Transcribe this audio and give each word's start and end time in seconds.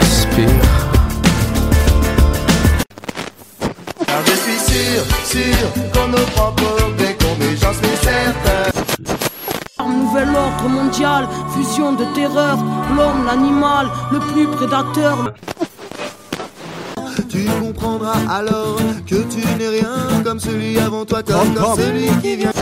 respire. 0.00 0.48
Car 4.06 4.20
je 4.26 4.32
suis 4.32 4.60
sûr, 4.72 5.02
sûr 5.24 5.68
qu'on 5.92 6.08
nous 6.08 6.26
prend 6.34 6.52
pour 6.52 6.76
des 6.98 7.14
cons, 7.14 7.36
mais 7.38 7.56
j'en 7.56 7.72
suis 7.72 7.96
certain. 8.02 8.76
Nouvel 9.86 10.28
ordre 10.28 10.68
mondial, 10.68 11.28
fusion 11.54 11.92
de 11.92 12.04
terreur, 12.14 12.58
l'homme, 12.96 13.26
l'animal, 13.26 13.88
le 14.12 14.18
plus 14.18 14.46
prédateur. 14.46 15.32
Tu 17.28 17.44
comprendras 17.60 18.18
alors 18.30 18.78
que 19.06 19.16
tu 19.16 19.46
n'es 19.58 19.68
rien 19.68 20.22
comme 20.24 20.40
celui 20.40 20.78
avant 20.78 21.04
toi, 21.04 21.22
comme, 21.22 21.54
comme 21.54 21.76
celui 21.76 22.08
qui 22.22 22.36
vient. 22.36 22.52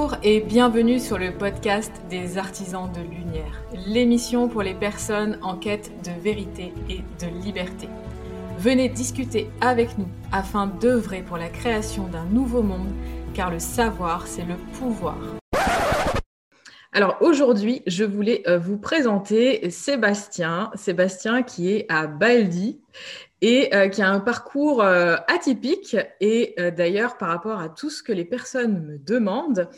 Bonjour 0.00 0.16
et 0.22 0.38
bienvenue 0.38 1.00
sur 1.00 1.18
le 1.18 1.32
podcast 1.32 1.90
des 2.08 2.38
artisans 2.38 2.88
de 2.92 3.00
lumière, 3.00 3.64
l'émission 3.84 4.46
pour 4.48 4.62
les 4.62 4.72
personnes 4.72 5.40
en 5.42 5.56
quête 5.56 5.90
de 6.04 6.12
vérité 6.22 6.72
et 6.88 6.98
de 7.20 7.26
liberté. 7.42 7.88
Venez 8.58 8.88
discuter 8.88 9.50
avec 9.60 9.98
nous 9.98 10.06
afin 10.30 10.68
d'œuvrer 10.68 11.22
pour 11.22 11.36
la 11.36 11.48
création 11.48 12.06
d'un 12.06 12.26
nouveau 12.26 12.62
monde, 12.62 12.92
car 13.34 13.50
le 13.50 13.58
savoir, 13.58 14.28
c'est 14.28 14.44
le 14.44 14.54
pouvoir. 14.78 15.18
Alors 16.92 17.18
aujourd'hui, 17.20 17.82
je 17.86 18.02
voulais 18.02 18.42
euh, 18.48 18.58
vous 18.58 18.78
présenter 18.78 19.68
Sébastien, 19.68 20.70
Sébastien 20.74 21.42
qui 21.42 21.70
est 21.70 21.84
à 21.90 22.06
Baldi 22.06 22.80
et 23.42 23.74
euh, 23.74 23.88
qui 23.88 24.00
a 24.00 24.08
un 24.08 24.20
parcours 24.20 24.82
euh, 24.82 25.16
atypique. 25.28 25.98
Et 26.20 26.56
d'ailleurs, 26.76 27.18
par 27.18 27.28
rapport 27.28 27.60
à 27.60 27.68
tout 27.68 27.90
ce 27.90 28.02
que 28.02 28.12
les 28.12 28.24
personnes 28.24 28.82
me 28.84 28.98
demandent, 28.98 29.68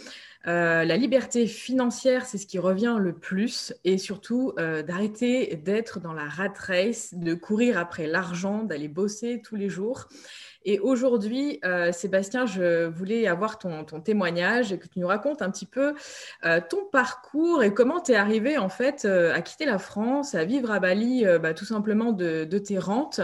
la 0.46 0.96
liberté 0.96 1.46
financière, 1.46 2.24
c'est 2.24 2.38
ce 2.38 2.46
qui 2.46 2.58
revient 2.58 2.96
le 2.98 3.12
plus, 3.12 3.74
et 3.84 3.98
surtout 3.98 4.54
d'arrêter 4.56 5.54
d'être 5.56 6.00
dans 6.00 6.14
la 6.14 6.24
rat 6.24 6.54
race, 6.66 7.12
de 7.12 7.34
courir 7.34 7.76
après 7.76 8.06
l'argent, 8.06 8.62
d'aller 8.62 8.88
bosser 8.88 9.42
tous 9.44 9.56
les 9.56 9.68
jours. 9.68 10.08
Et 10.64 10.78
aujourd'hui, 10.78 11.58
euh, 11.64 11.90
Sébastien, 11.90 12.44
je 12.44 12.86
voulais 12.86 13.26
avoir 13.26 13.58
ton, 13.58 13.84
témoignage 14.00 14.72
et 14.72 14.78
que 14.78 14.86
tu 14.86 14.98
nous 15.00 15.06
racontes 15.06 15.42
un 15.42 15.50
petit 15.50 15.66
peu 15.66 15.94
euh, 16.44 16.60
ton 16.68 16.84
parcours 16.84 17.62
et 17.62 17.72
comment 17.72 18.00
tu 18.00 18.12
es 18.12 18.16
arrivé 18.16 18.58
en 18.58 18.68
fait 18.68 19.04
euh, 19.04 19.32
à 19.34 19.40
quitter 19.40 19.64
la 19.64 19.78
France, 19.78 20.34
à 20.34 20.44
vivre 20.44 20.70
à 20.70 20.78
Bali, 20.78 21.24
bah, 21.40 21.54
tout 21.54 21.64
simplement 21.64 22.12
de, 22.12 22.44
tes 22.58 22.78
rentes. 22.78 23.20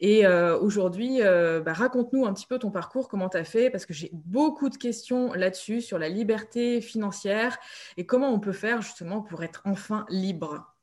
Et 0.00 0.26
aujourd'hui, 0.26 1.20
bah, 1.20 1.72
raconte-nous 1.72 2.26
un 2.26 2.32
petit 2.32 2.46
peu 2.46 2.58
ton 2.58 2.70
parcours, 2.70 3.08
comment 3.08 3.28
tu 3.28 3.36
as 3.36 3.44
fait, 3.44 3.70
parce 3.70 3.86
que 3.86 3.92
j'ai 3.92 4.10
beaucoup 4.12 4.68
de 4.68 4.76
questions 4.76 5.32
là-dessus, 5.34 5.80
sur 5.80 5.98
la 5.98 6.08
liberté 6.08 6.80
financière 6.80 7.58
et 7.96 8.06
comment 8.06 8.30
on 8.30 8.40
peut 8.40 8.52
faire 8.52 8.82
justement 8.82 9.22
pour 9.22 9.42
être 9.44 9.62
enfin 9.64 10.04
libre. 10.08 10.74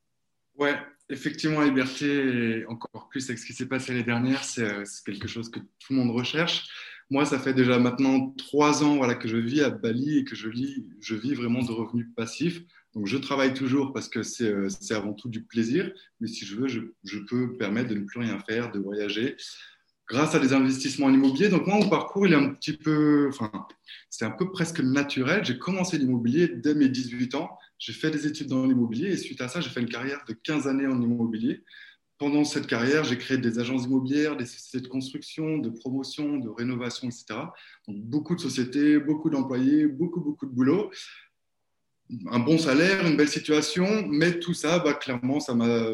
Ouais, 0.57 0.75
effectivement, 1.09 1.61
liberté, 1.61 2.65
encore 2.67 3.09
plus 3.09 3.27
avec 3.29 3.39
ce 3.39 3.45
qui 3.45 3.53
s'est 3.53 3.67
passé 3.67 3.91
l'année 3.91 4.03
dernière, 4.03 4.43
c'est 4.43 4.63
euh, 4.63 4.83
c'est 4.85 5.03
quelque 5.05 5.27
chose 5.27 5.49
que 5.49 5.59
tout 5.59 5.93
le 5.93 5.95
monde 5.95 6.11
recherche. 6.11 6.67
Moi, 7.09 7.25
ça 7.25 7.39
fait 7.39 7.53
déjà 7.53 7.79
maintenant 7.79 8.29
trois 8.37 8.83
ans 8.83 8.99
que 9.15 9.27
je 9.27 9.37
vis 9.37 9.61
à 9.61 9.71
Bali 9.71 10.19
et 10.19 10.23
que 10.23 10.35
je, 10.35 10.47
vis 10.47 11.33
vraiment 11.33 11.63
de 11.63 11.71
revenus 11.71 12.07
passifs. 12.15 12.61
Donc, 12.93 13.07
je 13.07 13.17
travaille 13.17 13.53
toujours 13.55 13.93
parce 13.93 14.07
que 14.07 14.21
c'est 14.21 14.51
euh, 14.51 14.67
avant 14.91 15.13
tout 15.13 15.27
du 15.27 15.43
plaisir. 15.43 15.91
Mais 16.19 16.27
si 16.27 16.45
je 16.45 16.55
veux, 16.55 16.67
je, 16.67 17.17
peux 17.27 17.35
me 17.35 17.57
permettre 17.57 17.89
de 17.89 17.95
ne 17.95 18.05
plus 18.05 18.19
rien 18.19 18.39
faire, 18.39 18.71
de 18.71 18.79
voyager 18.79 19.35
grâce 20.07 20.33
à 20.33 20.39
des 20.39 20.53
investissements 20.53 21.07
en 21.07 21.13
immobilier. 21.13 21.49
Donc, 21.49 21.65
moi, 21.65 21.77
mon 21.77 21.89
parcours, 21.89 22.27
il 22.27 22.33
est 22.33 22.37
un 22.37 22.49
petit 22.49 22.73
peu, 22.73 23.29
enfin, 23.29 23.51
c'est 24.09 24.25
un 24.25 24.31
peu 24.31 24.51
presque 24.51 24.79
naturel. 24.79 25.43
J'ai 25.45 25.57
commencé 25.57 25.97
l'immobilier 25.97 26.47
dès 26.47 26.75
mes 26.75 26.89
18 26.89 27.35
ans. 27.35 27.57
J'ai 27.79 27.93
fait 27.93 28.11
des 28.11 28.27
études 28.27 28.47
dans 28.47 28.65
l'immobilier 28.65 29.11
et 29.11 29.17
suite 29.17 29.39
à 29.41 29.47
ça, 29.47 29.61
j'ai 29.61 29.69
fait 29.69 29.79
une 29.79 29.89
carrière 29.89 30.23
de 30.27 30.33
15 30.33 30.67
années 30.67 30.85
en 30.85 31.01
immobilier. 31.01 31.63
Pendant 32.17 32.43
cette 32.43 32.67
carrière, 32.67 33.05
j'ai 33.05 33.17
créé 33.17 33.37
des 33.37 33.59
agences 33.59 33.85
immobilières, 33.85 34.35
des 34.35 34.45
sociétés 34.45 34.85
de 34.85 34.89
construction, 34.89 35.57
de 35.57 35.69
promotion, 35.69 36.37
de 36.37 36.49
rénovation, 36.49 37.07
etc. 37.07 37.39
Donc, 37.87 38.01
beaucoup 38.03 38.35
de 38.35 38.41
sociétés, 38.41 38.99
beaucoup 38.99 39.29
d'employés, 39.29 39.87
beaucoup, 39.87 40.19
beaucoup 40.19 40.45
de 40.45 40.51
boulot. 40.51 40.91
Un 42.29 42.39
bon 42.39 42.57
salaire, 42.57 43.07
une 43.07 43.15
belle 43.15 43.29
situation, 43.29 44.05
mais 44.09 44.39
tout 44.39 44.53
ça, 44.53 44.79
bah, 44.79 44.93
clairement, 44.93 45.39
ça 45.39 45.55
m'a 45.55 45.93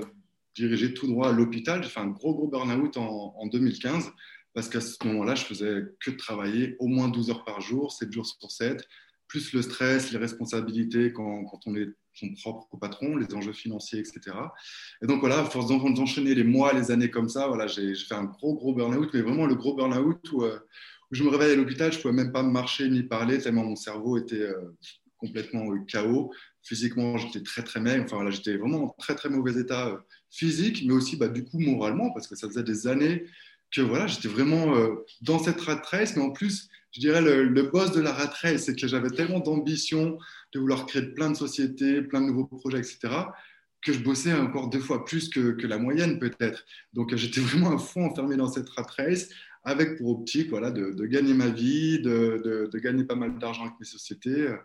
dirigé 0.56 0.96
tout 0.96 1.06
droit 1.06 1.29
à 1.29 1.31
l'hôpital. 1.31 1.84
J'ai 1.84 1.90
fait 1.90 2.00
un 2.00 2.07
gros, 2.07 2.34
gros 2.34 2.47
burn-out 2.47 2.97
en, 2.97 3.35
en 3.38 3.46
2015 3.46 4.12
parce 4.56 4.69
qu'à 4.69 4.81
ce 4.81 4.96
moment-là, 5.06 5.35
je 5.35 5.44
faisais 5.44 5.84
que 6.00 6.09
travailler 6.12 6.78
au 6.79 6.88
moins 6.88 7.09
12 7.09 7.29
heures 7.29 7.44
par 7.44 7.62
jour, 7.62 7.91
7 7.91 8.12
jours 8.12 8.25
sur 8.25 8.50
7, 8.50 8.88
plus 9.28 9.53
le 9.53 9.62
stress, 9.62 10.12
les 10.12 10.18
responsabilités 10.18 11.12
quand, 11.13 11.46
quand 11.46 11.59
on 11.66 11.75
est 11.75 11.90
son 12.13 12.34
propre 12.34 12.78
patron, 12.78 13.18
les 13.18 13.34
enjeux 13.36 13.53
financiers, 13.53 14.00
etc. 14.00 14.36
Et 15.02 15.08
donc 15.08 15.19
voilà, 15.19 15.40
à 15.40 15.46
force 15.46 15.68
d'en- 15.68 15.90
d'enchaîner 15.90 16.34
les 16.34 16.44
mois, 16.44 16.74
les 16.74 16.91
années 16.91 17.09
comme 17.09 17.30
ça, 17.30 17.47
voilà, 17.47 17.68
j'ai 17.68 17.94
fait 17.96 18.14
un 18.16 18.24
gros, 18.24 18.56
gros 18.56 18.74
burn-out, 18.74 19.09
mais 19.14 19.22
vraiment 19.22 19.46
le 19.46 19.56
gros 19.56 19.75
burn-out 19.75 20.31
où, 20.31 20.44
euh, 20.44 20.58
je 21.12 21.24
me 21.24 21.30
réveillais 21.30 21.53
à 21.53 21.56
l'hôpital, 21.56 21.91
je 21.91 21.97
ne 21.97 22.02
pouvais 22.02 22.14
même 22.14 22.31
pas 22.31 22.44
marcher 22.44 22.90
ni 22.90 23.03
parler, 23.03 23.38
tellement 23.38 23.64
mon 23.64 23.75
cerveau 23.75 24.18
était 24.18 24.41
euh, 24.41 24.75
complètement 25.18 25.72
euh, 25.72 25.80
KO. 25.91 26.31
Physiquement, 26.64 27.18
j'étais 27.18 27.44
très, 27.44 27.62
très 27.64 27.80
maigre. 27.80 28.06
Enfin, 28.06 28.16
voilà, 28.16 28.31
j'étais 28.31 28.58
vraiment 28.58 28.85
en 28.85 28.90
très, 28.97 29.14
très 29.14 29.30
mauvais 29.30 29.59
état 29.59 29.88
euh, 29.90 29.97
physique, 30.31 30.84
mais 30.85 30.94
aussi 30.94 31.16
bah, 31.16 31.28
du 31.28 31.44
coup 31.44 31.59
moralement, 31.59 32.12
parce 32.12 32.28
que 32.28 32.35
ça 32.35 32.47
faisait 32.47 32.64
des 32.64 32.88
années 32.88 33.25
que 33.72 33.81
voilà, 33.81 34.08
j'étais 34.08 34.28
vraiment 34.30 34.74
dans 35.22 35.40
cette 35.40 35.59
rat 35.59 35.81
mais 35.91 36.22
en 36.22 36.30
plus, 36.30 36.69
je 36.95 37.01
dirais 37.01 37.22
le, 37.22 37.44
le 37.44 37.63
boss 37.63 37.91
de 37.91 38.00
la 38.00 38.13
rat 38.13 38.31
race, 38.41 38.63
c'est 38.63 38.75
que 38.75 38.88
j'avais 38.88 39.09
tellement 39.09 39.41
d'ambition 39.41 40.17
de 40.53 40.59
vouloir 40.59 40.85
créer 40.85 41.01
plein 41.01 41.29
de 41.29 41.35
sociétés, 41.35 42.01
plein 42.01 42.22
de 42.22 42.28
nouveaux 42.28 42.45
projets, 42.45 42.79
etc., 42.79 43.09
que 43.81 43.91
je 43.91 44.00
bossais 44.00 44.33
encore 44.33 44.69
deux 44.69 44.79
fois 44.79 45.03
plus 45.03 45.29
que, 45.29 45.67
la 45.67 45.78
moyenne 45.78 46.19
peut-être. 46.19 46.66
Donc 46.94 47.11
euh, 47.11 47.17
j'étais 47.17 47.41
vraiment 47.50 47.75
à 47.75 47.78
fond 47.78 48.05
enfermé 48.05 48.38
dans 48.38 48.47
cette 48.47 48.69
rat 48.69 48.88
race, 48.97 49.28
avec 49.66 49.97
pour 49.97 50.09
optique 50.09 50.50
voilà, 50.50 50.72
de, 50.72 51.05
gagner 51.05 51.34
ma 51.34 51.47
vie, 51.47 52.00
de 52.00 52.69
gagner 52.75 53.03
pas 53.03 53.16
mal 53.16 53.38
d'argent 53.39 53.63
avec 53.63 53.73
mes 53.78 53.85
sociétés, 53.85 54.47
euh, 54.47 54.57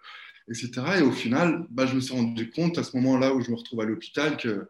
etc. 0.49 0.71
Et 1.01 1.03
au 1.03 1.11
final, 1.11 1.67
bah, 1.71 1.87
je 1.87 1.97
me 1.97 2.01
suis 2.01 2.15
rendu 2.15 2.49
compte 2.51 2.79
à 2.79 2.85
ce 2.85 2.97
moment-là 2.97 3.35
où 3.35 3.41
je 3.41 3.51
me 3.51 3.57
retrouve 3.57 3.81
à 3.81 3.85
l'hôpital 3.85 4.37
que 4.37 4.69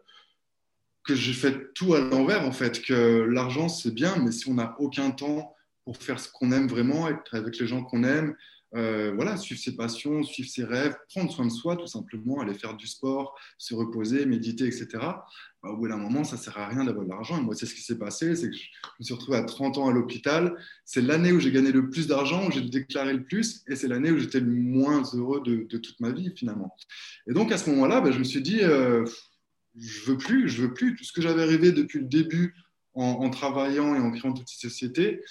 que 1.03 1.15
j'ai 1.15 1.33
fait 1.33 1.73
tout 1.73 1.95
à 1.95 1.99
l'envers, 1.99 2.45
en 2.45 2.51
fait, 2.51 2.81
que 2.81 3.21
l'argent, 3.23 3.69
c'est 3.69 3.93
bien, 3.93 4.17
mais 4.17 4.31
si 4.31 4.47
on 4.49 4.53
n'a 4.53 4.75
aucun 4.79 5.09
temps 5.11 5.55
pour 5.85 5.97
faire 5.97 6.19
ce 6.19 6.29
qu'on 6.31 6.51
aime 6.51 6.67
vraiment, 6.67 7.07
être 7.07 7.35
avec 7.35 7.57
les 7.57 7.67
gens 7.67 7.83
qu'on 7.83 8.03
aime, 8.03 8.35
euh, 8.73 9.11
voilà, 9.15 9.35
suivre 9.35 9.59
ses 9.59 9.75
passions, 9.75 10.23
suivre 10.23 10.49
ses 10.49 10.63
rêves, 10.63 10.95
prendre 11.09 11.29
soin 11.29 11.45
de 11.45 11.51
soi, 11.51 11.75
tout 11.75 11.87
simplement, 11.87 12.39
aller 12.39 12.53
faire 12.53 12.75
du 12.75 12.87
sport, 12.87 13.37
se 13.57 13.75
reposer, 13.75 14.25
méditer, 14.25 14.65
etc. 14.65 14.87
Bah, 14.93 15.69
au 15.69 15.77
bout 15.77 15.89
d'un 15.89 15.97
moment, 15.97 16.23
ça 16.23 16.37
ne 16.37 16.41
sert 16.41 16.57
à 16.57 16.67
rien 16.67 16.85
d'avoir 16.85 17.03
de 17.03 17.09
l'argent. 17.09 17.41
Moi, 17.41 17.53
c'est 17.53 17.65
ce 17.65 17.75
qui 17.75 17.81
s'est 17.81 17.97
passé, 17.97 18.33
c'est 18.35 18.49
que 18.49 18.55
je 18.55 18.61
me 18.99 19.03
suis 19.03 19.13
retrouvé 19.13 19.37
à 19.37 19.43
30 19.43 19.77
ans 19.77 19.89
à 19.89 19.91
l'hôpital. 19.91 20.55
C'est 20.85 21.01
l'année 21.01 21.33
où 21.33 21.39
j'ai 21.39 21.51
gagné 21.51 21.73
le 21.73 21.89
plus 21.89 22.07
d'argent, 22.07 22.47
où 22.47 22.51
j'ai 22.51 22.61
déclaré 22.61 23.13
le 23.13 23.23
plus, 23.23 23.61
et 23.67 23.75
c'est 23.75 23.89
l'année 23.89 24.11
où 24.11 24.17
j'étais 24.17 24.39
le 24.39 24.49
moins 24.49 25.03
heureux 25.13 25.41
de, 25.41 25.67
de, 25.69 25.77
toute 25.77 25.99
ma 25.99 26.11
vie, 26.11 26.31
finalement. 26.33 26.73
Et 27.27 27.33
donc, 27.33 27.51
à 27.51 27.57
ce 27.57 27.69
moment-là, 27.71 27.99
bah, 27.99 28.11
je 28.11 28.19
me 28.19 28.23
suis 28.23 28.41
dit, 28.41 28.61
euh, 28.61 29.03
je 29.77 30.11
veux 30.11 30.17
plus, 30.17 30.47
je 30.47 30.61
veux 30.61 30.73
plus. 30.73 30.95
Tout 30.95 31.03
ce 31.03 31.11
que 31.11 31.21
j'avais 31.21 31.43
rêvé 31.43 31.73
depuis 31.73 31.99
le 31.99 32.05
début 32.05 32.55
en, 32.93 33.03
en, 33.03 33.29
travaillant 33.29 33.95
et 33.95 33.99
en 33.99 34.11
créant 34.11 34.31
toute 34.31 34.47
cette 34.47 34.61
société, 34.71 35.21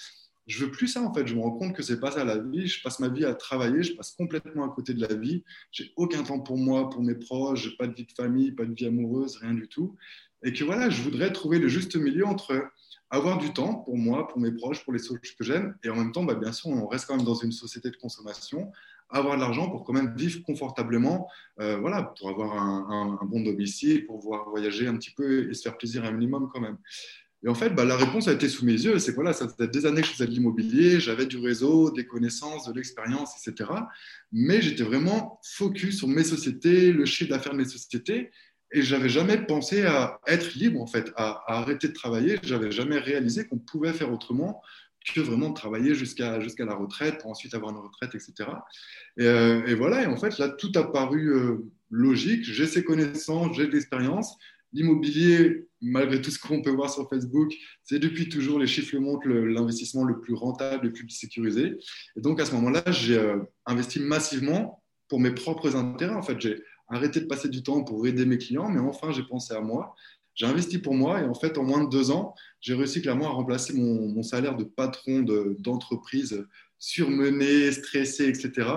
je 0.47 0.65
veux 0.65 0.71
plus 0.71 0.87
ça 0.87 1.01
en 1.01 1.13
fait. 1.13 1.27
Je 1.27 1.35
me 1.35 1.41
rends 1.41 1.51
compte 1.51 1.75
que 1.75 1.83
c'est 1.83 1.99
pas 1.99 2.11
ça 2.11 2.23
la 2.23 2.37
vie. 2.37 2.67
Je 2.67 2.81
passe 2.81 2.99
ma 2.99 3.09
vie 3.09 3.25
à 3.25 3.33
travailler, 3.33 3.83
je 3.83 3.95
passe 3.95 4.11
complètement 4.11 4.65
à 4.65 4.69
côté 4.69 4.93
de 4.93 5.01
la 5.01 5.13
vie. 5.13 5.43
J'ai 5.71 5.91
aucun 5.95 6.23
temps 6.23 6.39
pour 6.39 6.57
moi, 6.57 6.89
pour 6.89 7.01
mes 7.01 7.15
proches, 7.15 7.63
j'ai 7.63 7.75
pas 7.77 7.87
de 7.87 7.93
vie 7.93 8.05
de 8.05 8.11
famille, 8.11 8.51
pas 8.51 8.65
de 8.65 8.73
vie 8.73 8.87
amoureuse, 8.87 9.37
rien 9.37 9.53
du 9.53 9.67
tout. 9.67 9.95
Et 10.43 10.53
que 10.53 10.63
voilà, 10.63 10.89
je 10.89 11.01
voudrais 11.01 11.31
trouver 11.31 11.59
le 11.59 11.67
juste 11.67 11.95
milieu 11.95 12.25
entre 12.25 12.71
avoir 13.11 13.37
du 13.37 13.51
temps 13.51 13.75
pour 13.75 13.97
moi, 13.97 14.27
pour 14.27 14.39
mes 14.39 14.51
proches, 14.51 14.83
pour 14.83 14.93
les 14.93 14.99
choses 14.99 15.19
que 15.19 15.43
j'aime, 15.43 15.75
et 15.83 15.89
en 15.89 15.97
même 15.97 16.13
temps, 16.13 16.23
bah, 16.23 16.35
bien 16.35 16.53
sûr, 16.53 16.69
on 16.69 16.87
reste 16.87 17.05
quand 17.05 17.17
même 17.17 17.25
dans 17.25 17.35
une 17.35 17.51
société 17.51 17.91
de 17.91 17.97
consommation, 17.97 18.71
avoir 19.09 19.35
de 19.35 19.41
l'argent 19.41 19.69
pour 19.69 19.83
quand 19.83 19.91
même 19.91 20.15
vivre 20.15 20.41
confortablement, 20.43 21.29
euh, 21.59 21.77
voilà, 21.77 22.03
pour 22.03 22.29
avoir 22.29 22.53
un, 22.57 23.19
bon 23.25 23.41
domicile, 23.41 24.05
pour 24.05 24.19
pouvoir 24.19 24.49
voyager 24.49 24.87
un 24.87 24.95
petit 24.95 25.11
peu 25.11 25.49
et 25.49 25.53
se 25.53 25.63
faire 25.63 25.77
plaisir 25.77 26.05
un 26.05 26.11
minimum 26.11 26.49
quand 26.51 26.61
même. 26.61 26.77
Et 27.43 27.49
en 27.49 27.55
fait, 27.55 27.71
bah, 27.71 27.85
la 27.85 27.95
réponse 27.95 28.27
a 28.27 28.33
été 28.33 28.47
sous 28.47 28.65
mes 28.65 28.73
yeux. 28.73 28.99
C'est 28.99 29.13
voilà, 29.13 29.33
ça 29.33 29.47
faisait 29.47 29.67
des 29.67 29.85
années 29.85 30.01
que 30.01 30.07
je 30.07 30.13
faisais 30.13 30.27
de 30.27 30.31
l'immobilier, 30.31 30.99
j'avais 30.99 31.25
du 31.25 31.37
réseau, 31.37 31.91
des 31.91 32.05
connaissances, 32.05 32.67
de 32.67 32.73
l'expérience, 32.73 33.33
etc. 33.35 33.69
Mais 34.31 34.61
j'étais 34.61 34.83
vraiment 34.83 35.39
focus 35.43 35.97
sur 35.97 36.07
mes 36.07 36.23
sociétés, 36.23 36.91
le 36.91 37.05
chiffre 37.05 37.31
d'affaires 37.31 37.53
de 37.53 37.57
mes 37.57 37.65
sociétés, 37.65 38.31
et 38.71 38.83
j'avais 38.83 39.09
jamais 39.09 39.37
pensé 39.37 39.85
à 39.85 40.19
être 40.27 40.53
libre 40.53 40.81
en 40.81 40.87
fait, 40.87 41.11
à, 41.15 41.43
arrêter 41.47 41.87
de 41.87 41.93
travailler. 41.93 42.37
J'avais 42.43 42.71
jamais 42.71 42.99
réalisé 42.99 43.47
qu'on 43.47 43.57
pouvait 43.57 43.93
faire 43.93 44.13
autrement 44.13 44.61
que 45.15 45.19
vraiment 45.19 45.51
travailler 45.51 45.95
jusqu'à 45.95 46.37
la 46.37 46.75
retraite, 46.75 47.21
pour 47.21 47.31
ensuite 47.31 47.55
avoir 47.55 47.71
une 47.71 47.79
retraite, 47.79 48.13
etc. 48.13 48.51
Et, 49.17 49.25
euh, 49.25 49.65
et, 49.65 49.73
voilà, 49.73 50.03
et 50.03 50.05
en 50.05 50.15
fait, 50.15 50.37
là, 50.37 50.47
tout 50.47 50.71
a 50.75 50.91
paru 50.91 51.33
euh, 51.33 51.65
logique. 51.89 52.43
J'ai 52.43 52.67
ces 52.67 52.83
connaissances, 52.83 53.57
j'ai 53.57 53.65
de 53.65 53.71
l'expérience, 53.71 54.37
l'immobilier, 54.73 55.67
malgré 55.81 56.21
tout 56.21 56.31
ce 56.31 56.39
qu'on 56.39 56.61
peut 56.61 56.71
voir 56.71 56.89
sur 56.91 57.09
Facebook, 57.09 57.53
c'est 57.83 57.99
depuis 57.99 58.29
toujours, 58.29 58.59
les 58.59 58.67
chiffres 58.67 58.95
le 58.95 59.01
montrent, 59.01 59.27
l'investissement 59.27 60.03
le, 60.03 60.19
plus 60.19 60.33
rentable, 60.33 60.87
le 60.87 60.93
plus 60.93 61.09
sécurisé. 61.09 61.77
Et 62.15 62.21
donc, 62.21 62.39
à 62.39 62.45
ce 62.45 62.53
moment-là, 62.55 62.83
j'ai 62.87 63.17
euh, 63.17 63.37
investi 63.65 63.99
massivement 63.99 64.83
pour 65.07 65.19
mes 65.19 65.31
propres 65.31 65.75
intérêts. 65.75 66.13
En 66.13 66.21
fait, 66.21 66.39
j'ai 66.39 66.63
arrêté 66.87 67.19
de 67.21 67.25
passer 67.25 67.49
du 67.49 67.63
temps 67.63 67.83
pour 67.83 68.05
aider 68.05 68.25
mes 68.25 68.37
clients, 68.37 68.69
mais 68.69 68.79
enfin, 68.79 69.11
j'ai 69.11 69.23
pensé 69.23 69.53
à 69.53 69.61
moi. 69.61 69.95
J'ai 70.35 70.45
investi 70.45 70.77
pour 70.77 70.93
moi 70.93 71.21
et 71.21 71.25
en 71.25 71.33
fait, 71.33 71.57
en 71.57 71.63
moins 71.63 71.83
de 71.83 71.89
deux 71.89 72.11
ans, 72.11 72.33
j'ai 72.61 72.73
réussi 72.73 73.01
clairement 73.01 73.27
à 73.27 73.31
remplacer 73.31 73.73
mon, 73.73 74.23
salaire 74.23 74.55
de 74.55 74.63
patron 74.63 75.25
d'entreprise 75.59 76.45
surmené, 76.79 77.71
stressé, 77.71 78.27
etc., 78.27 78.69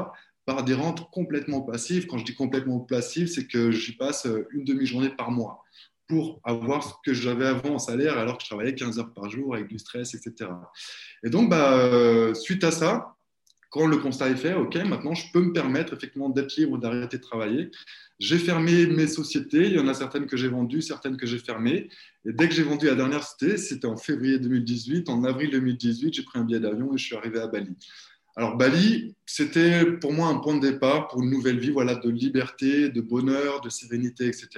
par 0.47 0.65
des 0.65 0.75
rentes 0.75 1.11
complètement 1.11 1.63
passives. 1.63 2.07
Quand 2.07 2.19
je 2.19 2.25
dis 2.25 2.35
complètement 2.35 2.81
passives, 2.81 3.29
c'est 3.29 3.47
que 3.47 3.71
j'y 3.71 3.97
passe 3.97 4.27
une 4.53 4.65
demi-journée 4.65 5.11
par 5.11 5.31
mois 5.31 5.65
pour 6.07 6.41
avoir 6.45 6.85
ce 6.85 6.93
que 7.05 7.15
j'avais 7.15 7.47
avant 7.47 7.77
en 7.77 7.79
salaire 7.79 8.19
alors 8.19 8.37
que 8.37 8.45
je 8.45 8.49
travaillais 8.49 8.75
15 8.75 8.99
heures 8.99 9.13
par 9.15 9.31
jour 9.31 9.55
avec 9.55 9.69
du 9.69 9.79
stress, 9.79 10.15
etc. 10.15 10.51
Et 11.23 11.31
donc, 11.31 11.49
bah, 11.49 11.79
euh, 11.79 12.35
suite 12.35 12.63
à 12.65 12.71
ça, 12.71 13.17
quand 13.71 13.87
le 13.87 13.97
constat 13.97 14.31
est 14.31 14.37
fait, 14.37 14.55
OK, 14.55 14.77
maintenant 14.77 15.15
je 15.15 15.33
peux 15.33 15.41
me 15.41 15.53
permettre 15.53 15.95
effectivement 15.95 16.29
d'être 16.29 16.57
libre, 16.57 16.79
d'arrêter 16.79 17.17
de 17.17 17.23
travailler. 17.23 17.71
J'ai 18.21 18.39
fermé 18.39 18.87
mes 18.87 19.09
sociétés, 19.09 19.67
il 19.67 19.73
y 19.73 19.79
en 19.81 19.89
a 19.89 19.95
certaines 19.95 20.27
que 20.27 20.37
j'ai 20.37 20.47
vendues, 20.47 20.81
certaines 20.81 21.17
que 21.17 21.27
j'ai 21.27 21.39
fermées. 21.39 21.89
Et 22.25 22.33
dès 22.33 22.49
que 22.49 22.55
j'ai 22.55 22.63
vendu 22.63 22.87
la 22.87 22.95
dernière 22.95 23.25
société, 23.25 23.57
c'était 23.57 23.87
en 23.87 23.97
février 23.97 24.39
2018. 24.39 25.09
En 25.09 25.25
avril 25.25 25.51
2018, 25.51 26.15
j'ai 26.15 26.23
pris 26.23 26.39
un 26.39 26.45
billet 26.45 26.61
d'avion 26.61 26.95
et 26.95 26.99
je 26.99 27.05
suis 27.05 27.17
arrivé 27.17 27.41
à 27.41 27.49
Bali. 27.49 27.77
Alors 28.37 28.57
Bali, 28.57 29.15
c'était 29.27 29.85
pour 29.93 30.13
moi 30.13 30.27
un 30.29 30.39
point 30.39 30.57
de 30.57 30.61
départ 30.61 31.09
pour 31.09 31.23
une 31.23 31.31
nouvelle 31.31 31.59
vie, 31.59 31.71
voilà, 31.71 31.95
de 31.95 32.11
liberté, 32.11 32.89
de 32.89 33.01
bonheur, 33.01 33.61
de 33.61 33.69
sérénité, 33.69 34.27
etc. 34.27 34.49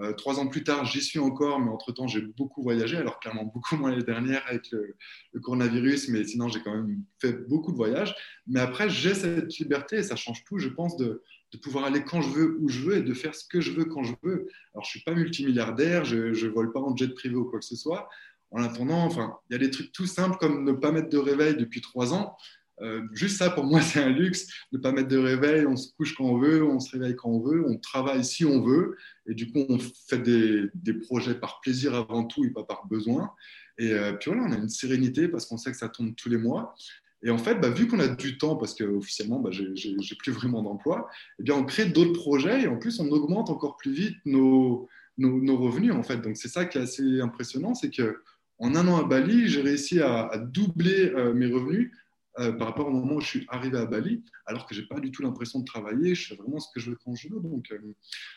Euh, 0.00 0.12
trois 0.12 0.40
ans 0.40 0.48
plus 0.48 0.64
tard, 0.64 0.84
j'y 0.84 1.00
suis 1.00 1.20
encore, 1.20 1.60
mais 1.60 1.70
entre-temps, 1.70 2.08
j'ai 2.08 2.20
beaucoup 2.20 2.62
voyagé, 2.62 2.96
alors 2.96 3.20
clairement 3.20 3.44
beaucoup 3.44 3.76
moins 3.76 3.90
l'année 3.90 4.02
dernière 4.02 4.42
avec 4.48 4.70
le, 4.72 4.96
coronavirus, 5.40 6.08
mais 6.08 6.24
sinon, 6.24 6.48
j'ai 6.48 6.60
quand 6.60 6.74
même 6.74 7.04
fait 7.20 7.32
beaucoup 7.48 7.70
de 7.70 7.76
voyages. 7.76 8.14
Mais 8.46 8.60
après, 8.60 8.88
j'ai 8.88 9.14
cette 9.14 9.56
liberté 9.58 10.02
ça 10.02 10.16
change 10.16 10.42
tout, 10.44 10.58
je 10.58 10.68
pense, 10.68 10.96
de, 10.96 11.22
pouvoir 11.62 11.84
aller 11.84 12.02
quand 12.02 12.20
je 12.20 12.30
veux, 12.30 12.58
où 12.60 12.68
je 12.68 12.80
veux 12.80 12.96
et 12.96 13.02
de 13.02 13.14
faire 13.14 13.32
ce 13.32 13.46
que 13.46 13.60
je 13.60 13.70
veux 13.70 13.84
quand 13.84 14.02
je 14.02 14.14
veux. 14.24 14.48
Alors, 14.72 14.82
je 14.82 14.88
ne 14.88 14.90
suis 14.90 15.02
pas 15.02 15.14
multimilliardaire, 15.14 16.04
je 16.04 16.16
ne 16.16 16.48
vole 16.48 16.72
pas 16.72 16.80
en 16.80 16.96
jet 16.96 17.14
privé 17.14 17.36
ou 17.36 17.44
quoi 17.44 17.60
que 17.60 17.64
ce 17.64 17.76
soit. 17.76 18.08
En 18.50 18.60
attendant, 18.60 19.04
enfin, 19.04 19.38
il 19.48 19.52
y 19.52 19.56
a 19.56 19.58
des 19.60 19.70
trucs 19.70 19.92
tout 19.92 20.06
simples 20.06 20.36
comme 20.38 20.64
ne 20.64 20.72
pas 20.72 20.90
mettre 20.90 21.10
de 21.10 21.18
réveil 21.18 21.54
depuis 21.54 21.80
trois 21.80 22.12
ans. 22.12 22.36
Euh, 22.80 23.02
juste 23.12 23.38
ça, 23.38 23.50
pour 23.50 23.64
moi, 23.64 23.80
c'est 23.80 24.02
un 24.02 24.10
luxe. 24.10 24.46
Ne 24.72 24.78
pas 24.78 24.92
mettre 24.92 25.08
de 25.08 25.18
réveil, 25.18 25.66
on 25.66 25.76
se 25.76 25.92
couche 25.94 26.14
quand 26.14 26.24
on 26.24 26.38
veut, 26.38 26.64
on 26.64 26.80
se 26.80 26.92
réveille 26.92 27.16
quand 27.16 27.30
on 27.30 27.40
veut, 27.40 27.64
on 27.66 27.76
travaille 27.78 28.24
si 28.24 28.44
on 28.44 28.60
veut. 28.60 28.96
Et 29.26 29.34
du 29.34 29.50
coup, 29.50 29.64
on 29.68 29.78
fait 30.08 30.18
des, 30.18 30.64
des 30.74 30.94
projets 30.94 31.34
par 31.34 31.60
plaisir 31.60 31.94
avant 31.94 32.24
tout 32.24 32.44
et 32.44 32.50
pas 32.50 32.64
par 32.64 32.86
besoin. 32.86 33.32
Et 33.78 33.92
euh, 33.92 34.12
puis 34.12 34.30
voilà, 34.30 34.46
on 34.48 34.52
a 34.52 34.56
une 34.56 34.68
sérénité 34.68 35.28
parce 35.28 35.46
qu'on 35.46 35.56
sait 35.56 35.70
que 35.70 35.76
ça 35.76 35.88
tombe 35.88 36.14
tous 36.14 36.28
les 36.28 36.36
mois. 36.36 36.74
Et 37.22 37.30
en 37.30 37.38
fait, 37.38 37.54
bah, 37.54 37.70
vu 37.70 37.88
qu'on 37.88 38.00
a 38.00 38.08
du 38.08 38.36
temps, 38.36 38.56
parce 38.56 38.74
qu'officiellement, 38.74 39.40
bah, 39.40 39.50
j'ai 39.50 40.16
plus 40.18 40.32
vraiment 40.32 40.62
d'emploi, 40.62 41.08
eh 41.38 41.42
bien, 41.42 41.54
on 41.54 41.64
crée 41.64 41.86
d'autres 41.86 42.12
projets 42.12 42.62
et 42.62 42.68
en 42.68 42.78
plus, 42.78 43.00
on 43.00 43.08
augmente 43.10 43.48
encore 43.48 43.76
plus 43.78 43.92
vite 43.92 44.16
nos, 44.26 44.88
nos, 45.16 45.56
revenus. 45.56 45.92
En 45.92 46.02
fait. 46.02 46.18
Donc, 46.18 46.36
c'est 46.36 46.48
ça 46.48 46.66
qui 46.66 46.78
est 46.78 46.82
assez 46.82 47.20
impressionnant, 47.20 47.74
c'est 47.74 47.90
qu'en 47.90 48.74
un 48.74 48.88
an 48.88 48.98
à 48.98 49.04
Bali, 49.04 49.48
j'ai 49.48 49.62
réussi 49.62 50.00
à, 50.00 50.26
à 50.26 50.38
doubler 50.38 51.12
euh, 51.14 51.32
mes 51.32 51.46
revenus 51.46 51.92
euh, 52.40 52.52
par 52.52 52.68
rapport 52.68 52.88
au 52.88 52.90
moment 52.90 53.14
où 53.14 53.20
je 53.20 53.28
suis 53.28 53.46
arrivé 53.48 53.78
à 53.78 53.86
Bali, 53.86 54.24
alors 54.46 54.66
que 54.66 54.74
je 54.74 54.80
n'ai 54.80 54.86
pas 54.88 54.98
du 54.98 55.12
tout 55.12 55.22
l'impression 55.22 55.60
de 55.60 55.64
travailler, 55.64 56.16
je 56.16 56.28
fais 56.28 56.34
vraiment 56.34 56.58
ce 56.58 56.68
que 56.74 56.80
je 56.80 56.90
veux 56.90 56.98
quand 57.04 57.14
je 57.14 57.28
veux. 57.28 57.40
Donc, 57.40 57.70
euh, 57.70 57.78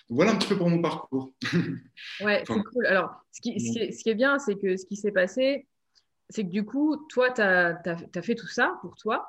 voilà 0.10 0.34
un 0.34 0.36
petit 0.36 0.48
peu 0.48 0.58
pour 0.58 0.70
mon 0.70 0.82
parcours. 0.82 1.34
ouais, 2.22 2.44
c'est 2.46 2.64
cool. 2.64 2.86
Alors, 2.86 3.24
ce 3.32 3.42
qui, 3.42 3.60
ce 3.60 4.04
qui, 4.04 4.10
est, 4.10 4.16
bien, 4.16 4.38
c'est 4.38 4.56
que 4.56 4.78
ce 4.78 4.86
qui 4.86 4.98
s'est 4.98 5.12
passé, 5.12 5.68
c'est 6.30 6.44
que 6.44 6.50
du 6.50 6.64
coup, 6.64 7.08
toi, 7.10 7.32
tu 7.32 7.42
as, 7.42 7.82
fait 8.22 8.36
tout 8.36 8.48
ça 8.48 8.78
pour 8.82 8.96
toi. 8.98 9.28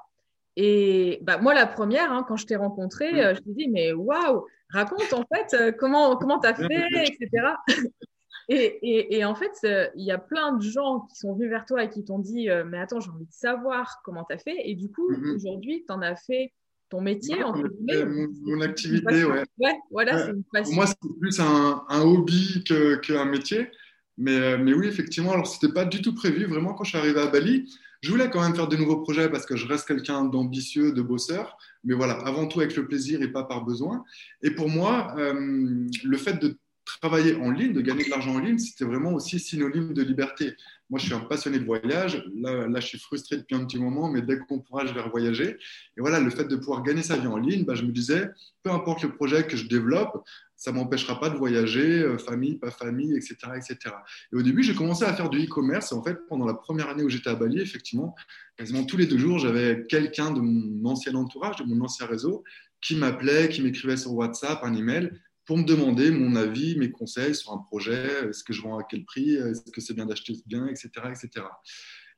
Et 0.56 1.20
bah, 1.22 1.38
moi, 1.38 1.54
la 1.54 1.66
première, 1.66 2.12
hein, 2.12 2.24
quand 2.28 2.36
je 2.36 2.44
t'ai 2.44 2.56
rencontré, 2.56 3.12
mm. 3.12 3.16
euh, 3.16 3.34
je 3.36 3.40
te 3.40 3.50
dis, 3.50 3.68
mais 3.68 3.92
waouh, 3.92 4.44
raconte 4.68 5.14
en 5.14 5.24
fait 5.34 5.76
comment 5.78 6.16
comment 6.16 6.40
tu 6.40 6.46
as 6.46 6.54
fait, 6.54 6.88
etc. 7.06 7.54
Et, 8.50 9.24
en 9.24 9.34
fait, 9.34 9.52
euh, 9.64 9.88
il 9.94 10.04
y 10.04 10.10
a 10.10 10.18
plein 10.18 10.52
de 10.52 10.62
gens 10.62 11.00
qui 11.00 11.16
sont 11.16 11.34
venus 11.34 11.50
vers 11.50 11.66
toi 11.66 11.84
et 11.84 11.90
qui 11.90 12.02
t'ont 12.04 12.18
dit 12.18 12.48
euh, 12.48 12.64
Mais 12.64 12.78
attends, 12.78 12.98
j'ai 13.00 13.10
envie 13.10 13.26
de 13.26 13.32
savoir 13.32 14.00
comment 14.04 14.24
tu 14.24 14.34
as 14.34 14.38
fait. 14.38 14.56
Et 14.64 14.74
du 14.74 14.90
coup, 14.90 15.10
mhm. 15.10 15.36
aujourd'hui, 15.36 15.84
tu 15.86 15.92
en 15.92 16.00
as 16.00 16.16
fait 16.16 16.52
ton 16.88 17.02
métier, 17.02 17.36
mon, 17.36 18.60
activité, 18.62 19.22
ouais. 19.26 19.44
Ouais, 19.58 19.78
voilà, 19.90 20.24
c'est 20.24 20.30
une 20.30 20.44
passion. 20.44 20.74
Moi, 20.74 20.86
c'est 20.86 20.96
plus 21.20 21.38
un, 21.38 21.84
hobby 22.00 22.64
qu'un 23.02 23.26
métier. 23.26 23.68
Mais, 24.16 24.38
euh, 24.38 24.58
mais 24.58 24.72
oui, 24.72 24.86
effectivement, 24.86 25.32
alors 25.32 25.46
c'était 25.46 25.72
pas 25.72 25.84
du 25.84 26.00
tout 26.00 26.14
prévu. 26.14 26.46
Vraiment, 26.46 26.72
quand 26.72 26.84
je 26.84 26.90
suis 26.90 26.98
arrivé 26.98 27.20
à 27.20 27.26
Bali, 27.26 27.70
je 28.00 28.10
voulais 28.10 28.30
quand 28.30 28.40
même 28.40 28.54
faire 28.54 28.68
de 28.68 28.76
nouveaux 28.76 29.02
projets 29.02 29.28
parce 29.28 29.44
que 29.44 29.54
je 29.54 29.66
reste 29.68 29.86
quelqu'un 29.86 30.24
d'ambitieux, 30.24 30.92
de 30.92 31.02
bosseur. 31.02 31.58
Mais 31.84 31.94
voilà, 31.94 32.14
avant 32.14 32.46
tout 32.46 32.60
avec 32.60 32.74
le 32.74 32.88
plaisir 32.88 33.20
et 33.20 33.28
pas 33.28 33.44
par 33.44 33.66
besoin. 33.66 34.02
Et 34.42 34.50
pour 34.50 34.70
moi, 34.70 35.14
le 35.18 36.16
fait 36.16 36.40
de 36.40 36.56
travailler 37.00 37.36
en 37.36 37.50
ligne, 37.50 37.72
de 37.72 37.80
gagner 37.80 38.04
de 38.04 38.10
l'argent 38.10 38.34
en 38.34 38.38
ligne, 38.38 38.58
c'était 38.58 38.84
vraiment 38.84 39.12
aussi 39.12 39.38
synonyme 39.38 39.92
de 39.92 40.02
liberté. 40.02 40.54
Moi, 40.90 40.98
je 40.98 41.04
suis 41.04 41.14
un 41.14 41.20
passionné 41.20 41.58
de 41.58 41.64
voyage. 41.64 42.24
Là, 42.34 42.66
là, 42.66 42.80
je 42.80 42.86
suis 42.86 42.98
frustré 42.98 43.36
depuis 43.36 43.54
un 43.54 43.64
petit 43.66 43.78
moment, 43.78 44.10
mais 44.10 44.22
dès 44.22 44.38
qu'on 44.38 44.60
pourra, 44.60 44.86
je 44.86 44.94
vais 44.94 45.02
revoyager. 45.02 45.58
Et 45.96 46.00
voilà, 46.00 46.18
le 46.18 46.30
fait 46.30 46.44
de 46.44 46.56
pouvoir 46.56 46.82
gagner 46.82 47.02
sa 47.02 47.18
vie 47.18 47.26
en 47.26 47.36
ligne, 47.36 47.64
bah, 47.64 47.74
je 47.74 47.82
me 47.82 47.92
disais, 47.92 48.30
peu 48.62 48.70
importe 48.70 49.02
le 49.02 49.14
projet 49.14 49.46
que 49.46 49.56
je 49.56 49.68
développe, 49.68 50.24
ça 50.56 50.72
m'empêchera 50.72 51.20
pas 51.20 51.28
de 51.30 51.36
voyager, 51.36 52.00
euh, 52.00 52.18
famille, 52.18 52.56
pas 52.56 52.70
famille, 52.70 53.14
etc., 53.14 53.36
etc. 53.54 53.94
Et 54.32 54.36
au 54.36 54.42
début, 54.42 54.62
j'ai 54.62 54.74
commencé 54.74 55.04
à 55.04 55.14
faire 55.14 55.28
du 55.28 55.44
e-commerce. 55.44 55.92
En 55.92 56.02
fait, 56.02 56.18
pendant 56.28 56.46
la 56.46 56.54
première 56.54 56.88
année 56.88 57.04
où 57.04 57.08
j'étais 57.08 57.30
à 57.30 57.34
Bali, 57.34 57.60
effectivement, 57.60 58.16
quasiment 58.56 58.84
tous 58.84 58.96
les 58.96 59.06
deux 59.06 59.18
jours, 59.18 59.38
j'avais 59.38 59.84
quelqu'un 59.88 60.32
de 60.32 60.40
mon 60.40 60.90
ancien 60.90 61.14
entourage, 61.14 61.56
de 61.56 61.64
mon 61.64 61.84
ancien 61.84 62.06
réseau, 62.06 62.44
qui 62.80 62.96
m'appelait, 62.96 63.48
qui 63.48 63.62
m'écrivait 63.62 63.96
sur 63.96 64.14
WhatsApp, 64.14 64.60
un 64.62 64.74
email 64.74 65.10
pour 65.48 65.56
me 65.56 65.64
demander 65.64 66.10
mon 66.10 66.36
avis, 66.36 66.76
mes 66.76 66.90
conseils 66.90 67.34
sur 67.34 67.54
un 67.54 67.56
projet, 67.58 68.28
est-ce 68.28 68.44
que 68.44 68.52
je 68.52 68.60
vends 68.60 68.76
à 68.76 68.84
quel 68.84 69.06
prix, 69.06 69.34
est-ce 69.34 69.72
que 69.72 69.80
c'est 69.80 69.94
bien 69.94 70.04
d'acheter 70.04 70.34
ce 70.34 70.42
bien, 70.46 70.66
etc., 70.66 70.90
etc. 71.06 71.46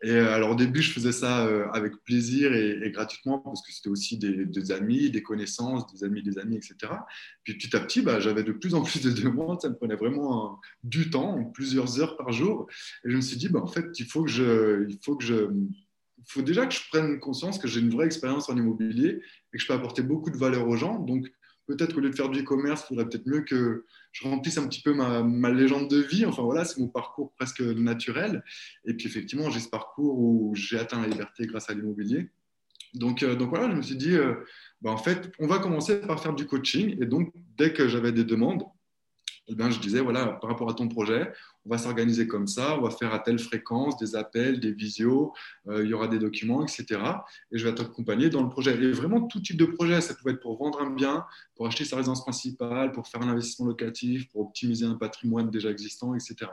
Et 0.03 0.11
euh, 0.11 0.35
alors 0.35 0.50
au 0.50 0.55
début, 0.56 0.82
je 0.82 0.91
faisais 0.91 1.12
ça 1.12 1.47
euh, 1.47 1.69
avec 1.73 1.93
plaisir 2.03 2.53
et, 2.53 2.91
gratuitement 2.91 3.38
parce 3.38 3.65
que 3.65 3.73
c'était 3.73 3.88
aussi 3.88 4.19
des, 4.19 4.73
amis, 4.73 5.11
des 5.12 5.23
connaissances, 5.23 5.87
des 5.93 6.03
amis, 6.03 6.25
des 6.25 6.38
amis, 6.38 6.56
etc. 6.56 6.93
Puis 7.44 7.55
petit 7.55 7.77
à 7.77 7.79
petit, 7.79 8.03
bah, 8.03 8.19
j'avais 8.19 8.43
de 8.43 8.50
plus 8.50 8.75
en 8.75 8.82
plus 8.82 9.00
de 9.00 9.12
demandes, 9.12 9.61
ça 9.61 9.69
me 9.69 9.77
prenait 9.77 9.94
vraiment 9.94 10.59
du 10.82 11.09
temps, 11.09 11.44
plusieurs 11.55 12.00
heures 12.00 12.17
par 12.17 12.32
jour. 12.32 12.67
Et 13.05 13.11
je 13.11 13.17
me 13.17 13.21
suis 13.21 13.37
dit, 13.37 13.49
bah, 13.49 13.60
en 13.63 13.69
fait, 13.69 13.87
il 13.96 14.06
faut 14.06 14.25
que 14.25 14.31
je, 14.31 14.89
il 14.89 14.99
faut 15.05 15.15
que 15.15 15.25
je, 15.25 15.53
il 16.19 16.25
faut 16.27 16.43
déjà 16.43 16.67
que 16.67 16.75
je 16.75 16.81
prenne 16.91 17.20
conscience 17.20 17.58
que 17.58 17.69
j'ai 17.69 17.79
une 17.79 17.91
vraie 17.91 18.06
expérience 18.06 18.49
en 18.49 18.56
immobilier 18.56 19.20
et 19.53 19.56
que 19.56 19.63
je 19.63 19.69
peux 19.69 19.75
apporter 19.75 20.03
beaucoup 20.03 20.31
de 20.31 20.37
valeur 20.37 20.67
aux 20.67 20.77
gens. 20.77 20.99
Donc 20.99 21.31
peut-être 21.70 21.94
qu'au 21.94 22.00
lieu 22.00 22.10
de 22.10 22.17
faire 22.17 22.29
du 22.29 22.41
e-commerce, 22.41 22.82
il 22.84 22.89
faudrait 22.89 23.08
peut-être 23.08 23.27
mieux 23.27 23.43
que 23.43 23.84
je 24.12 24.29
remplisse 24.29 24.58
un 24.58 24.67
petit 24.67 24.82
peu 24.82 24.93
ma, 24.93 25.50
légende 25.50 25.89
de 25.89 25.98
vie. 25.98 26.27
Enfin 26.27 26.43
voilà, 26.43 26.65
c'est 26.65 26.81
mon 26.81 26.89
parcours 26.89 27.32
presque 27.32 27.60
naturel. 27.60 28.44
Et 28.84 28.94
puis 28.94 29.06
effectivement, 29.06 29.50
j'ai 29.50 29.60
ce 29.60 29.69
parcours 29.69 30.19
où 30.19 30.53
j'ai 30.55 30.79
atteint 30.79 31.00
la 31.00 31.08
liberté 31.08 31.46
grâce 31.46 31.70
à 31.70 31.74
l'immobilier. 31.74 32.29
Donc, 32.94 33.22
euh, 33.22 33.36
donc 33.36 33.50
voilà, 33.50 33.70
je 33.70 33.77
me 33.77 33.82
suis 33.82 33.96
dit, 33.96 34.17
euh, 34.17 34.34
bah, 34.82 34.91
en 34.91 34.96
fait, 34.96 35.31
on 35.39 35.46
va 35.46 35.58
commencer 35.60 36.00
par 36.00 36.20
faire 36.20 36.34
du 36.34 36.46
coaching. 36.46 37.00
Et 37.00 37.06
donc, 37.06 37.32
dès 37.56 37.72
que 37.72 37.86
j'avais 37.86 38.10
des 38.10 38.24
demandes, 38.24 38.65
eh 39.49 39.55
bien, 39.55 39.70
je 39.70 39.81
disais, 39.81 40.01
voilà, 40.01 40.27
par 40.27 40.51
rapport 40.51 40.70
à 40.70 40.75
ton 40.75 40.87
projet, 40.89 41.32
on 41.67 41.70
va 41.70 41.79
s'organiser 41.79 42.27
comme 42.27 42.47
ça, 42.47 42.79
on 42.79 42.82
va 42.82 42.91
faire 42.91 43.13
à 43.13 43.19
telle 43.19 43.39
fréquence 43.39 43.97
des 43.97 44.15
appels, 44.15 44.61
des 44.61 44.73
visios, 44.73 45.32
euh, 45.69 45.82
il 45.85 45.91
y 45.91 45.94
aura 45.94 46.06
des 46.06 46.19
documents, 46.19 46.63
etc. 46.65 47.01
Et 47.51 47.59
je 47.59 47.67
vais 47.67 47.75
t'accompagner 47.75 48.31
dans 48.31 48.43
le 48.43 48.49
projet. 48.49 48.73
Et 48.75 48.93
vraiment 48.93 49.27
tout 49.27 49.41
type 49.41 49.56
de 49.56 49.65
projet, 49.65 50.01
ça 50.01 50.15
pouvait 50.15 50.32
être 50.32 50.41
pour 50.41 50.56
vendre 50.56 50.81
un 50.81 50.91
bien, 50.91 51.25
pour 51.56 51.67
acheter 51.67 51.85
sa 51.85 51.97
résidence 51.97 52.23
principale, 52.23 52.93
pour 52.93 53.09
faire 53.09 53.23
un 53.23 53.29
investissement 53.29 53.67
locatif, 53.67 54.29
pour 54.29 54.43
optimiser 54.43 54.87
un 54.87 54.94
patrimoine 54.94 55.51
déjà 55.51 55.70
existant, 55.70 56.15
etc. 56.15 56.51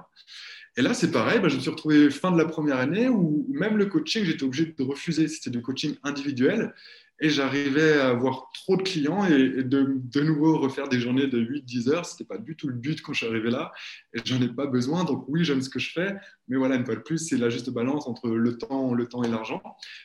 Et 0.75 0.81
là, 0.81 0.93
c'est 0.93 1.11
pareil, 1.11 1.39
ben, 1.39 1.49
je 1.49 1.55
me 1.55 1.61
suis 1.61 1.69
retrouvé 1.69 2.09
fin 2.09 2.31
de 2.31 2.37
la 2.37 2.45
première 2.45 2.77
année 2.77 3.09
où 3.09 3.45
même 3.49 3.77
le 3.77 3.85
coaching, 3.85 4.23
j'étais 4.23 4.43
obligé 4.43 4.65
de 4.65 4.83
refuser. 4.83 5.27
C'était 5.27 5.49
du 5.49 5.61
coaching 5.61 5.95
individuel 6.03 6.73
et 7.19 7.29
j'arrivais 7.29 7.93
à 7.99 8.09
avoir 8.09 8.49
trop 8.53 8.77
de 8.77 8.83
clients 8.83 9.25
et, 9.25 9.63
de, 9.63 9.95
de, 9.95 10.21
nouveau 10.21 10.59
refaire 10.59 10.87
des 10.87 10.99
journées 10.99 11.27
de 11.27 11.39
8-10 11.39 11.89
heures. 11.89 12.05
Ce 12.05 12.13
n'était 12.13 12.25
pas 12.25 12.37
du 12.37 12.55
tout 12.55 12.67
le 12.67 12.75
but 12.75 13.01
quand 13.01 13.13
je 13.13 13.19
suis 13.19 13.27
arrivé 13.27 13.49
là 13.49 13.71
et 14.13 14.19
j'en 14.23 14.41
ai 14.41 14.49
pas 14.49 14.67
besoin. 14.67 15.03
Donc 15.03 15.25
oui, 15.27 15.43
j'aime 15.43 15.61
ce 15.61 15.69
que 15.69 15.79
je 15.79 15.91
fais, 15.91 16.15
mais 16.47 16.57
voilà, 16.57 16.75
une 16.75 16.85
fois 16.85 16.95
de 16.95 17.01
plus, 17.01 17.17
c'est 17.17 17.37
la 17.37 17.49
juste 17.49 17.69
balance 17.71 18.07
entre 18.07 18.29
le 18.29 18.57
temps, 18.57 18.93
le 18.93 19.07
temps 19.07 19.23
et 19.23 19.29
l'argent. 19.29 19.61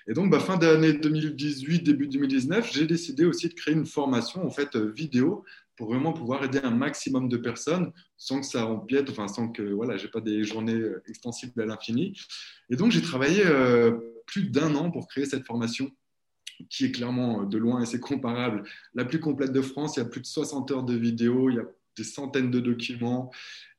Et 0.08 0.14
donc, 0.14 0.30
bah, 0.30 0.40
fin 0.40 0.56
d'année 0.56 0.94
2018, 0.94 1.82
début 1.82 2.08
2019, 2.08 2.72
j'ai 2.72 2.86
décidé 2.86 3.26
aussi 3.26 3.48
de 3.48 3.54
créer 3.54 3.74
une 3.74 3.86
formation 3.86 4.44
en 4.46 4.50
fait 4.50 4.76
vidéo 4.76 5.44
pour 5.76 5.88
vraiment 5.88 6.12
pouvoir 6.12 6.44
aider 6.44 6.60
un 6.62 6.70
maximum 6.70 7.28
de 7.28 7.36
personnes 7.36 7.92
sans 8.16 8.40
que 8.40 8.46
ça 8.46 8.66
empiète, 8.66 9.10
enfin 9.10 9.28
sans 9.28 9.48
que 9.48 9.62
voilà, 9.62 9.96
j'ai 9.96 10.08
pas 10.08 10.20
des 10.20 10.44
journées 10.44 10.80
extensibles 11.08 11.60
à 11.60 11.66
l'infini. 11.66 12.18
Et 12.70 12.76
donc 12.76 12.90
j'ai 12.90 13.02
travaillé 13.02 13.42
euh, 13.44 13.92
plus 14.26 14.44
d'un 14.44 14.74
an 14.76 14.90
pour 14.90 15.08
créer 15.08 15.24
cette 15.24 15.44
formation 15.44 15.90
qui 16.70 16.86
est 16.86 16.92
clairement 16.92 17.42
euh, 17.42 17.46
de 17.46 17.58
loin 17.58 17.82
assez 17.82 18.00
comparable, 18.00 18.64
la 18.94 19.04
plus 19.04 19.20
complète 19.20 19.52
de 19.52 19.62
France. 19.62 19.96
Il 19.96 20.00
y 20.00 20.02
a 20.02 20.06
plus 20.06 20.20
de 20.20 20.26
60 20.26 20.70
heures 20.70 20.82
de 20.82 20.94
vidéos, 20.94 21.50
il 21.50 21.56
y 21.56 21.60
a 21.60 21.64
des 21.96 22.04
centaines 22.04 22.50
de 22.50 22.60
documents. 22.60 23.30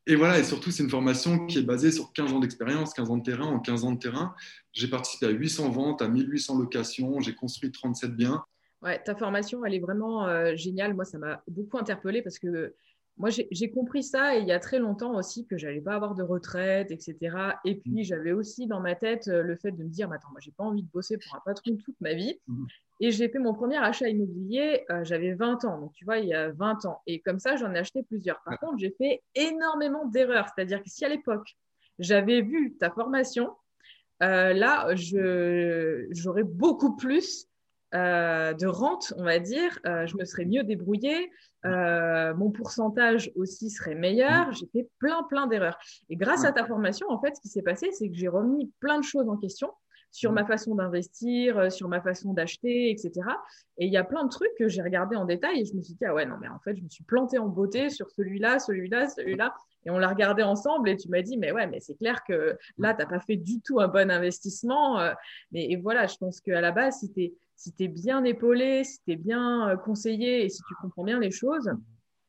et 0.05 0.15
voilà, 0.15 0.39
et 0.39 0.43
surtout, 0.43 0.71
c'est 0.71 0.83
une 0.83 0.89
formation 0.89 1.45
qui 1.47 1.59
est 1.59 1.63
basée 1.63 1.91
sur 1.91 2.13
15 2.13 2.33
ans 2.33 2.39
d'expérience, 2.39 2.93
15 2.93 3.09
ans 3.09 3.17
de 3.17 3.23
terrain. 3.23 3.47
En 3.47 3.59
15 3.59 3.85
ans 3.85 3.91
de 3.91 3.99
terrain, 3.99 4.35
j'ai 4.71 4.87
participé 4.87 5.25
à 5.27 5.29
800 5.29 5.69
ventes, 5.69 6.01
à 6.01 6.07
1800 6.07 6.59
locations, 6.59 7.19
j'ai 7.19 7.33
construit 7.33 7.71
37 7.71 8.15
biens. 8.15 8.43
Ouais, 8.83 9.01
ta 9.01 9.15
formation, 9.15 9.63
elle 9.63 9.75
est 9.75 9.79
vraiment 9.79 10.27
euh, 10.27 10.55
géniale. 10.55 10.93
Moi, 10.93 11.05
ça 11.05 11.17
m'a 11.17 11.41
beaucoup 11.47 11.77
interpellée 11.77 12.21
parce 12.21 12.37
que 12.37 12.75
moi, 13.17 13.29
j'ai 13.29 13.69
compris 13.69 14.03
ça 14.03 14.35
il 14.35 14.47
y 14.47 14.51
a 14.51 14.59
très 14.59 14.79
longtemps 14.79 15.15
aussi 15.15 15.45
que 15.45 15.57
j'allais 15.57 15.81
pas 15.81 15.93
avoir 15.93 16.15
de 16.15 16.23
retraite, 16.23 16.89
etc. 16.89 17.17
Et 17.63 17.75
puis, 17.75 18.01
mm. 18.01 18.03
j'avais 18.03 18.31
aussi 18.31 18.65
dans 18.65 18.79
ma 18.79 18.95
tête 18.95 19.27
euh, 19.27 19.43
le 19.43 19.55
fait 19.55 19.71
de 19.71 19.83
me 19.83 19.89
dire, 19.89 20.11
attends, 20.11 20.29
moi, 20.31 20.39
j'ai 20.41 20.51
pas 20.51 20.63
envie 20.63 20.81
de 20.81 20.89
bosser 20.89 21.17
pour 21.17 21.35
un 21.35 21.41
patron 21.45 21.77
toute 21.77 21.99
ma 22.01 22.13
vie. 22.13 22.39
Mm. 22.47 22.65
Et 23.01 23.11
j'ai 23.11 23.29
fait 23.29 23.39
mon 23.39 23.53
premier 23.53 23.77
achat 23.77 24.09
immobilier, 24.09 24.85
euh, 24.89 25.03
j'avais 25.03 25.33
20 25.33 25.63
ans. 25.65 25.79
Donc, 25.79 25.93
tu 25.93 26.05
vois, 26.05 26.17
il 26.17 26.27
y 26.27 26.33
a 26.33 26.51
20 26.51 26.85
ans. 26.85 27.01
Et 27.05 27.19
comme 27.19 27.39
ça, 27.39 27.55
j'en 27.55 27.73
ai 27.75 27.79
acheté 27.79 28.01
plusieurs. 28.01 28.41
Par 28.43 28.59
contre, 28.59 28.79
j'ai 28.79 28.95
fait 28.97 29.21
énormément 29.35 30.05
d'erreurs. 30.05 30.47
C'est-à-dire 30.55 30.81
que 30.81 30.89
si 30.89 31.05
à 31.05 31.09
l'époque, 31.09 31.55
j'avais 31.99 32.41
vu 32.41 32.75
ta 32.79 32.89
formation, 32.89 33.51
euh, 34.23 34.53
là, 34.53 34.87
j'aurais 36.11 36.43
beaucoup 36.43 36.95
plus 36.95 37.47
euh, 37.93 38.53
de 38.53 38.67
rente, 38.67 39.13
on 39.17 39.23
va 39.23 39.39
dire, 39.39 39.77
euh, 39.85 40.07
je 40.07 40.17
me 40.17 40.25
serais 40.25 40.45
mieux 40.45 40.63
débrouillée, 40.63 41.31
euh, 41.65 42.33
mon 42.33 42.49
pourcentage 42.49 43.31
aussi 43.35 43.69
serait 43.69 43.95
meilleur, 43.95 44.51
j'ai 44.51 44.67
fait 44.67 44.89
plein, 44.99 45.23
plein 45.23 45.47
d'erreurs. 45.47 45.77
Et 46.09 46.15
grâce 46.15 46.43
à 46.43 46.51
ta 46.51 46.65
formation, 46.65 47.07
en 47.09 47.21
fait, 47.21 47.35
ce 47.35 47.41
qui 47.41 47.49
s'est 47.49 47.61
passé, 47.61 47.91
c'est 47.91 48.09
que 48.09 48.15
j'ai 48.15 48.27
remis 48.27 48.71
plein 48.79 48.99
de 48.99 49.03
choses 49.03 49.29
en 49.29 49.37
question 49.37 49.71
sur 50.13 50.31
ma 50.31 50.45
façon 50.45 50.75
d'investir, 50.75 51.71
sur 51.71 51.89
ma 51.89 51.99
façon 51.99 52.33
d'acheter, 52.33 52.91
etc. 52.91 53.11
Et 53.77 53.87
il 53.87 53.91
y 53.91 53.97
a 53.97 54.03
plein 54.03 54.23
de 54.23 54.29
trucs 54.29 54.53
que 54.57 54.69
j'ai 54.69 54.81
regardé 54.81 55.15
en 55.15 55.25
détail 55.25 55.61
et 55.61 55.65
je 55.65 55.75
me 55.75 55.81
suis 55.81 55.95
dit, 55.95 56.05
ah 56.05 56.13
ouais, 56.13 56.25
non, 56.25 56.35
mais 56.39 56.47
en 56.47 56.59
fait, 56.59 56.75
je 56.75 56.83
me 56.83 56.89
suis 56.89 57.03
plantée 57.03 57.39
en 57.39 57.47
beauté 57.47 57.89
sur 57.89 58.09
celui-là, 58.11 58.59
celui-là, 58.59 59.09
celui-là. 59.09 59.53
Et 59.85 59.89
on 59.89 59.97
l'a 59.97 60.07
regardé 60.07 60.43
ensemble 60.43 60.87
et 60.89 60.95
tu 60.95 61.09
m'as 61.09 61.21
dit, 61.21 61.35
mais 61.35 61.51
ouais, 61.51 61.67
mais 61.67 61.79
c'est 61.81 61.95
clair 61.95 62.23
que 62.23 62.57
là, 62.77 62.93
tu 62.93 62.99
n'as 63.01 63.09
pas 63.09 63.19
fait 63.19 63.35
du 63.35 63.59
tout 63.59 63.81
un 63.81 63.87
bon 63.89 64.09
investissement. 64.09 64.99
Mais 65.51 65.71
et 65.71 65.75
voilà, 65.75 66.07
je 66.07 66.15
pense 66.17 66.39
qu'à 66.39 66.61
la 66.61 66.71
base, 66.71 66.99
si 66.99 67.11
tu 67.11 67.33
si 67.55 67.73
tu 67.73 67.83
es 67.83 67.87
bien 67.87 68.23
épaulé, 68.23 68.83
si 68.83 68.99
tu 69.03 69.11
es 69.13 69.15
bien 69.15 69.69
euh, 69.69 69.77
conseillé 69.77 70.45
et 70.45 70.49
si 70.49 70.61
tu 70.67 70.75
comprends 70.81 71.03
bien 71.03 71.19
les 71.19 71.31
choses. 71.31 71.69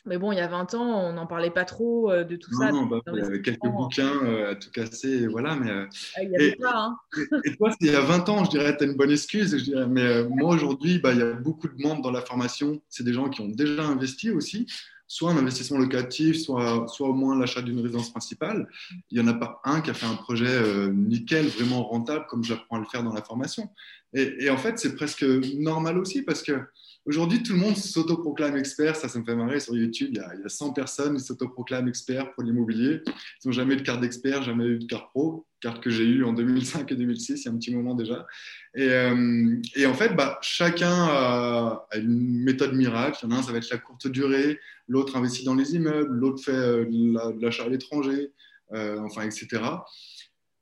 Mais 0.07 0.19
bon, 0.19 0.33
il 0.33 0.37
y 0.37 0.41
a 0.41 0.49
20 0.49 0.75
ans, 0.75 1.09
on 1.09 1.13
n'en 1.15 1.27
parlait 1.27 1.51
pas 1.51 1.65
trop 1.65 2.11
euh, 2.11 2.25
de 2.25 2.37
tout 2.37 2.53
ça. 2.59 2.71
Non, 2.71 2.87
bah, 2.87 3.01
il 3.13 3.19
y 3.19 3.23
avait 3.23 3.41
quelques 3.41 3.67
bouquins 3.67 4.13
euh, 4.25 4.53
à 4.53 4.55
tout 4.55 4.71
casser, 4.71 5.27
voilà. 5.27 5.57
Mais, 5.57 5.71
ah, 5.71 6.23
il 6.23 6.31
y 6.31 6.37
avait 6.37 6.49
et, 6.49 6.57
pas, 6.57 6.77
hein. 6.77 6.99
et, 7.45 7.57
toi, 7.57 7.75
il 7.81 7.87
y 7.87 7.95
a 7.95 8.01
20 8.01 8.29
ans, 8.29 8.45
je 8.45 8.51
dirais, 8.51 8.77
tu 8.77 8.85
as 8.85 8.87
une 8.87 8.97
bonne 8.97 9.11
excuse. 9.11 9.57
Je 9.57 9.65
dirais, 9.65 9.87
mais 9.87 10.25
moi, 10.25 10.55
aujourd'hui, 10.55 10.99
bah, 10.99 11.13
il 11.13 11.21
y 11.21 11.23
a 11.23 11.33
beaucoup 11.33 11.69
de 11.69 11.81
membres 11.83 12.03
dans 12.03 12.11
la 12.11 12.21
formation. 12.21 12.83
C'est 12.89 13.05
des 13.05 13.15
gens 13.15 13.31
qui 13.31 13.41
ont 13.41 13.49
déjà 13.49 13.85
investi 13.85 14.31
aussi 14.31 14.67
soit 15.07 15.31
un 15.31 15.37
investissement 15.37 15.79
locatif, 15.79 16.41
soit, 16.41 16.87
soit 16.89 17.09
au 17.09 17.13
moins 17.13 17.39
l'achat 17.39 17.63
d'une 17.63 17.81
résidence 17.81 18.11
principale. 18.11 18.69
Il 19.11 19.21
n'y 19.21 19.25
en 19.25 19.33
a 19.33 19.35
pas 19.35 19.61
un 19.65 19.81
qui 19.81 19.91
a 19.91 19.95
fait 19.95 20.07
un 20.07 20.17
projet 20.17 20.49
euh, 20.49 20.93
nickel, 20.93 21.47
vraiment 21.47 21.85
rentable, 21.85 22.27
comme 22.29 22.43
j'apprends 22.43 22.77
à 22.77 22.81
le 22.81 22.87
faire 22.87 23.03
dans 23.03 23.13
la 23.13 23.23
formation. 23.23 23.71
Et, 24.13 24.49
en 24.49 24.57
fait, 24.57 24.79
c'est 24.79 24.95
presque 24.95 25.25
normal 25.25 25.99
aussi 25.99 26.23
parce 26.23 26.43
que 26.43 26.61
aujourd'hui, 27.07 27.43
tout 27.43 27.53
le 27.53 27.59
monde 27.59 27.77
s'autoproclame 27.77 28.57
expert. 28.57 28.97
Ça, 28.97 29.09
ça 29.09 29.19
me 29.19 29.25
fait 29.25 29.37
marrer 29.37 29.61
sur 29.61 29.77
YouTube. 29.77 30.11
Il 30.13 30.17
y 30.17 30.21
a, 30.21 30.35
il 30.35 30.41
y 30.41 30.45
a 30.45 30.49
100 30.49 30.73
personnes 30.73 31.17
qui 31.17 31.25
s'autoproclament 31.25 31.89
experts 31.89 32.33
pour 32.33 32.43
l'immobilier. 32.43 33.01
Ils 33.07 33.49
n'ont 33.49 33.53
jamais 33.53 33.75
eu 33.75 33.77
de 33.79 33.83
carte 33.83 34.01
d'expert, 34.01 34.43
jamais 34.43 34.65
eu 34.65 34.79
de 34.79 34.87
carte 34.87 35.11
pro 35.11 35.47
carte 35.65 35.83
que 35.83 35.89
j'ai 35.89 36.05
eue 36.05 36.25
en 36.25 36.35
2005 36.35 36.93
et 36.93 36.95
2006, 36.95 37.41
il 37.41 37.45
y 37.47 37.49
a 37.49 37.53
un 37.53 37.57
petit 37.57 37.75
moment 37.75 37.95
déjà. 37.95 38.27
Et, 38.75 38.87
euh, 38.87 39.63
en 39.87 39.95
fait, 39.95 40.15
bah, 40.15 40.39
chacun 40.43 40.93
a, 40.93 41.87
une 41.95 42.43
méthode 42.45 42.75
miracle. 42.75 43.21
Il 43.23 43.31
y 43.31 43.33
en 43.33 43.37
a 43.37 43.39
un, 43.39 43.43
ça 43.43 43.51
va 43.51 43.59
être 43.59 43.71
la 43.71 43.79
courte 43.79 44.07
durée, 44.07 44.61
l'autre 44.89 45.17
investit 45.17 45.45
dans 45.45 45.55
les 45.55 45.75
immeubles, 45.75 46.15
l'autre 46.15 46.45
fait 46.45 46.53
euh, 46.53 46.85
de 46.85 47.43
l'achat 47.43 47.65
à 47.65 47.69
l'étranger, 47.69 48.31
euh, 48.75 49.01
enfin, 49.01 49.23
etc. 49.23 49.63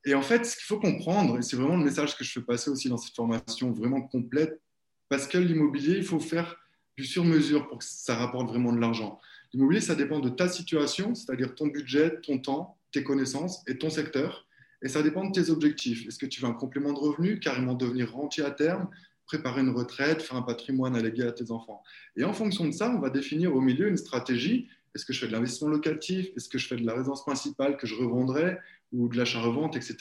Et 0.05 0.15
en 0.15 0.21
fait, 0.21 0.45
ce 0.45 0.55
qu'il 0.55 0.65
faut 0.65 0.79
comprendre, 0.79 1.37
et 1.37 1.41
c'est 1.41 1.57
vraiment 1.57 1.75
le 1.75 1.83
message 1.83 2.17
que 2.17 2.23
je 2.23 2.31
fais 2.31 2.41
passer 2.41 2.69
aussi 2.69 2.87
dans 2.87 2.97
cette 2.97 3.15
formation 3.15 3.71
vraiment 3.71 4.01
complète, 4.01 4.61
parce 5.09 5.27
que 5.27 5.37
l'immobilier, 5.37 5.97
il 5.97 6.03
faut 6.03 6.19
faire 6.19 6.57
du 6.97 7.05
sur-mesure 7.05 7.67
pour 7.67 7.79
que 7.79 7.85
ça 7.85 8.15
rapporte 8.15 8.47
vraiment 8.47 8.73
de 8.73 8.79
l'argent. 8.79 9.19
L'immobilier, 9.53 9.81
ça 9.81 9.95
dépend 9.95 10.19
de 10.19 10.29
ta 10.29 10.47
situation, 10.47 11.15
c'est-à-dire 11.15 11.55
ton 11.55 11.67
budget, 11.67 12.19
ton 12.21 12.39
temps, 12.39 12.77
tes 12.91 13.03
connaissances 13.03 13.63
et 13.67 13.77
ton 13.77 13.89
secteur. 13.89 14.47
Et 14.81 14.89
ça 14.89 15.01
dépend 15.01 15.25
de 15.25 15.31
tes 15.31 15.49
objectifs. 15.49 16.07
Est-ce 16.07 16.17
que 16.17 16.25
tu 16.25 16.41
veux 16.41 16.47
un 16.47 16.53
complément 16.53 16.91
de 16.91 16.99
revenu, 16.99 17.39
carrément 17.39 17.73
devenir 17.73 18.11
rentier 18.11 18.43
à 18.43 18.51
terme, 18.51 18.89
préparer 19.25 19.61
une 19.61 19.69
retraite, 19.69 20.21
faire 20.21 20.37
un 20.37 20.41
patrimoine 20.41 20.95
à 20.95 21.01
léguer 21.01 21.23
à 21.23 21.31
tes 21.31 21.51
enfants? 21.51 21.83
Et 22.15 22.23
en 22.23 22.33
fonction 22.33 22.65
de 22.65 22.71
ça, 22.71 22.89
on 22.89 22.99
va 22.99 23.09
définir 23.09 23.55
au 23.55 23.61
milieu 23.61 23.87
une 23.87 23.97
stratégie. 23.97 24.67
Est-ce 24.93 25.05
que 25.05 25.13
je 25.13 25.19
fais 25.19 25.27
de 25.27 25.31
l'investissement 25.31 25.69
locatif? 25.69 26.27
Est-ce 26.35 26.49
que 26.49 26.57
je 26.57 26.67
fais 26.67 26.75
de 26.75 26.85
la 26.85 26.93
résidence 26.93 27.23
principale 27.23 27.77
que 27.77 27.87
je 27.87 27.95
revendrai 27.95 28.57
ou 28.91 29.07
de 29.07 29.17
l'achat-revente, 29.17 29.75
etc. 29.75 29.97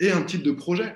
Et 0.00 0.10
un 0.10 0.22
type 0.22 0.42
de 0.42 0.52
projet. 0.52 0.94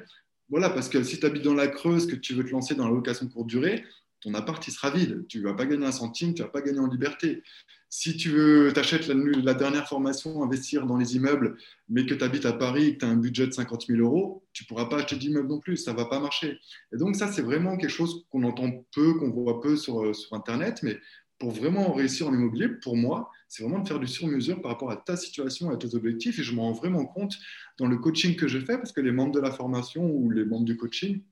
Voilà, 0.49 0.71
parce 0.71 0.89
que 0.89 1.03
si 1.03 1.19
tu 1.19 1.27
habites 1.27 1.43
dans 1.43 1.55
la 1.55 1.69
Creuse, 1.69 2.07
que 2.07 2.15
tu 2.15 2.35
veux 2.35 2.45
te 2.45 2.51
lancer 2.51 2.75
dans 2.75 2.87
la 2.87 2.95
location 2.95 3.27
courte 3.29 3.49
durée, 3.49 3.85
ton 4.21 4.35
appart, 4.35 4.67
il 4.67 4.71
sera 4.71 4.91
vide. 4.91 5.27
Tu 5.29 5.39
ne 5.39 5.45
vas 5.45 5.55
pas 5.55 5.67
gagner 5.67 5.87
un 5.87 5.93
centime, 5.93 6.35
tu 6.35 6.43
ne 6.43 6.47
vas 6.47 6.53
pas 6.53 6.63
gagner 6.63 6.79
en 6.79 6.87
liberté. 6.87 7.43
Si 7.89 8.17
tu 8.17 8.31
veux, 8.31 8.73
t'achètes 8.73 9.07
la, 9.07 9.15
la, 9.15 9.55
dernière 9.55 9.89
formation, 9.89 10.43
investir 10.43 10.87
dans 10.87 10.97
les 10.97 11.17
immeubles, 11.17 11.57
mais 11.89 12.05
que 12.05 12.15
tu 12.15 12.25
habites 12.25 12.47
à 12.47 12.53
Paris 12.53 12.89
et 12.89 12.95
que 12.95 12.99
tu 13.01 13.05
as 13.05 13.09
un 13.09 13.17
budget 13.17 13.47
de 13.47 13.53
50 13.53 13.87
000 13.87 14.01
euros, 14.01 14.45
tu 14.53 14.65
ne 14.65 14.69
pourras 14.69 14.87
pas 14.87 14.97
acheter 14.97 15.17
d'immeubles 15.17 15.49
non 15.49 15.61
plus, 15.61 15.77
ça 15.77 15.93
ne 15.93 15.97
va 15.97 16.07
pas 16.07 16.19
marcher. 16.19 16.59
Et 16.93 16.97
donc 16.97 17.15
ça, 17.15 17.31
c'est 17.31 17.43
vraiment 17.43 17.77
quelque 17.77 17.91
chose 17.91 18.27
qu'on 18.31 18.43
entend 18.43 18.85
peu, 18.93 19.15
qu'on 19.15 19.31
voit 19.31 19.61
peu 19.61 19.77
sur, 19.77 20.15
sur 20.15 20.35
Internet, 20.35 20.81
mais 20.83 20.99
pour 21.39 21.53
vraiment 21.53 21.93
réussir 21.93 22.29
en 22.29 22.35
immobilier, 22.35 22.69
pour 22.69 22.97
moi, 22.97 23.31
c'est 23.49 23.63
vraiment 23.63 23.79
de 23.79 23.87
faire 23.87 24.01
du 24.01 24.07
sur-mesure 24.07 24.61
par 24.61 24.73
rapport 24.73 24.91
à 24.91 24.97
ta 24.97 25.17
situation, 25.17 25.71
à 25.71 25.77
tes 25.77 25.95
objectifs, 25.95 26.39
et 26.39 26.43
je 26.43 26.55
m'en 26.55 26.63
rends 26.63 26.73
vraiment 26.73 27.05
compte 27.07 27.35
dans 27.79 27.87
le 27.87 27.99
coaching 27.99 28.37
que 28.37 28.49
je 28.49 28.59
fais, 28.59 28.77
parce 28.77 28.93
que 28.93 29.01
les 29.01 29.13
membres 29.13 29.33
de 29.33 29.41
la 29.41 29.51
formation 29.51 30.05
ou 30.11 30.31
les 30.31 30.45
membres 30.45 30.65
du 30.65 30.77
coaching, 30.77 31.23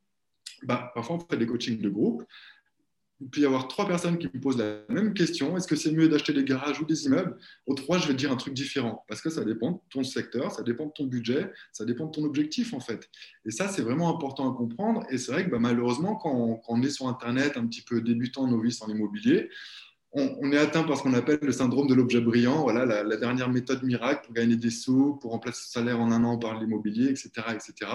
bah, 0.63 0.91
parfois 0.95 1.17
on 1.17 1.21
fait 1.21 1.37
des 1.37 1.47
coachings 1.47 1.81
de 1.81 1.89
groupe, 1.89 2.25
il 3.21 3.31
peut 3.31 3.41
y 3.41 3.47
avoir 3.47 3.69
trois 3.69 3.87
personnes 3.87 4.19
qui 4.19 4.27
me 4.27 4.41
posent 4.41 4.59
la 4.59 4.81
même 4.89 5.15
question. 5.15 5.57
Est-ce 5.57 5.69
que 5.69 5.77
c'est 5.77 5.93
mieux 5.93 6.09
d'acheter 6.09 6.33
des 6.33 6.45
garages 6.45 6.81
ou 6.81 6.85
des 6.85 7.07
immeubles? 7.07 7.39
Aux 7.67 7.75
trois, 7.75 7.99
je 7.99 8.09
vais 8.09 8.15
dire 8.15 8.33
un 8.33 8.37
truc 8.37 8.55
différent 8.55 9.05
parce 9.09 9.23
que 9.23 9.31
ça 9.31 9.45
dépend 9.45 9.73
de 9.73 9.79
ton 9.89 10.03
secteur, 10.03 10.51
ça 10.51 10.63
dépend 10.63 10.87
de 10.87 10.93
ton 10.93 11.05
budget, 11.05 11.51
ça 11.73 11.85
dépend 11.85 12.07
de 12.07 12.11
ton 12.11 12.25
objectif 12.25 12.75
en 12.75 12.81
fait. 12.81 13.09
Et 13.47 13.51
ça, 13.51 13.69
c'est 13.69 13.83
vraiment 13.83 14.15
important 14.15 14.53
à 14.53 14.57
comprendre. 14.57 15.07
Et 15.11 15.19
c'est 15.19 15.33
vrai 15.33 15.45
que 15.45 15.51
bah, 15.51 15.59
malheureusement, 15.61 16.17
quand 16.17 16.61
on, 16.69 16.83
est 16.83 16.91
sur 16.91 17.07
Internet 17.07 17.57
un 17.57 17.67
petit 17.67 17.83
peu 17.83 18.01
débutant, 18.01 18.47
novice 18.47 18.83
en 18.83 18.89
immobilier, 18.89 19.49
on, 20.15 20.53
est 20.53 20.59
atteint 20.59 20.85
par 20.85 20.97
ce 20.97 21.03
qu'on 21.03 21.15
appelle 21.15 21.41
le 21.43 21.53
syndrome 21.53 21.89
de 21.89 21.95
l'objet 21.95 22.21
brillant, 22.21 22.63
voilà, 22.63 22.87
la, 22.87 23.17
dernière 23.17 23.51
méthode 23.51 23.83
miracle 23.83 24.23
pour 24.25 24.35
gagner 24.35 24.57
des 24.57 24.71
sous, 24.71 25.17
pour 25.17 25.33
remplacer 25.33 25.65
son 25.65 25.81
salaire 25.81 26.01
en 26.01 26.13
un 26.13 26.23
an 26.25 26.39
par 26.39 26.59
l'immobilier, 26.59 27.09
etc., 27.09 27.31
etc 27.55 27.87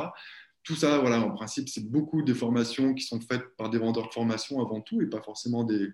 tout 0.63 0.75
ça, 0.75 0.99
voilà, 0.99 1.19
en 1.21 1.31
principe, 1.31 1.69
c'est 1.69 1.89
beaucoup 1.89 2.21
des 2.21 2.35
formations 2.35 2.93
qui 2.93 3.03
sont 3.03 3.19
faites 3.19 3.55
par 3.57 3.71
des 3.71 3.79
vendeurs 3.79 4.07
de 4.07 4.13
formation 4.13 4.61
avant 4.61 4.81
tout 4.81 5.01
et 5.01 5.07
pas 5.07 5.21
forcément 5.21 5.63
des, 5.63 5.91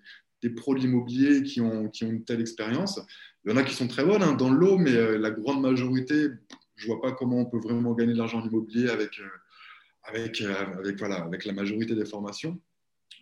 pros 0.54 0.74
de 0.74 0.80
l'immobilier 0.80 1.42
qui 1.42 1.62
ont, 1.62 1.90
une 2.02 2.24
telle 2.24 2.42
expérience. 2.42 3.00
Il 3.44 3.50
y 3.50 3.54
en 3.54 3.56
a 3.56 3.62
qui 3.62 3.74
sont 3.74 3.88
très 3.88 4.04
bonnes 4.04 4.22
hein, 4.22 4.34
dans 4.34 4.50
l'eau, 4.50 4.76
mais 4.76 4.94
euh, 4.94 5.18
la 5.18 5.30
grande 5.30 5.62
majorité, 5.62 6.28
je 6.74 6.88
ne 6.88 6.92
vois 6.92 7.00
pas 7.00 7.12
comment 7.12 7.38
on 7.38 7.46
peut 7.46 7.58
vraiment 7.58 7.94
gagner 7.94 8.12
de 8.12 8.18
l'argent 8.18 8.40
en 8.40 8.46
immobilier 8.46 8.90
avec, 8.90 9.18
euh, 9.18 10.14
euh, 10.14 10.78
avec, 10.78 10.98
voilà, 10.98 11.22
avec 11.22 11.46
la 11.46 11.54
majorité 11.54 11.94
des 11.94 12.04
formations. 12.04 12.60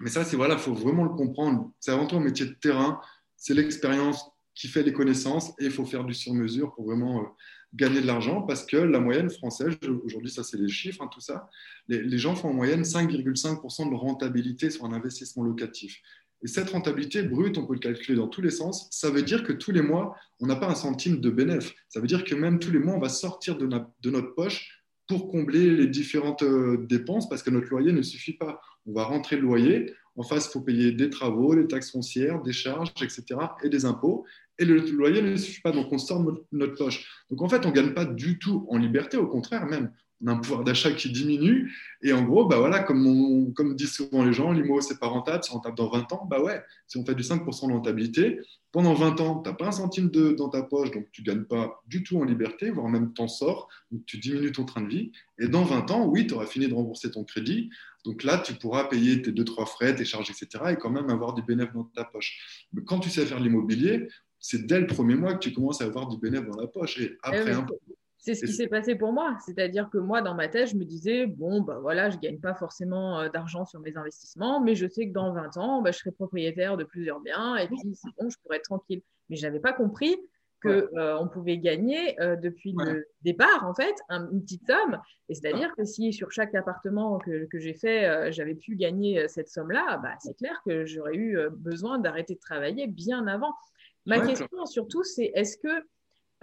Mais 0.01 0.11
ça, 0.11 0.25
c'est 0.25 0.37
voilà, 0.37 0.57
faut 0.59 0.75
vraiment 0.75 1.05
le 1.05 1.11
comprendre. 1.11 1.73
C'est 1.81 1.93
avant 1.93 2.07
tout 2.07 2.17
un 2.17 2.21
métier 2.21 2.47
de 2.47 2.53
terrain, 2.53 3.01
c'est 3.37 3.55
l'expérience 3.55 4.25
qui 4.55 4.69
fait 4.69 4.83
les 4.83 4.93
connaissances 4.93 5.51
et 5.59 5.65
il 5.65 5.71
faut 5.71 5.85
faire 5.85 6.05
du 6.05 6.15
sur-mesure 6.15 6.75
pour 6.75 6.87
vraiment 6.87 7.35
gagner 7.75 8.01
de 8.01 8.07
l'argent 8.07 8.43
parce 8.43 8.65
que 8.65 8.77
la 8.77 9.01
moyenne 9.01 9.31
française, 9.31 9.77
aujourd'hui 10.05 10.31
ça 10.31 10.45
c'est 10.45 10.57
les 10.57 10.69
chiffres, 10.69 11.03
hein, 11.03 11.11
tout 11.13 11.21
ça, 11.21 11.49
les, 11.89 12.19
gens 12.19 12.37
font 12.37 12.51
en 12.51 12.55
moyenne 12.55 12.83
5,5% 12.83 13.91
de 13.91 13.95
rentabilité 13.97 14.71
sur 14.71 14.85
un 14.85 14.93
investissement 14.93 15.43
locatif. 15.43 16.01
Et 16.43 16.47
cette 16.47 16.71
rentabilité 16.71 17.23
brute, 17.23 17.59
on 17.59 17.67
peut 17.67 17.73
le 17.73 17.81
calculer 17.81 18.17
dans 18.17 18.29
tous 18.29 18.43
les 18.43 18.51
sens. 18.51 18.89
Ça 18.91 19.11
veut 19.11 19.23
dire 19.23 19.45
que 19.45 19.53
tous 19.53 19.73
les 19.73 19.81
mois, 19.81 20.15
on 20.41 20.47
n'a 20.47 20.57
pas 20.57 20.69
un 20.69 20.75
centime 20.75 21.21
de 21.21 21.31
bénéfice. 21.31 21.73
Ça 21.89 22.01
veut 22.01 22.07
dire 22.07 22.23
que 22.23 22.35
même 22.35 22.59
tous 22.59 22.71
les 22.71 22.79
mois, 22.79 22.95
on 22.95 23.01
va 23.01 23.09
sortir 23.09 23.57
de, 23.57 23.67
de 23.67 24.11
notre 24.11 24.35
poche 24.35 24.85
pour 25.09 25.31
combler 25.31 25.71
les 25.71 25.87
différentes 25.87 26.43
euh, 26.43 26.87
dépenses 26.87 27.29
parce 27.29 27.43
que 27.43 27.51
notre 27.51 27.69
loyer 27.69 27.93
ne 27.93 28.03
suffit 28.03 28.35
pas. 28.35 28.61
On 28.87 28.93
va 28.93 29.05
rentrer 29.05 29.37
le 29.37 29.43
loyer, 29.43 29.95
en 30.17 30.23
face, 30.23 30.47
il 30.47 30.53
faut 30.53 30.61
payer 30.61 30.93
des 30.93 31.11
travaux, 31.11 31.55
des 31.57 31.67
taxes 31.67 31.91
foncières, 31.91 32.41
des 32.43 32.53
charges, 32.53 32.93
etc. 33.03 33.25
et 33.65 33.69
des 33.69 33.85
impôts 33.85 34.25
et 34.59 34.65
le 34.65 34.77
loyer 34.77 35.23
ne 35.23 35.37
suffit 35.37 35.61
pas, 35.61 35.73
donc 35.73 35.93
on 35.93 35.99
sort 35.99 36.25
notre 36.53 36.77
poche. 36.77 37.07
Donc 37.31 37.43
en 37.43 37.49
fait, 37.49 37.65
on 37.67 37.71
ne 37.71 37.75
gagne 37.75 37.93
pas 37.93 38.05
du 38.05 38.39
tout 38.39 38.67
en 38.71 38.79
liberté, 38.79 39.17
au 39.17 39.27
contraire 39.27 39.67
même, 39.67 39.93
un 40.27 40.37
pouvoir 40.37 40.65
d'achat 40.65 40.93
qui 40.93 41.11
diminue, 41.11 41.73
et 42.03 42.13
en 42.13 42.23
gros, 42.23 42.47
bah 42.47 42.59
voilà, 42.59 42.81
comme, 42.81 43.53
comme 43.55 43.75
disent 43.75 43.93
souvent 43.93 44.25
les 44.25 44.33
gens, 44.33 44.53
l'IMO, 44.53 44.81
c'est 44.81 44.99
pas 44.99 45.07
rentable, 45.07 45.43
c'est 45.43 45.53
rentable 45.53 45.77
dans 45.77 45.91
20 45.91 46.13
ans, 46.13 46.27
bah 46.31 46.43
ouais, 46.43 46.63
si 46.87 46.99
on 46.99 47.05
fait 47.05 47.15
du 47.15 47.23
5% 47.23 47.69
de 47.69 47.73
rentabilité, 47.73 48.41
pendant 48.73 48.95
20 48.95 49.21
ans, 49.21 49.41
tu 49.41 49.49
n'as 49.49 49.55
pas 49.55 49.69
un 49.69 49.73
centime 49.73 50.11
de, 50.11 50.33
dans 50.33 50.49
ta 50.49 50.63
poche, 50.63 50.91
donc 50.91 51.07
tu 51.13 51.23
ne 51.23 51.27
gagnes 51.27 51.45
pas 51.45 51.81
du 51.87 52.03
tout 52.03 52.19
en 52.19 52.25
liberté, 52.25 52.71
voire 52.71 52.89
même 52.89 53.13
t'en 53.13 53.29
sors, 53.29 53.69
donc 53.91 54.05
tu 54.07 54.19
diminues 54.19 54.53
ton 54.53 54.65
train 54.65 54.83
de 54.83 54.89
vie, 54.89 55.13
et 55.39 55.49
dans 55.49 55.65
20 55.65 55.91
ans, 55.91 56.07
oui, 56.07 56.27
tu 56.27 56.35
auras 56.35 56.47
fini 56.47 56.69
de 56.69 56.75
rembourser 56.75 57.11
ton 57.11 57.25
crédit, 57.25 57.71
donc 58.05 58.23
là, 58.23 58.39
tu 58.39 58.53
pourras 58.55 58.85
payer 58.85 59.23
tes 59.23 59.33
2-3 59.33 59.67
frais, 59.67 59.95
tes 59.95 60.05
charges, 60.05 60.31
etc., 60.31 60.65
et 60.73 60.77
quand 60.77 60.91
même 60.91 61.09
avoir 61.09 61.33
du 61.33 61.43
bénéfice 61.43 61.73
dans 61.75 61.85
ta 61.85 62.05
poche. 62.05 62.67
Mais 62.73 62.83
quand 62.85 62.99
tu 62.99 63.09
sais 63.09 63.25
faire 63.25 63.41
l'immobilier, 63.41 64.09
c'est 64.39 64.67
dès 64.67 64.79
le 64.79 64.87
premier 64.87 65.15
mois 65.15 65.33
que 65.35 65.39
tu 65.39 65.55
commences 65.55 65.81
à 65.81 65.85
avoir 65.85 66.07
du 66.09 66.19
bénéfice 66.19 66.51
dans 66.51 66.61
la 66.61 66.67
poche. 66.67 67.01
Et 67.01 67.17
après, 67.23 67.53
un 67.53 67.67
c'est 68.25 68.35
ce 68.35 68.47
qui 68.47 68.53
s'est 68.55 68.69
passé 68.69 68.95
pour 68.95 69.13
moi. 69.13 69.37
C'est-à-dire 69.45 69.91
que 69.91 69.99
moi, 69.99 70.23
dans 70.23 70.35
ma 70.35 70.49
tête, 70.49 70.69
je 70.69 70.77
me 70.77 70.85
disais, 70.85 71.27
bon, 71.27 71.61
bah 71.61 71.79
voilà, 71.83 72.09
je 72.09 72.17
ne 72.17 72.23
gagne 72.23 72.41
pas 72.41 72.55
forcément 72.55 73.21
euh, 73.21 73.29
d'argent 73.29 73.67
sur 73.67 73.81
mes 73.81 73.95
investissements, 73.99 74.63
mais 74.63 74.75
je 74.75 74.89
sais 74.89 75.07
que 75.07 75.13
dans 75.13 75.35
20 75.35 75.59
ans, 75.59 75.83
bah, 75.83 75.91
je 75.93 75.99
serai 75.99 76.11
propriétaire 76.11 76.79
de 76.79 76.85
plusieurs 76.85 77.21
biens 77.21 77.57
et 77.57 77.67
puis 77.67 77.77
c'est 77.93 78.09
bon, 78.19 78.31
je 78.31 78.39
pourrais 78.43 78.57
être 78.57 78.65
tranquille. 78.65 79.03
Mais 79.29 79.37
je 79.37 79.43
n'avais 79.43 79.61
pas 79.61 79.75
compris 79.75 80.17
qu'on 80.63 80.71
euh, 80.71 81.27
pouvait 81.27 81.59
gagner 81.59 82.19
euh, 82.23 82.37
depuis 82.37 82.75
le 82.79 83.07
départ, 83.21 83.67
en 83.67 83.75
fait, 83.75 83.95
une 84.09 84.43
petite 84.43 84.67
somme. 84.67 84.99
Et 85.29 85.35
c'est-à-dire 85.35 85.75
que 85.77 85.85
si 85.85 86.11
sur 86.15 86.31
chaque 86.31 86.55
appartement 86.55 87.19
que, 87.19 87.45
que 87.45 87.59
j'ai 87.59 87.75
fait, 87.75 88.33
j'avais 88.33 88.55
pu 88.55 88.75
gagner 88.75 89.29
cette 89.29 89.51
somme-là, 89.51 89.99
bah, 89.99 90.15
c'est 90.21 90.35
clair 90.35 90.63
que 90.65 90.87
j'aurais 90.87 91.15
eu 91.17 91.37
besoin 91.51 91.99
d'arrêter 91.99 92.37
de 92.37 92.41
travailler 92.41 92.87
bien 92.87 93.27
avant. 93.27 93.53
Ma 94.07 94.21
question 94.21 94.65
surtout, 94.65 95.03
c'est 95.03 95.31
est-ce 95.35 95.59
que 95.59 95.85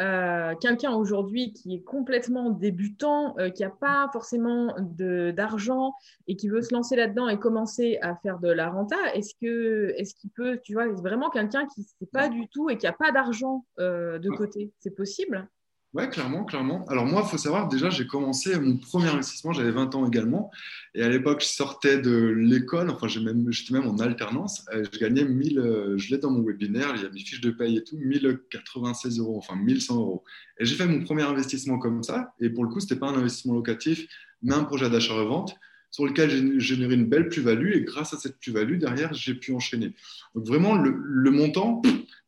euh, 0.01 0.55
quelqu'un 0.59 0.93
aujourd'hui 0.93 1.53
qui 1.53 1.75
est 1.75 1.83
complètement 1.83 2.49
débutant, 2.49 3.37
euh, 3.37 3.49
qui 3.49 3.61
n'a 3.61 3.69
pas 3.69 4.09
forcément 4.11 4.75
d'argent 4.79 5.93
et 6.27 6.35
qui 6.35 6.49
veut 6.49 6.61
se 6.61 6.73
lancer 6.73 6.95
là-dedans 6.95 7.27
et 7.27 7.37
commencer 7.37 7.99
à 8.01 8.15
faire 8.15 8.39
de 8.39 8.49
la 8.49 8.69
renta, 8.69 8.97
est-ce 9.13 9.35
que 9.39 9.93
est-ce 9.97 10.15
qu'il 10.15 10.31
peut, 10.31 10.59
tu 10.63 10.73
vois, 10.73 10.87
vraiment 10.87 11.29
quelqu'un 11.29 11.67
qui 11.67 11.81
ne 11.81 11.85
sait 11.85 12.11
pas 12.11 12.29
du 12.29 12.47
tout 12.47 12.69
et 12.69 12.77
qui 12.77 12.87
n'a 12.87 12.93
pas 12.93 13.11
d'argent 13.11 13.65
euh, 13.79 14.17
de 14.17 14.29
côté, 14.29 14.71
c'est 14.79 14.95
possible? 14.95 15.47
Ouais, 15.93 16.07
clairement, 16.07 16.45
clairement. 16.45 16.85
Alors 16.87 17.05
moi, 17.05 17.21
il 17.25 17.29
faut 17.29 17.37
savoir, 17.37 17.67
déjà, 17.67 17.89
j'ai 17.89 18.07
commencé 18.07 18.57
mon 18.57 18.77
premier 18.77 19.09
investissement, 19.09 19.51
j'avais 19.51 19.71
20 19.71 19.93
ans 19.95 20.07
également. 20.07 20.49
Et 20.95 21.03
à 21.03 21.09
l'époque, 21.09 21.41
je 21.41 21.47
sortais 21.47 21.99
de 21.99 22.11
l'école, 22.11 22.89
enfin, 22.89 23.09
j'étais 23.09 23.73
même, 23.73 23.87
en 23.87 23.97
alternance. 23.97 24.63
Je 24.71 24.99
gagnais 24.99 25.25
1000, 25.25 25.59
euh, 25.59 25.97
je 25.97 26.11
l'ai 26.11 26.17
dans 26.17 26.31
mon 26.31 26.43
webinaire, 26.43 26.93
il 26.95 27.03
y 27.03 27.05
a 27.05 27.09
mes 27.09 27.19
fiches 27.19 27.41
de 27.41 27.51
paye 27.51 27.75
et 27.75 27.83
tout, 27.83 27.97
1096 27.97 29.19
euros, 29.19 29.37
enfin 29.37 29.57
1100 29.57 29.95
euros. 29.97 30.23
Et 30.59 30.65
j'ai 30.65 30.75
fait 30.75 30.87
mon 30.87 31.03
premier 31.03 31.23
investissement 31.23 31.77
comme 31.77 32.03
ça. 32.03 32.33
Et 32.39 32.49
pour 32.49 32.63
le 32.63 32.69
coup, 32.69 32.79
ce 32.79 32.85
n'était 32.85 32.95
pas 32.97 33.09
un 33.09 33.15
investissement 33.15 33.55
locatif, 33.55 34.07
mais 34.41 34.55
un 34.55 34.63
projet 34.63 34.89
d'achat-revente 34.89 35.57
sur 35.91 36.05
lequel 36.05 36.29
j'ai 36.29 36.59
généré 36.59 36.95
une 36.95 37.05
belle 37.05 37.29
plus-value. 37.29 37.73
Et 37.73 37.81
grâce 37.81 38.13
à 38.13 38.17
cette 38.17 38.39
plus-value, 38.39 38.77
derrière, 38.77 39.13
j'ai 39.13 39.35
pu 39.35 39.53
enchaîner. 39.53 39.93
Donc 40.33 40.47
vraiment, 40.47 40.75
le, 40.75 40.95
le 40.97 41.31
montant, 41.31 41.81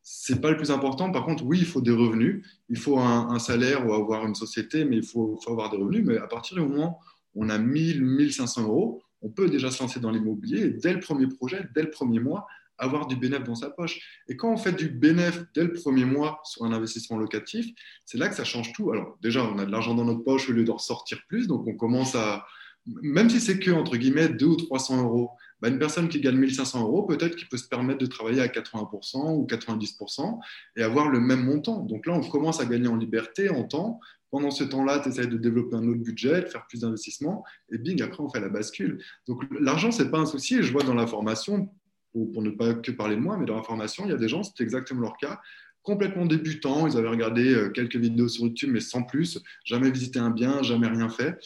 c'est 0.06 0.42
pas 0.42 0.50
le 0.50 0.56
plus 0.58 0.70
important. 0.70 1.10
Par 1.10 1.24
contre, 1.24 1.44
oui, 1.44 1.58
il 1.58 1.64
faut 1.64 1.80
des 1.80 1.90
revenus, 1.90 2.46
il 2.68 2.76
faut 2.76 2.98
un, 2.98 3.38
salaire 3.38 3.86
ou 3.86 3.94
avoir 3.94 4.26
une 4.26 4.34
société, 4.34 4.84
mais 4.84 4.98
il 4.98 5.02
faut, 5.02 5.40
avoir 5.48 5.70
des 5.70 5.78
revenus. 5.78 6.04
Mais 6.04 6.18
à 6.18 6.26
partir 6.26 6.56
du 6.56 6.62
moment 6.62 7.00
où 7.34 7.42
on 7.44 7.48
a 7.48 7.56
1000, 7.56 8.04
1500 8.04 8.64
euros, 8.64 9.02
on 9.22 9.30
peut 9.30 9.48
déjà 9.48 9.70
se 9.70 9.82
lancer 9.82 10.00
dans 10.00 10.10
l'immobilier 10.10 10.68
dès 10.68 10.92
le 10.92 11.00
premier 11.00 11.26
projet, 11.26 11.66
dès 11.74 11.82
le 11.82 11.90
premier 11.90 12.20
mois, 12.20 12.46
avoir 12.76 13.06
du 13.06 13.16
bénéfice 13.16 13.46
dans 13.46 13.54
sa 13.54 13.70
poche. 13.70 13.98
Et 14.28 14.36
quand 14.36 14.52
on 14.52 14.58
fait 14.58 14.72
du 14.72 14.90
bénéfice 14.90 15.46
dès 15.54 15.64
le 15.64 15.72
premier 15.72 16.04
mois 16.04 16.42
sur 16.44 16.66
un 16.66 16.72
investissement 16.72 17.16
locatif, 17.16 17.66
c'est 18.04 18.18
là 18.18 18.28
que 18.28 18.34
ça 18.34 18.44
change 18.44 18.74
tout. 18.74 18.92
Alors 18.92 19.16
déjà, 19.22 19.42
on 19.42 19.58
a 19.58 19.64
de 19.64 19.70
l'argent 19.70 19.94
dans 19.94 20.04
notre 20.04 20.22
poche 20.22 20.50
au 20.50 20.52
lieu 20.52 20.64
de 20.64 20.70
ressortir 20.70 21.22
plus, 21.28 21.46
donc 21.46 21.66
on 21.66 21.76
commence 21.76 22.14
à, 22.14 22.44
même 22.86 23.30
si 23.30 23.40
c'est 23.40 23.58
que, 23.58 23.70
entre 23.70 23.96
guillemets, 23.96 24.28
2 24.28 24.46
ou 24.46 24.56
300 24.56 25.02
euros, 25.02 25.30
bah, 25.60 25.68
une 25.68 25.78
personne 25.78 26.08
qui 26.08 26.20
gagne 26.20 26.36
1500 26.36 26.82
euros, 26.82 27.04
peut-être 27.04 27.36
qu'il 27.36 27.48
peut 27.48 27.56
se 27.56 27.68
permettre 27.68 27.98
de 27.98 28.06
travailler 28.06 28.42
à 28.42 28.48
80% 28.48 29.34
ou 29.34 29.46
90% 29.46 30.38
et 30.76 30.82
avoir 30.82 31.08
le 31.08 31.20
même 31.20 31.44
montant. 31.44 31.80
Donc 31.80 32.06
là, 32.06 32.12
on 32.12 32.20
commence 32.20 32.60
à 32.60 32.66
gagner 32.66 32.88
en 32.88 32.96
liberté, 32.96 33.48
en 33.48 33.64
temps. 33.64 34.00
Pendant 34.30 34.50
ce 34.50 34.64
temps-là, 34.64 34.98
tu 34.98 35.08
essaies 35.08 35.26
de 35.26 35.38
développer 35.38 35.76
un 35.76 35.88
autre 35.88 36.00
budget, 36.00 36.42
de 36.42 36.48
faire 36.48 36.66
plus 36.66 36.80
d'investissements, 36.80 37.44
et 37.70 37.78
bing, 37.78 38.02
après, 38.02 38.22
on 38.22 38.28
fait 38.28 38.40
la 38.40 38.48
bascule. 38.48 39.02
Donc 39.26 39.44
l'argent, 39.60 39.90
ce 39.92 40.02
n'est 40.02 40.10
pas 40.10 40.18
un 40.18 40.26
souci. 40.26 40.56
Et 40.56 40.62
je 40.62 40.72
vois 40.72 40.82
dans 40.82 40.94
la 40.94 41.06
formation, 41.06 41.70
pour, 42.12 42.42
ne 42.42 42.50
pas 42.50 42.74
que 42.74 42.90
parler 42.90 43.16
de 43.16 43.20
moi, 43.20 43.36
mais 43.38 43.46
dans 43.46 43.56
la 43.56 43.62
formation, 43.62 44.04
il 44.04 44.10
y 44.10 44.14
a 44.14 44.18
des 44.18 44.28
gens, 44.28 44.42
c'est 44.42 44.62
exactement 44.62 45.00
leur 45.00 45.16
cas, 45.16 45.40
complètement 45.82 46.26
débutants. 46.26 46.86
Ils 46.86 46.96
avaient 46.96 47.08
regardé 47.08 47.54
euh, 47.54 47.70
quelques 47.70 47.96
vidéos 47.96 48.28
sur 48.28 48.44
YouTube, 48.44 48.70
mais 48.72 48.80
sans 48.80 49.02
plus, 49.02 49.40
jamais 49.64 49.90
visité 49.90 50.18
un 50.18 50.30
bien, 50.30 50.62
jamais 50.62 50.88
rien 50.88 51.08
fait 51.08 51.38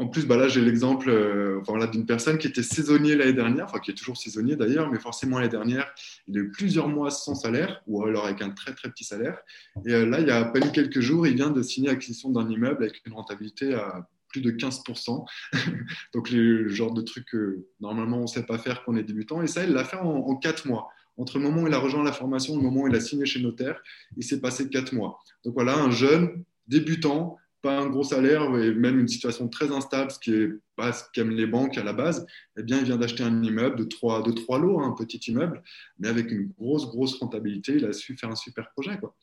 en 0.00 0.06
plus, 0.06 0.26
bah 0.26 0.36
là, 0.36 0.46
j'ai 0.46 0.60
l'exemple 0.60 1.10
euh, 1.10 1.60
d'une 1.90 2.06
personne 2.06 2.38
qui 2.38 2.46
était 2.46 2.62
saisonnier 2.62 3.16
l'année 3.16 3.32
dernière, 3.32 3.64
enfin 3.64 3.80
qui 3.80 3.90
est 3.90 3.94
toujours 3.94 4.16
saisonnier 4.16 4.54
d'ailleurs, 4.54 4.90
mais 4.90 5.00
forcément 5.00 5.38
l'année 5.38 5.50
dernière, 5.50 5.92
il 6.28 6.38
a 6.38 6.40
eu 6.40 6.50
plusieurs 6.50 6.88
mois 6.88 7.10
sans 7.10 7.34
salaire, 7.34 7.82
ou 7.88 8.04
alors 8.04 8.26
avec 8.26 8.40
un 8.40 8.50
très 8.50 8.72
très 8.74 8.88
petit 8.90 9.02
salaire. 9.02 9.38
Et 9.84 9.92
euh, 9.92 10.06
là, 10.06 10.20
il 10.20 10.28
y 10.28 10.30
a 10.30 10.36
à 10.36 10.44
peine 10.44 10.70
quelques 10.70 11.00
jours, 11.00 11.26
il 11.26 11.34
vient 11.34 11.50
de 11.50 11.62
signer 11.62 11.88
l'acquisition 11.88 12.30
d'un 12.30 12.48
immeuble 12.48 12.84
avec 12.84 13.02
une 13.06 13.12
rentabilité 13.12 13.74
à 13.74 14.08
plus 14.28 14.40
de 14.40 14.52
15%. 14.52 15.26
Donc, 16.14 16.30
le 16.30 16.68
genre 16.68 16.94
de 16.94 17.02
truc 17.02 17.26
que 17.26 17.66
normalement 17.80 18.18
on 18.18 18.22
ne 18.22 18.26
sait 18.26 18.44
pas 18.44 18.58
faire 18.58 18.84
quand 18.84 18.92
on 18.92 18.96
est 18.96 19.02
débutant. 19.02 19.42
Et 19.42 19.48
ça, 19.48 19.64
il 19.64 19.72
l'a 19.72 19.84
fait 19.84 19.96
en, 19.96 20.36
4 20.36 20.68
mois. 20.68 20.90
Entre 21.16 21.38
le 21.38 21.42
moment 21.42 21.62
où 21.62 21.66
il 21.66 21.74
a 21.74 21.78
rejoint 21.80 22.04
la 22.04 22.12
formation 22.12 22.54
et 22.54 22.56
le 22.58 22.62
moment 22.62 22.82
où 22.82 22.88
il 22.88 22.94
a 22.94 23.00
signé 23.00 23.26
chez 23.26 23.40
notaire, 23.40 23.82
il 24.16 24.22
s'est 24.22 24.40
passé 24.40 24.68
4 24.68 24.92
mois. 24.92 25.18
Donc 25.44 25.54
voilà, 25.54 25.76
un 25.76 25.90
jeune 25.90 26.44
débutant 26.68 27.36
pas 27.62 27.78
un 27.78 27.88
gros 27.88 28.04
salaire 28.04 28.42
et 28.56 28.72
même 28.72 28.98
une 28.98 29.08
situation 29.08 29.48
très 29.48 29.72
instable, 29.72 30.10
ce 30.10 30.18
qui 30.18 30.32
est 30.32 30.50
pas 30.76 30.92
ce 30.92 31.04
qu'aiment 31.12 31.30
les 31.30 31.46
banques 31.46 31.76
à 31.76 31.84
la 31.84 31.92
base, 31.92 32.26
eh 32.56 32.62
bien, 32.62 32.78
il 32.78 32.84
vient 32.84 32.96
d'acheter 32.96 33.22
un 33.22 33.42
immeuble 33.42 33.76
de 33.76 33.84
trois, 33.84 34.22
de 34.22 34.30
trois 34.32 34.58
lots, 34.58 34.80
hein, 34.80 34.88
un 34.88 35.04
petit 35.04 35.18
immeuble, 35.30 35.62
mais 35.98 36.08
avec 36.08 36.30
une 36.30 36.52
grosse, 36.58 36.86
grosse 36.86 37.18
rentabilité. 37.18 37.74
Il 37.76 37.84
a 37.84 37.92
su 37.92 38.16
faire 38.16 38.30
un 38.30 38.36
super 38.36 38.70
projet. 38.70 38.98
Quoi. 38.98 39.16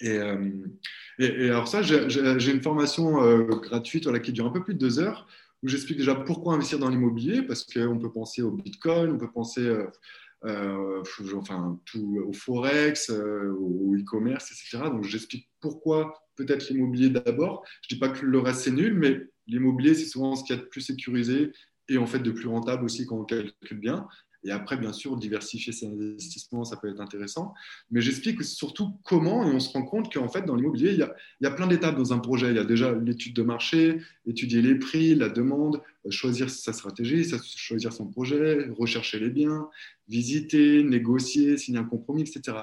Et, 0.00 0.18
euh, 0.18 0.50
et, 1.18 1.48
alors 1.48 1.68
ça, 1.68 1.82
j'ai 1.82 2.50
une 2.50 2.62
formation 2.62 3.22
euh, 3.22 3.44
gratuite 3.44 4.04
voilà, 4.04 4.20
qui 4.20 4.32
dure 4.32 4.46
un 4.46 4.50
peu 4.50 4.62
plus 4.62 4.74
de 4.74 4.78
deux 4.78 4.98
heures, 4.98 5.26
où 5.62 5.68
j'explique 5.68 5.98
déjà 5.98 6.14
pourquoi 6.14 6.54
investir 6.54 6.78
dans 6.78 6.88
l'immobilier, 6.88 7.42
parce 7.42 7.64
qu'on 7.64 7.98
peut 7.98 8.12
penser 8.12 8.42
au 8.42 8.50
Bitcoin, 8.50 9.10
on 9.10 9.18
peut 9.18 9.30
penser... 9.30 9.62
Euh, 9.62 9.86
enfin, 10.44 11.80
tout, 11.84 12.22
au 12.26 12.32
forex, 12.32 13.10
au 13.10 13.94
e-commerce, 13.96 14.50
etc. 14.50 14.90
Donc, 14.90 15.04
j'explique 15.04 15.48
pourquoi 15.60 16.14
peut-être 16.36 16.68
l'immobilier 16.68 17.10
d'abord. 17.10 17.64
Je 17.82 17.94
ne 17.94 17.96
dis 17.96 18.00
pas 18.00 18.10
que 18.10 18.24
le 18.24 18.38
reste 18.38 18.60
c'est 18.60 18.70
nul, 18.70 18.94
mais 18.94 19.20
l'immobilier 19.46 19.94
c'est 19.94 20.06
souvent 20.06 20.36
ce 20.36 20.44
qu'il 20.44 20.54
y 20.54 20.58
a 20.58 20.62
de 20.62 20.68
plus 20.68 20.82
sécurisé 20.82 21.52
et 21.88 21.98
en 21.98 22.06
fait 22.06 22.18
de 22.18 22.30
plus 22.30 22.48
rentable 22.48 22.84
aussi 22.84 23.06
quand 23.06 23.18
on 23.18 23.24
calcule 23.24 23.78
bien. 23.78 24.06
Et 24.44 24.52
après, 24.52 24.76
bien 24.76 24.92
sûr, 24.92 25.16
diversifier 25.16 25.72
ses 25.72 25.86
investissements, 25.86 26.64
ça 26.64 26.76
peut 26.76 26.88
être 26.88 27.00
intéressant. 27.00 27.52
Mais 27.90 28.00
j'explique 28.00 28.44
surtout 28.44 28.92
comment, 29.02 29.44
et 29.44 29.52
on 29.52 29.58
se 29.58 29.72
rend 29.72 29.82
compte 29.82 30.12
qu'en 30.12 30.28
fait, 30.28 30.42
dans 30.42 30.54
l'immobilier, 30.54 30.92
il, 30.92 31.12
il, 31.40 31.44
y 31.44 31.46
a 31.46 31.50
plein 31.50 31.66
d'étapes 31.66 31.96
dans 31.96 32.12
un 32.12 32.18
projet. 32.18 32.50
Il 32.50 32.56
y 32.56 32.60
a 32.60 32.64
déjà 32.64 32.94
l'étude 32.94 33.34
de 33.34 33.42
marché, 33.42 34.00
étudier 34.24 34.62
les 34.62 34.76
prix, 34.76 35.16
la 35.16 35.30
demande, 35.30 35.82
choisir 36.10 36.50
sa 36.50 36.72
stratégie, 36.72 37.26
choisir 37.56 37.92
son 37.92 38.06
projet, 38.06 38.68
rechercher 38.76 39.18
les 39.18 39.30
biens, 39.30 39.68
visiter, 40.08 40.82
négocier, 40.82 41.56
signer 41.56 41.78
un 41.78 41.84
compromis, 41.84 42.22
etc. 42.22 42.58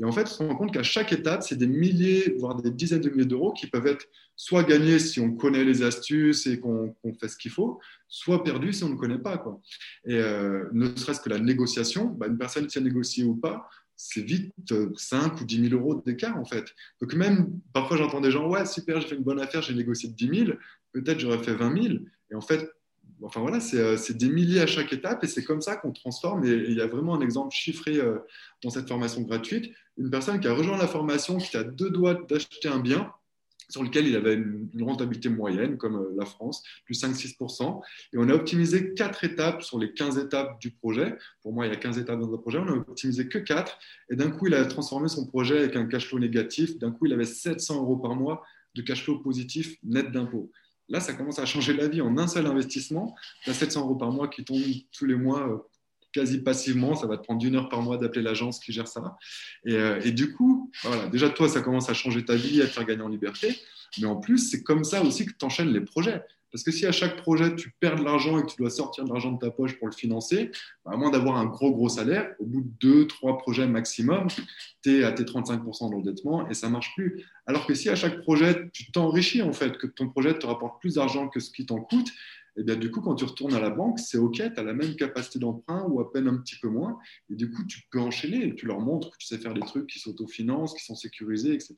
Et 0.00 0.04
en 0.04 0.12
fait, 0.12 0.22
on 0.22 0.26
se 0.26 0.42
rend 0.42 0.56
compte 0.56 0.72
qu'à 0.72 0.82
chaque 0.82 1.12
étape, 1.12 1.42
c'est 1.42 1.56
des 1.56 1.66
milliers, 1.66 2.34
voire 2.38 2.60
des 2.60 2.70
dizaines 2.70 3.00
de 3.00 3.10
milliers 3.10 3.24
d'euros 3.24 3.52
qui 3.52 3.66
peuvent 3.66 3.86
être 3.86 4.06
soit 4.36 4.62
gagnés 4.62 4.98
si 4.98 5.20
on 5.20 5.32
connaît 5.32 5.64
les 5.64 5.82
astuces 5.82 6.46
et 6.46 6.60
qu'on 6.60 6.94
fait 7.20 7.28
ce 7.28 7.36
qu'il 7.36 7.50
faut, 7.50 7.80
soit 8.08 8.44
perdus 8.44 8.72
si 8.72 8.84
on 8.84 8.90
ne 8.90 8.96
connaît 8.96 9.18
pas. 9.18 9.38
Quoi. 9.38 9.60
Et 10.04 10.14
euh, 10.14 10.64
ne 10.72 10.94
serait-ce 10.96 11.20
que 11.20 11.28
la 11.28 11.38
négociation, 11.38 12.06
bah, 12.06 12.26
une 12.28 12.38
personne 12.38 12.66
qui 12.66 12.78
a 12.78 12.80
négocié 12.80 13.24
ou 13.24 13.34
pas, 13.34 13.68
c'est 13.96 14.22
vite 14.22 14.54
5 14.96 15.32
euh, 15.32 15.40
ou 15.40 15.44
10 15.44 15.70
000 15.70 15.74
euros 15.74 16.00
d'écart 16.06 16.36
en 16.36 16.44
fait. 16.44 16.72
Donc 17.00 17.14
même, 17.14 17.60
parfois 17.72 17.96
j'entends 17.96 18.20
des 18.20 18.30
gens, 18.30 18.48
ouais, 18.48 18.64
super, 18.64 19.00
j'ai 19.00 19.08
fait 19.08 19.16
une 19.16 19.24
bonne 19.24 19.40
affaire, 19.40 19.60
j'ai 19.60 19.74
négocié 19.74 20.08
10 20.08 20.44
000, 20.46 20.58
peut-être 20.92 21.18
j'aurais 21.18 21.42
fait 21.42 21.54
20 21.54 21.82
000. 21.82 21.94
Et 22.30 22.34
en 22.36 22.40
fait, 22.40 22.70
Enfin 23.22 23.40
voilà, 23.40 23.58
euh, 23.74 23.96
c'est 23.96 24.16
des 24.16 24.28
milliers 24.28 24.60
à 24.60 24.66
chaque 24.66 24.92
étape 24.92 25.24
et 25.24 25.26
c'est 25.26 25.44
comme 25.44 25.60
ça 25.60 25.76
qu'on 25.76 25.92
transforme. 25.92 26.44
Et, 26.44 26.50
il 26.50 26.74
y 26.74 26.80
a 26.80 26.86
vraiment 26.86 27.14
un 27.14 27.20
exemple 27.20 27.54
chiffré 27.54 27.96
euh, 27.96 28.18
dans 28.62 28.70
cette 28.70 28.88
formation 28.88 29.22
gratuite. 29.22 29.72
Une 29.96 30.10
personne 30.10 30.40
qui 30.40 30.48
a 30.48 30.54
rejoint 30.54 30.76
la 30.76 30.86
formation, 30.86 31.38
qui 31.38 31.56
a 31.56 31.64
deux 31.64 31.90
doigts 31.90 32.14
d'acheter 32.14 32.68
un 32.68 32.78
bien 32.78 33.12
sur 33.70 33.82
lequel 33.82 34.06
il 34.06 34.16
avait 34.16 34.34
une, 34.34 34.68
rentabilité 34.82 35.28
moyenne, 35.28 35.76
comme 35.76 35.96
euh, 35.96 36.14
la 36.16 36.24
France, 36.24 36.62
plus 36.84 37.02
5-6%. 37.02 37.82
Et 38.12 38.16
on 38.18 38.28
a 38.28 38.34
optimisé 38.34 38.94
quatre 38.94 39.24
étapes 39.24 39.62
sur 39.62 39.78
les 39.78 39.92
15 39.92 40.18
étapes 40.18 40.58
du 40.60 40.70
projet. 40.70 41.16
Pour 41.42 41.52
moi, 41.52 41.66
il 41.66 41.70
y 41.70 41.72
a 41.72 41.76
15 41.76 41.98
étapes 41.98 42.18
dans 42.18 42.32
un 42.32 42.38
projet. 42.38 42.58
On 42.58 42.64
n'a 42.64 42.72
optimisé 42.72 43.28
que 43.28 43.38
4. 43.38 43.78
Et 44.10 44.16
d'un 44.16 44.30
coup, 44.30 44.46
il 44.46 44.54
a 44.54 44.64
transformé 44.64 45.08
son 45.08 45.26
projet 45.26 45.58
avec 45.58 45.76
un 45.76 45.86
cash 45.86 46.08
flow 46.08 46.18
négatif. 46.18 46.78
D'un 46.78 46.92
coup, 46.92 47.06
il 47.06 47.12
avait 47.12 47.24
700 47.24 47.82
euros 47.82 47.96
par 47.96 48.14
mois 48.14 48.42
de 48.74 48.82
cash 48.82 49.04
flow 49.04 49.18
positif 49.18 49.76
net 49.82 50.10
d'impôts. 50.12 50.50
Là, 50.88 51.00
ça 51.00 51.12
commence 51.12 51.38
à 51.38 51.46
changer 51.46 51.74
la 51.74 51.88
vie 51.88 52.00
en 52.00 52.16
un 52.18 52.26
seul 52.26 52.46
investissement. 52.46 53.14
Tu 53.42 53.50
as 53.50 53.54
700 53.54 53.80
euros 53.82 53.96
par 53.96 54.10
mois 54.10 54.28
qui 54.28 54.44
tombent 54.44 54.62
tous 54.92 55.04
les 55.04 55.14
mois 55.14 55.48
euh, 55.48 55.58
quasi 56.12 56.38
passivement. 56.38 56.94
Ça 56.94 57.06
va 57.06 57.18
te 57.18 57.24
prendre 57.24 57.44
une 57.44 57.56
heure 57.56 57.68
par 57.68 57.82
mois 57.82 57.98
d'appeler 57.98 58.22
l'agence 58.22 58.58
qui 58.58 58.72
gère 58.72 58.88
ça. 58.88 59.16
Et, 59.64 59.74
euh, 59.74 60.00
et 60.02 60.12
du 60.12 60.32
coup, 60.32 60.70
voilà, 60.82 61.06
déjà, 61.08 61.28
toi, 61.28 61.48
ça 61.48 61.60
commence 61.60 61.90
à 61.90 61.94
changer 61.94 62.24
ta 62.24 62.36
vie, 62.36 62.62
à 62.62 62.66
te 62.66 62.70
faire 62.70 62.84
gagner 62.84 63.02
en 63.02 63.08
liberté. 63.08 63.58
Mais 63.98 64.06
en 64.06 64.16
plus, 64.16 64.38
c'est 64.38 64.62
comme 64.62 64.84
ça 64.84 65.02
aussi 65.02 65.26
que 65.26 65.32
tu 65.38 65.44
enchaînes 65.44 65.72
les 65.72 65.80
projets. 65.80 66.22
Parce 66.52 66.64
que 66.64 66.70
si 66.70 66.86
à 66.86 66.92
chaque 66.92 67.16
projet, 67.16 67.54
tu 67.54 67.72
perds 67.80 67.96
de 67.96 68.04
l'argent 68.04 68.38
et 68.38 68.42
que 68.42 68.48
tu 68.48 68.56
dois 68.58 68.70
sortir 68.70 69.04
de 69.04 69.10
l'argent 69.10 69.32
de 69.32 69.38
ta 69.38 69.50
poche 69.50 69.78
pour 69.78 69.88
le 69.88 69.92
financer, 69.92 70.50
bah, 70.84 70.92
à 70.94 70.96
moins 70.96 71.10
d'avoir 71.10 71.36
un 71.36 71.46
gros, 71.46 71.72
gros 71.72 71.88
salaire, 71.88 72.34
au 72.38 72.46
bout 72.46 72.62
de 72.62 72.70
deux, 72.80 73.06
trois 73.06 73.38
projets 73.38 73.66
maximum, 73.66 74.28
tu 74.82 74.98
es 74.98 75.04
à 75.04 75.12
tes 75.12 75.24
35% 75.24 75.90
d'endettement 75.90 76.48
et 76.48 76.54
ça 76.54 76.68
marche 76.68 76.94
plus. 76.94 77.24
Alors 77.46 77.66
que 77.66 77.74
si 77.74 77.88
à 77.88 77.96
chaque 77.96 78.20
projet, 78.20 78.70
tu 78.72 78.90
t'enrichis, 78.92 79.42
en 79.42 79.52
fait, 79.52 79.76
que 79.78 79.86
ton 79.86 80.08
projet 80.08 80.38
te 80.38 80.46
rapporte 80.46 80.80
plus 80.80 80.94
d'argent 80.94 81.28
que 81.28 81.40
ce 81.40 81.50
qui 81.50 81.66
t'en 81.66 81.80
coûte, 81.80 82.08
Et 82.58 82.64
bien 82.64 82.76
du 82.76 82.90
coup, 82.90 83.00
quand 83.00 83.14
tu 83.14 83.24
retournes 83.24 83.54
à 83.54 83.60
la 83.60 83.70
banque, 83.70 83.98
c'est 83.98 84.18
OK, 84.18 84.34
tu 84.34 84.42
as 84.42 84.62
la 84.62 84.74
même 84.74 84.96
capacité 84.96 85.38
d'emprunt 85.38 85.86
ou 85.88 86.00
à 86.00 86.12
peine 86.12 86.28
un 86.28 86.36
petit 86.38 86.56
peu 86.60 86.68
moins. 86.68 86.98
Et 87.30 87.36
du 87.36 87.50
coup, 87.50 87.64
tu 87.64 87.82
peux 87.90 88.00
enchaîner. 88.00 88.54
Tu 88.54 88.66
leur 88.66 88.80
montres 88.80 89.10
que 89.10 89.16
tu 89.18 89.26
sais 89.26 89.38
faire 89.38 89.54
des 89.54 89.60
trucs 89.60 89.86
qui 89.86 90.00
s'autofinancent, 90.00 90.74
qui 90.74 90.84
sont 90.84 90.96
sécurisés, 90.96 91.54
etc. 91.54 91.74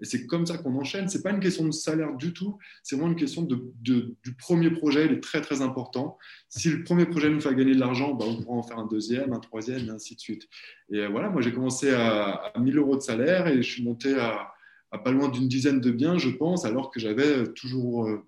Et 0.00 0.04
c'est 0.04 0.26
comme 0.26 0.44
ça 0.44 0.58
qu'on 0.58 0.74
enchaîne. 0.76 1.08
C'est 1.08 1.22
pas 1.22 1.30
une 1.30 1.40
question 1.40 1.64
de 1.64 1.70
salaire 1.70 2.16
du 2.16 2.32
tout. 2.32 2.58
C'est 2.82 2.96
vraiment 2.96 3.12
une 3.12 3.18
question 3.18 3.42
de, 3.42 3.72
du 3.80 4.34
premier 4.38 4.70
projet. 4.70 5.06
Il 5.06 5.12
est 5.12 5.22
très, 5.22 5.40
très 5.40 5.62
important. 5.62 6.18
Si 6.48 6.68
le 6.68 6.82
premier 6.82 7.06
projet 7.06 7.30
nous 7.30 7.40
fait 7.40 7.54
gagner 7.54 7.74
de 7.74 7.80
l'argent, 7.80 8.14
bah, 8.14 8.24
on 8.28 8.42
pourra 8.42 8.56
en 8.56 8.62
faire 8.62 8.78
un 8.78 8.86
deuxième, 8.86 9.32
un 9.32 9.40
troisième, 9.40 9.86
et 9.86 9.90
ainsi 9.90 10.16
de 10.16 10.20
suite. 10.20 10.48
Et 10.90 11.06
voilà, 11.06 11.30
moi, 11.30 11.42
j'ai 11.42 11.52
commencé 11.52 11.90
à, 11.90 12.52
à 12.54 12.58
1000 12.58 12.76
euros 12.76 12.96
de 12.96 13.02
salaire 13.02 13.46
et 13.46 13.62
je 13.62 13.70
suis 13.70 13.84
monté 13.84 14.14
à, 14.18 14.52
pas 14.96 15.10
loin 15.10 15.28
d'une 15.28 15.48
dizaine 15.48 15.80
de 15.80 15.90
biens, 15.90 16.16
je 16.18 16.30
pense, 16.30 16.64
alors 16.64 16.90
que 16.90 16.98
j'avais 16.98 17.52
toujours, 17.52 18.08
euh, 18.08 18.24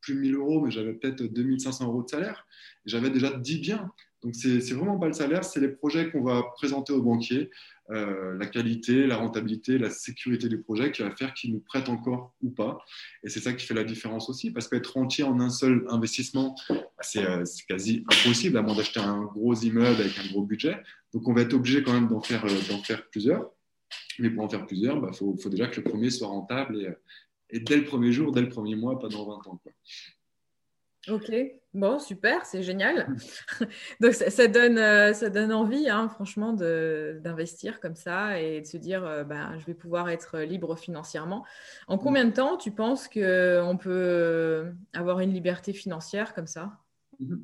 plus 0.00 0.14
1000 0.14 0.34
euros, 0.34 0.60
mais 0.60 0.70
j'avais 0.70 0.92
peut-être 0.92 1.22
2500 1.22 1.86
euros 1.86 2.02
de 2.02 2.08
salaire. 2.08 2.46
J'avais 2.84 3.10
déjà 3.10 3.30
10 3.32 3.58
biens. 3.58 3.90
Donc, 4.22 4.34
c'est 4.34 4.72
vraiment 4.72 4.98
pas 4.98 5.06
le 5.06 5.12
salaire, 5.12 5.44
c'est 5.44 5.60
les 5.60 5.68
projets 5.68 6.10
qu'on 6.10 6.22
va 6.22 6.42
présenter 6.56 6.92
aux 6.92 7.02
banquiers, 7.02 7.50
euh, 7.90 8.36
la 8.36 8.46
qualité, 8.46 9.06
la 9.06 9.16
rentabilité, 9.16 9.78
la 9.78 9.90
sécurité 9.90 10.48
du 10.48 10.60
projet 10.60 10.90
qui 10.90 11.02
va 11.02 11.14
faire 11.14 11.32
qu'ils 11.34 11.52
nous 11.52 11.60
prêtent 11.60 11.88
encore 11.88 12.34
ou 12.42 12.50
pas. 12.50 12.78
Et 13.22 13.28
c'est 13.28 13.38
ça 13.38 13.52
qui 13.52 13.64
fait 13.64 13.74
la 13.74 13.84
différence 13.84 14.28
aussi, 14.28 14.50
parce 14.50 14.66
qu'être 14.66 14.96
entier 14.96 15.22
en 15.22 15.38
un 15.38 15.50
seul 15.50 15.84
investissement, 15.88 16.56
bah, 16.68 16.76
euh, 17.16 17.44
c'est 17.44 17.64
quasi 17.66 18.04
impossible, 18.10 18.56
à 18.56 18.62
moins 18.62 18.74
d'acheter 18.74 18.98
un 18.98 19.22
gros 19.22 19.54
immeuble 19.54 20.00
avec 20.00 20.18
un 20.18 20.26
gros 20.32 20.42
budget. 20.42 20.76
Donc, 21.14 21.28
on 21.28 21.32
va 21.32 21.42
être 21.42 21.54
obligé 21.54 21.84
quand 21.84 21.92
même 21.92 22.08
d'en 22.08 22.20
faire, 22.20 22.44
euh, 22.44 22.82
faire 22.82 23.08
plusieurs. 23.10 23.48
Mais 24.18 24.30
pour 24.30 24.44
en 24.44 24.48
faire 24.48 24.66
plusieurs, 24.66 24.96
il 24.96 25.02
bah, 25.02 25.12
faut, 25.12 25.36
faut, 25.40 25.48
déjà 25.48 25.68
que 25.68 25.80
le 25.80 25.84
premier 25.88 26.10
soit 26.10 26.26
rentable 26.26 26.76
et, 26.76 26.88
et 27.50 27.60
dès 27.60 27.76
le 27.76 27.84
premier 27.84 28.12
jour, 28.12 28.32
dès 28.32 28.42
le 28.42 28.48
premier 28.48 28.76
mois, 28.76 28.98
pas 28.98 29.08
dans 29.08 29.24
20 29.26 29.46
ans. 29.46 29.60
Quoi. 29.62 29.72
Ok, 31.08 31.32
bon, 31.72 31.98
super, 31.98 32.44
c'est 32.44 32.62
génial. 32.62 33.16
Donc 34.00 34.12
ça, 34.12 34.46
donne, 34.46 34.76
euh, 34.76 35.14
ça 35.14 35.30
donne 35.30 35.52
envie, 35.52 35.88
hein, 35.88 36.08
franchement, 36.10 36.52
d'investir 36.52 37.80
comme 37.80 37.96
ça 37.96 38.40
et 38.40 38.60
de 38.60 38.66
se 38.66 38.76
dire, 38.76 39.04
euh, 39.06 39.24
ben, 39.24 39.56
je 39.58 39.64
vais 39.64 39.74
pouvoir 39.74 40.10
être 40.10 40.40
libre 40.40 40.76
financièrement. 40.76 41.46
En 41.86 41.96
mm. 41.96 42.00
combien 42.00 42.24
de 42.26 42.32
temps 42.32 42.56
tu 42.58 42.72
penses 42.72 43.08
qu'on 43.08 43.78
peut 43.80 44.72
avoir 44.92 45.20
une 45.20 45.32
liberté 45.32 45.72
financière 45.72 46.34
comme 46.34 46.46
ça? 46.46 46.72
Mm-hmm. 47.22 47.40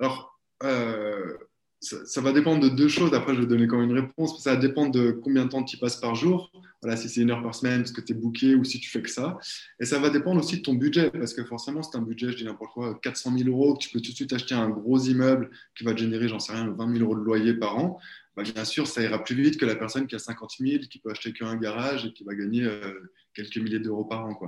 Alors, 0.00 0.40
euh, 0.64 1.36
ça, 1.84 2.20
va 2.20 2.32
dépendre 2.32 2.62
de 2.62 2.68
deux 2.68 2.88
choses. 2.88 3.12
Après, 3.14 3.34
je 3.34 3.40
vais 3.40 3.46
donner 3.46 3.66
quand 3.66 3.78
même 3.78 3.90
une 3.90 3.98
réponse. 3.98 4.42
Ça 4.42 4.54
va 4.54 4.60
dépendre 4.60 4.92
de 4.92 5.10
combien 5.10 5.44
de 5.44 5.50
temps 5.50 5.62
tu 5.62 5.76
passes 5.76 5.96
par 5.96 6.14
jour. 6.14 6.50
Voilà, 6.82 6.96
si 6.96 7.08
c'est 7.08 7.20
une 7.20 7.30
heure 7.30 7.42
par 7.42 7.54
semaine, 7.54 7.80
parce 7.80 7.92
que 7.92 8.00
tu 8.00 8.12
es 8.12 8.16
booké 8.16 8.54
ou 8.54 8.64
si 8.64 8.80
tu 8.80 8.90
fais 8.90 9.02
que 9.02 9.10
ça. 9.10 9.38
Et 9.80 9.84
ça 9.84 9.98
va 9.98 10.10
dépendre 10.10 10.40
aussi 10.40 10.58
de 10.58 10.62
ton 10.62 10.74
budget, 10.74 11.10
parce 11.10 11.34
que 11.34 11.44
forcément, 11.44 11.82
c'est 11.82 11.96
un 11.96 12.02
budget, 12.02 12.32
je 12.32 12.36
dis 12.38 12.44
n'importe 12.44 12.72
quoi, 12.72 12.98
400 13.02 13.36
000 13.38 13.48
euros, 13.50 13.74
que 13.74 13.84
tu 13.84 13.90
peux 13.90 14.00
tout 14.00 14.10
de 14.10 14.16
suite 14.16 14.32
acheter 14.32 14.54
un 14.54 14.68
gros 14.68 14.98
immeuble 14.98 15.50
qui 15.76 15.84
va 15.84 15.92
te 15.92 15.98
générer, 15.98 16.28
j'en 16.28 16.40
sais 16.40 16.52
rien, 16.52 16.68
20 16.68 16.92
000 16.96 17.04
euros 17.04 17.18
de 17.18 17.24
loyer 17.24 17.54
par 17.54 17.78
an. 17.78 17.98
Bah, 18.36 18.42
bien 18.42 18.64
sûr, 18.64 18.86
ça 18.86 19.02
ira 19.02 19.22
plus 19.22 19.36
vite 19.36 19.58
que 19.58 19.64
la 19.64 19.76
personne 19.76 20.06
qui 20.06 20.14
a 20.14 20.18
50 20.18 20.56
000, 20.58 20.84
qui 20.90 20.98
peut 20.98 21.10
acheter 21.10 21.32
qu'un 21.32 21.56
garage 21.56 22.06
et 22.06 22.12
qui 22.12 22.24
va 22.24 22.34
gagner 22.34 22.64
euh, 22.64 23.12
quelques 23.32 23.58
milliers 23.58 23.78
d'euros 23.78 24.04
par 24.04 24.26
an. 24.26 24.38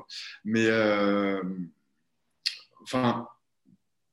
Mais, 0.44 0.66
euh, 0.66 1.40
enfin, 2.82 3.28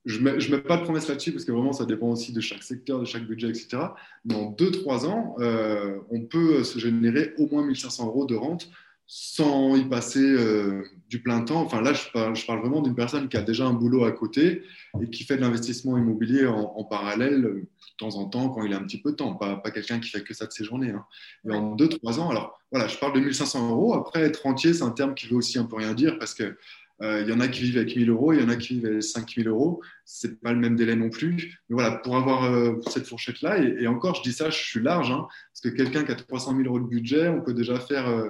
je 0.06 0.20
ne 0.20 0.56
mets, 0.56 0.62
pas 0.62 0.78
de 0.78 0.84
promesse 0.84 1.08
là-dessus 1.08 1.32
parce 1.32 1.46
que 1.46 1.52
vraiment, 1.52 1.74
ça 1.74 1.86
dépend 1.86 2.10
aussi 2.10 2.34
de 2.34 2.42
chaque 2.42 2.64
secteur, 2.64 3.00
de 3.00 3.06
chaque 3.06 3.26
budget, 3.26 3.50
etc. 3.50 3.78
Mais 4.26 4.36
en 4.36 4.52
2-3 4.52 5.06
ans, 5.06 5.36
euh, 5.40 6.00
on 6.10 6.22
peut 6.22 6.64
se 6.64 6.80
générer 6.80 7.34
au 7.38 7.48
moins 7.48 7.66
1500 7.66 8.08
euros 8.08 8.26
de 8.26 8.36
rente 8.36 8.70
sans 9.06 9.76
y 9.76 9.86
passer 9.86 10.24
euh, 10.24 10.84
du 11.10 11.22
plein 11.22 11.42
temps. 11.42 11.62
Enfin, 11.62 11.82
là, 11.82 11.94
je 11.94 12.10
parle, 12.12 12.62
vraiment 12.62 12.82
d'une 12.82 12.96
personne 12.96 13.28
qui 13.28 13.38
a 13.38 13.42
déjà 13.42 13.66
un 13.66 13.74
boulot 13.74 14.06
à 14.06 14.12
côté 14.12 14.64
et 15.02 15.10
qui 15.10 15.24
fait 15.24 15.36
de 15.36 15.42
l'investissement 15.42 15.98
immobilier 15.98 16.48
en, 16.48 16.84
parallèle 16.86 17.46
euh, 17.46 17.54
de 17.62 17.68
temps 17.98 18.16
en 18.16 18.26
temps 18.26 18.50
quand 18.50 18.64
il 18.64 18.74
a 18.74 18.78
un 18.78 18.84
petit 18.84 19.02
peu 19.02 19.12
de 19.12 19.18
temps. 19.18 19.36
Pas, 19.36 19.60
quelqu'un 19.72 20.00
qui 20.00 20.10
fait 20.10 20.24
que 20.24 20.34
ça 20.34 20.48
de 20.48 20.52
ses 20.52 20.64
journées. 20.64 20.92
Hein. 20.92 21.06
Mais 21.44 21.56
en 21.56 21.76
2-3 21.76 22.20
ans, 22.20 22.30
alors 22.30 22.60
voilà, 22.72 22.88
je 22.88 22.98
parle 22.98 23.14
de 23.14 23.20
1500 23.20 23.70
euros. 23.70 23.94
Après, 23.94 24.22
être 24.22 24.44
rentier, 24.44 24.74
c'est 24.74 24.84
un 24.84 24.92
terme 24.92 25.14
qui 25.14 25.28
veut 25.28 25.36
aussi 25.36 25.60
un 25.60 25.66
peu 25.66 25.76
rien 25.76 25.94
dire 25.94 26.18
parce 26.18 26.34
que 26.34 26.58
il 27.02 27.28
y 27.28 27.34
en 27.34 27.40
a 27.40 27.48
qui 27.48 27.64
vivent 27.64 27.78
avec 27.78 27.96
1000 27.96 28.10
euros, 28.10 28.34
il 28.34 28.40
y 28.40 28.44
en 28.44 28.50
a 28.50 28.56
qui 28.56 28.76
vivent 28.76 28.86
avec 28.86 29.04
5000 29.04 29.48
euros. 29.48 29.82
Ce 30.06 30.28
n'est 30.28 30.34
pas 30.34 30.54
le 30.54 30.60
même 30.60 30.76
délai 30.76 30.96
non 30.96 31.10
plus. 31.10 31.60
Mais 31.70 31.76
voilà, 31.76 31.92
pour 31.98 32.16
avoir 32.16 32.46
euh, 32.46 32.80
cette 32.90 33.08
fourchette-là, 33.08 33.58
et, 33.58 33.88
encore, 33.88 34.16
je 34.16 34.22
dis 34.22 34.34
ça, 34.34 34.50
je 34.50 34.58
suis 34.58 34.82
large, 34.82 35.12
hein, 35.12 35.28
parce 35.28 35.62
que 35.62 35.70
quelqu'un 35.70 36.04
qui 36.04 36.12
a 36.12 36.16
300 36.16 36.56
000 36.56 36.64
euros 36.64 36.80
de 36.80 36.88
budget, 36.88 37.28
on 37.30 37.42
peut 37.42 37.54
déjà 37.54 37.80
faire, 37.80 38.08
euh, 38.08 38.30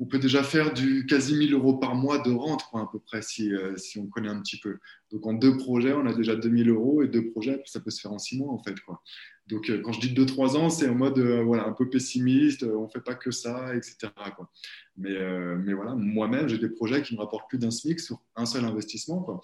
on 0.00 0.06
peut 0.06 0.18
déjà 0.18 0.42
faire 0.42 0.72
du 0.72 1.06
quasi 1.06 1.36
1000 1.36 1.54
euros 1.54 1.76
par 1.76 1.94
mois 1.94 2.18
de 2.18 2.32
rente, 2.32 2.62
à 2.72 2.88
peu 2.90 2.98
près, 2.98 3.22
si, 3.22 3.52
si, 3.76 3.98
on 3.98 4.06
connaît 4.06 4.30
un 4.30 4.40
petit 4.40 4.58
peu. 4.58 4.78
Donc 5.12 5.26
en 5.26 5.34
deux 5.34 5.56
projets, 5.56 5.92
on 5.92 6.06
a 6.06 6.14
déjà 6.14 6.34
2000 6.34 6.70
euros, 6.70 7.02
et 7.02 7.08
deux 7.08 7.30
projets, 7.30 7.62
ça 7.66 7.80
peut 7.80 7.90
se 7.90 8.00
faire 8.00 8.12
en 8.12 8.18
six 8.18 8.38
mois, 8.38 8.52
en 8.52 8.62
fait. 8.62 8.80
Quoi. 8.80 9.02
Donc, 9.50 9.68
euh, 9.68 9.80
quand 9.82 9.92
je 9.92 10.00
dis 10.00 10.14
2-3 10.14 10.56
ans, 10.56 10.70
c'est 10.70 10.88
en 10.88 10.94
mode 10.94 11.18
euh, 11.18 11.42
voilà, 11.42 11.66
un 11.66 11.72
peu 11.72 11.90
pessimiste, 11.90 12.62
euh, 12.62 12.76
on 12.76 12.84
ne 12.84 12.88
fait 12.88 13.00
pas 13.00 13.14
que 13.14 13.30
ça, 13.30 13.74
etc. 13.74 14.12
Quoi. 14.36 14.50
Mais, 14.96 15.18
mais, 15.56 15.72
voilà, 15.72 15.94
moi-même, 15.94 16.48
j'ai 16.48 16.58
des 16.58 16.68
projets 16.68 17.02
qui 17.02 17.14
me 17.14 17.20
rapportent 17.20 17.48
plus 17.48 17.58
d'un 17.58 17.70
SMIC 17.70 18.00
sur 18.00 18.20
un 18.36 18.46
seul 18.46 18.64
investissement. 18.64 19.20
Quoi. 19.22 19.40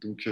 Donc, 0.00 0.28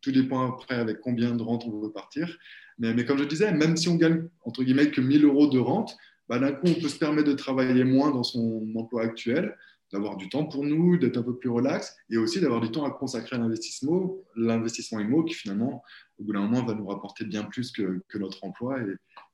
tout 0.00 0.12
dépend 0.12 0.50
après 0.50 0.74
avec 0.74 1.00
combien 1.00 1.34
de 1.34 1.42
rente 1.42 1.64
on 1.66 1.80
veut 1.80 1.92
partir. 1.92 2.38
Mais, 2.78 2.94
mais, 2.94 3.04
comme 3.04 3.18
je 3.18 3.24
disais, 3.24 3.52
même 3.52 3.76
si 3.76 3.88
on 3.88 3.96
gagne, 3.96 4.28
entre 4.42 4.64
guillemets, 4.64 4.90
que 4.90 5.00
1000 5.00 5.24
euros 5.24 5.48
de 5.48 5.58
rente, 5.58 5.96
bah, 6.28 6.38
d'un 6.38 6.52
coup, 6.52 6.66
on 6.66 6.80
peut 6.80 6.88
se 6.88 6.98
permettre 6.98 7.28
de 7.28 7.34
travailler 7.34 7.84
moins 7.84 8.10
dans 8.10 8.24
son 8.24 8.66
emploi 8.76 9.02
actuel 9.02 9.56
d'avoir 9.92 10.16
du 10.16 10.28
temps 10.28 10.44
pour 10.44 10.64
nous, 10.64 10.96
d'être 10.96 11.16
un 11.16 11.22
peu 11.22 11.36
plus 11.36 11.48
relax 11.48 11.96
et 12.10 12.16
aussi 12.16 12.40
d'avoir 12.40 12.60
du 12.60 12.70
temps 12.70 12.84
à 12.84 12.90
consacrer 12.90 13.36
à 13.36 13.38
l'investissement, 13.38 14.16
l'investissement 14.34 15.00
IMO 15.00 15.24
qui 15.24 15.34
finalement, 15.34 15.82
au 16.18 16.24
bout 16.24 16.32
d'un 16.32 16.40
moment, 16.40 16.64
va 16.64 16.74
nous 16.74 16.86
rapporter 16.86 17.24
bien 17.24 17.44
plus 17.44 17.70
que, 17.70 18.02
que 18.08 18.18
notre 18.18 18.42
emploi 18.44 18.80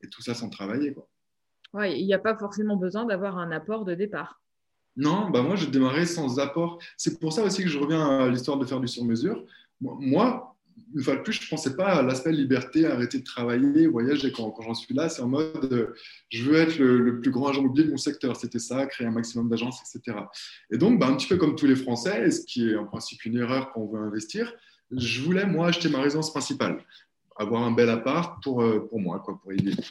et, 0.01 0.07
tout 0.09 0.21
ça 0.21 0.33
sans 0.33 0.49
travailler. 0.49 0.95
Il 1.75 2.05
n'y 2.05 2.13
a 2.13 2.19
pas 2.19 2.37
forcément 2.37 2.75
besoin 2.75 3.05
d'avoir 3.05 3.37
un 3.37 3.51
apport 3.51 3.85
de 3.85 3.95
départ. 3.95 4.41
Non, 4.95 5.29
bah 5.31 5.41
moi, 5.41 5.55
je 5.55 5.65
démarrais 5.65 6.05
sans 6.05 6.39
apport. 6.39 6.77
C'est 6.97 7.19
pour 7.19 7.33
ça 7.33 7.43
aussi 7.43 7.63
que 7.63 7.69
je 7.69 7.79
reviens 7.79 8.05
à 8.05 8.29
l'histoire 8.29 8.59
de 8.59 8.65
faire 8.65 8.79
du 8.79 8.87
sur-mesure. 8.87 9.43
Moi, 9.81 10.52
une 10.95 11.01
fois 11.01 11.15
de 11.15 11.21
plus, 11.21 11.33
je 11.33 11.43
ne 11.43 11.49
pensais 11.49 11.75
pas 11.75 11.95
à 11.95 12.01
l'aspect 12.03 12.31
liberté, 12.31 12.85
arrêter 12.85 13.19
de 13.19 13.23
travailler, 13.23 13.87
voyager. 13.87 14.31
Quand, 14.31 14.53
j'en 14.61 14.73
suis 14.73 14.93
là, 14.93 15.09
c'est 15.09 15.21
en 15.21 15.27
mode 15.27 15.73
euh, 15.73 15.93
je 16.29 16.43
veux 16.43 16.55
être 16.55 16.77
le, 16.77 17.19
plus 17.19 17.31
grand 17.31 17.49
agent 17.49 17.61
immobilier 17.61 17.85
de 17.85 17.91
mon 17.91 17.97
secteur. 17.97 18.35
C'était 18.35 18.59
ça, 18.59 18.85
créer 18.85 19.07
un 19.07 19.11
maximum 19.11 19.49
d'agences, 19.49 19.81
etc. 19.81 20.17
Et 20.71 20.77
donc, 20.77 20.99
bah, 20.99 21.07
un 21.07 21.15
petit 21.15 21.27
peu 21.27 21.37
comme 21.37 21.55
tous 21.55 21.65
les 21.65 21.75
Français, 21.75 22.29
ce 22.29 22.45
qui 22.45 22.69
est 22.69 22.75
en 22.75 22.85
principe 22.85 23.25
une 23.25 23.37
erreur 23.37 23.71
quand 23.71 23.81
on 23.81 23.87
veut 23.87 24.01
investir, 24.01 24.53
je 24.91 25.21
voulais, 25.21 25.45
moi, 25.45 25.67
acheter 25.67 25.89
ma 25.89 26.01
résidence 26.01 26.31
principale, 26.31 26.83
avoir 27.37 27.63
un 27.63 27.71
bel 27.71 27.89
appart 27.89 28.41
pour, 28.43 28.61
euh, 28.61 28.87
pour 28.87 28.99
moi, 28.99 29.19
quoi, 29.19 29.39
pour 29.41 29.53
y 29.53 29.57
vivre 29.57 29.81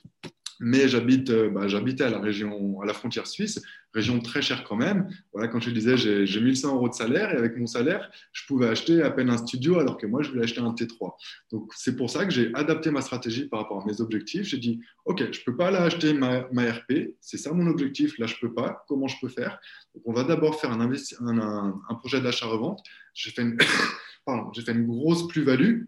mais 0.62 0.86
j'habite, 0.86 1.28
euh, 1.30 1.50
bah, 1.50 1.66
j'habitais 1.66 2.04
à 2.04 2.10
la 2.10 2.20
région, 2.20 2.80
à 2.80 2.86
la 2.86 2.94
frontière 2.94 3.26
suisse, 3.26 3.60
région 3.92 4.20
très 4.20 4.42
chère 4.42 4.62
quand 4.62 4.76
même. 4.76 5.08
Voilà, 5.32 5.48
quand 5.48 5.60
je 5.60 5.70
disais, 5.70 5.96
j'ai, 5.96 6.24
j'ai 6.24 6.40
1100 6.40 6.76
euros 6.76 6.88
de 6.88 6.94
salaire 6.94 7.32
et 7.32 7.36
avec 7.36 7.56
mon 7.56 7.66
salaire, 7.66 8.08
je 8.32 8.46
pouvais 8.46 8.68
acheter 8.68 9.02
à 9.02 9.10
peine 9.10 9.28
un 9.28 9.38
studio 9.38 9.80
alors 9.80 9.98
que 9.98 10.06
moi, 10.06 10.22
je 10.22 10.30
voulais 10.30 10.44
acheter 10.44 10.60
un 10.60 10.72
T3. 10.72 11.14
Donc, 11.50 11.72
c'est 11.76 11.96
pour 11.96 12.10
ça 12.10 12.24
que 12.24 12.30
j'ai 12.30 12.54
adapté 12.54 12.92
ma 12.92 13.00
stratégie 13.00 13.48
par 13.48 13.60
rapport 13.60 13.82
à 13.82 13.86
mes 13.86 14.00
objectifs. 14.00 14.44
J'ai 14.44 14.58
dit, 14.58 14.80
OK, 15.04 15.18
je 15.18 15.40
ne 15.40 15.44
peux 15.44 15.56
pas 15.56 15.66
aller 15.66 15.78
acheter 15.78 16.14
ma, 16.14 16.46
ma 16.52 16.70
RP, 16.70 17.16
c'est 17.20 17.38
ça 17.38 17.52
mon 17.52 17.66
objectif, 17.66 18.16
là, 18.18 18.26
je 18.26 18.34
ne 18.34 18.48
peux 18.48 18.54
pas. 18.54 18.84
Comment 18.86 19.08
je 19.08 19.16
peux 19.20 19.28
faire? 19.28 19.58
Donc, 19.96 20.04
on 20.06 20.12
va 20.12 20.22
d'abord 20.22 20.60
faire 20.60 20.70
un, 20.70 20.80
un, 20.80 21.80
un, 21.88 21.94
projet 21.96 22.20
d'achat-revente. 22.20 22.80
J'ai 23.14 23.32
fait 23.32 23.42
une, 23.42 23.58
Pardon, 24.24 24.52
j'ai 24.52 24.62
fait 24.62 24.72
une 24.72 24.86
grosse 24.86 25.26
plus-value 25.26 25.82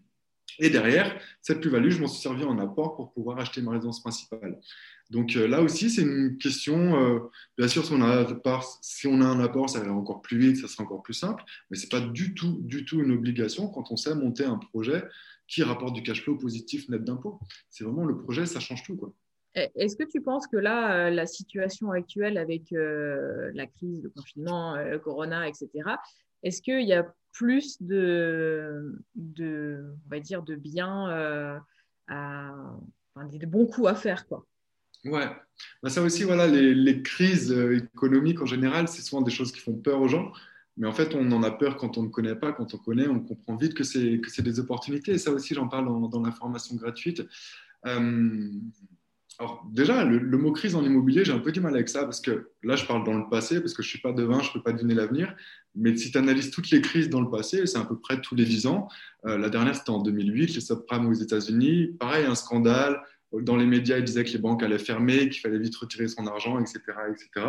et 0.58 0.70
derrière, 0.70 1.18
cette 1.42 1.60
plus-value, 1.60 1.90
je 1.90 2.00
m'en 2.00 2.06
suis 2.06 2.22
servi 2.22 2.44
en 2.44 2.58
apport 2.58 2.96
pour 2.96 3.12
pouvoir 3.12 3.38
acheter 3.38 3.62
ma 3.62 3.72
résidence 3.72 4.00
principale. 4.00 4.58
Donc 5.10 5.36
euh, 5.36 5.46
là 5.46 5.60
aussi, 5.60 5.90
c'est 5.90 6.02
une 6.02 6.38
question, 6.38 6.96
euh, 7.00 7.18
bien 7.58 7.68
sûr, 7.68 7.84
si 7.84 7.92
on, 7.92 8.00
a, 8.00 8.06
un 8.06 9.40
apport, 9.40 9.70
ça 9.70 9.78
ira 9.78 9.92
encore 9.92 10.22
plus 10.22 10.38
vite, 10.38 10.56
ça 10.56 10.68
sera 10.68 10.84
encore 10.84 11.02
plus 11.02 11.14
simple, 11.14 11.44
mais 11.70 11.76
ce 11.76 11.84
n'est 11.84 11.88
pas 11.88 12.00
du 12.00 12.34
tout, 12.34 12.58
du 12.62 12.84
tout 12.84 13.00
une 13.00 13.12
obligation 13.12 13.68
quand 13.68 13.90
on 13.90 13.96
sait 13.96 14.14
monter 14.14 14.44
un 14.44 14.56
projet 14.56 15.04
qui 15.46 15.62
rapporte 15.62 15.94
du 15.94 16.02
cash 16.02 16.22
flow 16.22 16.36
positif 16.36 16.88
net 16.88 17.04
d'impôt. 17.04 17.38
C'est 17.68 17.84
vraiment 17.84 18.04
le 18.04 18.16
projet, 18.16 18.46
ça 18.46 18.60
change 18.60 18.82
tout. 18.82 18.96
Quoi. 18.96 19.12
Est-ce 19.54 19.94
que 19.94 20.04
tu 20.04 20.20
penses 20.22 20.46
que 20.46 20.56
là, 20.56 21.06
euh, 21.06 21.10
la 21.10 21.26
situation 21.26 21.90
actuelle 21.90 22.38
avec 22.38 22.62
la 22.70 23.66
crise, 23.66 24.02
le 24.02 24.08
confinement, 24.08 24.76
le 24.76 24.98
corona, 24.98 25.46
etc., 25.46 25.68
est-ce 26.42 26.60
qu'il 26.60 26.86
y 26.86 26.92
a 26.92 27.14
plus 27.34 27.82
de, 27.82 28.96
on 29.16 30.08
va 30.08 30.20
dire, 30.20 30.42
de 30.42 30.54
biens, 30.54 31.10
euh, 31.10 31.58
à, 32.08 32.54
des 33.30 33.46
bons 33.46 33.66
coups 33.66 33.88
à 33.88 33.94
faire, 33.94 34.26
quoi. 34.26 34.46
Ouais, 35.04 35.28
bah, 35.82 35.90
ça 35.90 36.00
aussi, 36.00 36.22
voilà, 36.22 36.46
les, 36.46 37.02
crises 37.02 37.52
euh, 37.52 37.76
économiques 37.76 38.40
en 38.40 38.46
général, 38.46 38.88
c'est 38.88 39.02
souvent 39.02 39.20
des 39.20 39.30
choses 39.30 39.52
qui 39.52 39.60
font 39.60 39.74
peur 39.74 40.00
aux 40.00 40.08
gens. 40.08 40.32
Mais 40.76 40.86
en 40.86 40.92
fait, 40.92 41.14
on 41.14 41.30
en 41.30 41.42
a 41.42 41.50
peur 41.50 41.76
quand 41.76 41.98
on 41.98 42.04
ne 42.04 42.08
connaît 42.08 42.34
pas. 42.34 42.52
Quand 42.52 42.72
on 42.74 42.78
connaît, 42.78 43.06
on 43.06 43.20
comprend 43.20 43.56
vite 43.56 43.74
que 43.74 43.84
c'est, 43.84 44.18
que 44.20 44.30
c'est 44.30 44.42
des 44.42 44.58
opportunités. 44.58 45.12
Et 45.12 45.18
ça 45.18 45.30
aussi, 45.30 45.54
j'en 45.54 45.68
parle 45.68 45.86
dans, 45.86 46.08
dans 46.08 46.22
la 46.22 46.32
formation 46.32 46.74
gratuite. 46.74 47.22
Euh, 47.86 48.50
Alors 49.38 49.64
déjà, 49.68 50.04
le, 50.04 50.38
mot 50.38 50.52
crise 50.52 50.76
en 50.76 50.84
immobilier, 50.84 51.24
j'ai 51.24 51.32
un 51.32 51.40
peu 51.40 51.50
du 51.50 51.60
mal 51.60 51.74
avec 51.74 51.88
ça 51.88 52.04
parce 52.04 52.20
que 52.20 52.50
là, 52.62 52.76
je 52.76 52.84
parle 52.86 53.04
dans 53.04 53.14
le 53.14 53.28
passé 53.28 53.60
parce 53.60 53.74
que 53.74 53.82
je 53.82 53.88
ne 53.88 53.90
suis 53.90 54.00
pas 54.00 54.12
devin, 54.12 54.40
je 54.40 54.48
ne 54.48 54.52
peux 54.54 54.62
pas 54.62 54.72
deviner 54.72 54.94
l'avenir. 54.94 55.34
Mais 55.74 55.96
si 55.96 56.12
tu 56.12 56.18
analyses 56.18 56.50
toutes 56.50 56.70
les 56.70 56.80
crises 56.80 57.10
dans 57.10 57.20
le 57.20 57.28
passé, 57.28 57.66
c'est 57.66 57.78
à 57.78 57.84
peu 57.84 57.98
près 57.98 58.20
tous 58.20 58.36
les 58.36 58.44
10 58.44 58.66
ans. 58.66 58.88
Euh, 59.26 59.36
la 59.36 59.50
dernière, 59.50 59.74
c'était 59.74 59.90
en 59.90 60.02
2008, 60.02 60.54
les 60.54 60.60
subprimes 60.60 61.06
aux 61.06 61.14
États-Unis. 61.14 61.96
Pareil, 61.98 62.26
un 62.26 62.36
scandale. 62.36 63.00
Dans 63.32 63.56
les 63.56 63.66
médias, 63.66 63.98
ils 63.98 64.04
disaient 64.04 64.22
que 64.22 64.30
les 64.30 64.38
banques 64.38 64.62
allaient 64.62 64.78
fermer, 64.78 65.28
qu'il 65.28 65.40
fallait 65.40 65.58
vite 65.58 65.74
retirer 65.74 66.06
son 66.06 66.26
argent, 66.28 66.60
etc. 66.60 66.80
etc. 67.10 67.46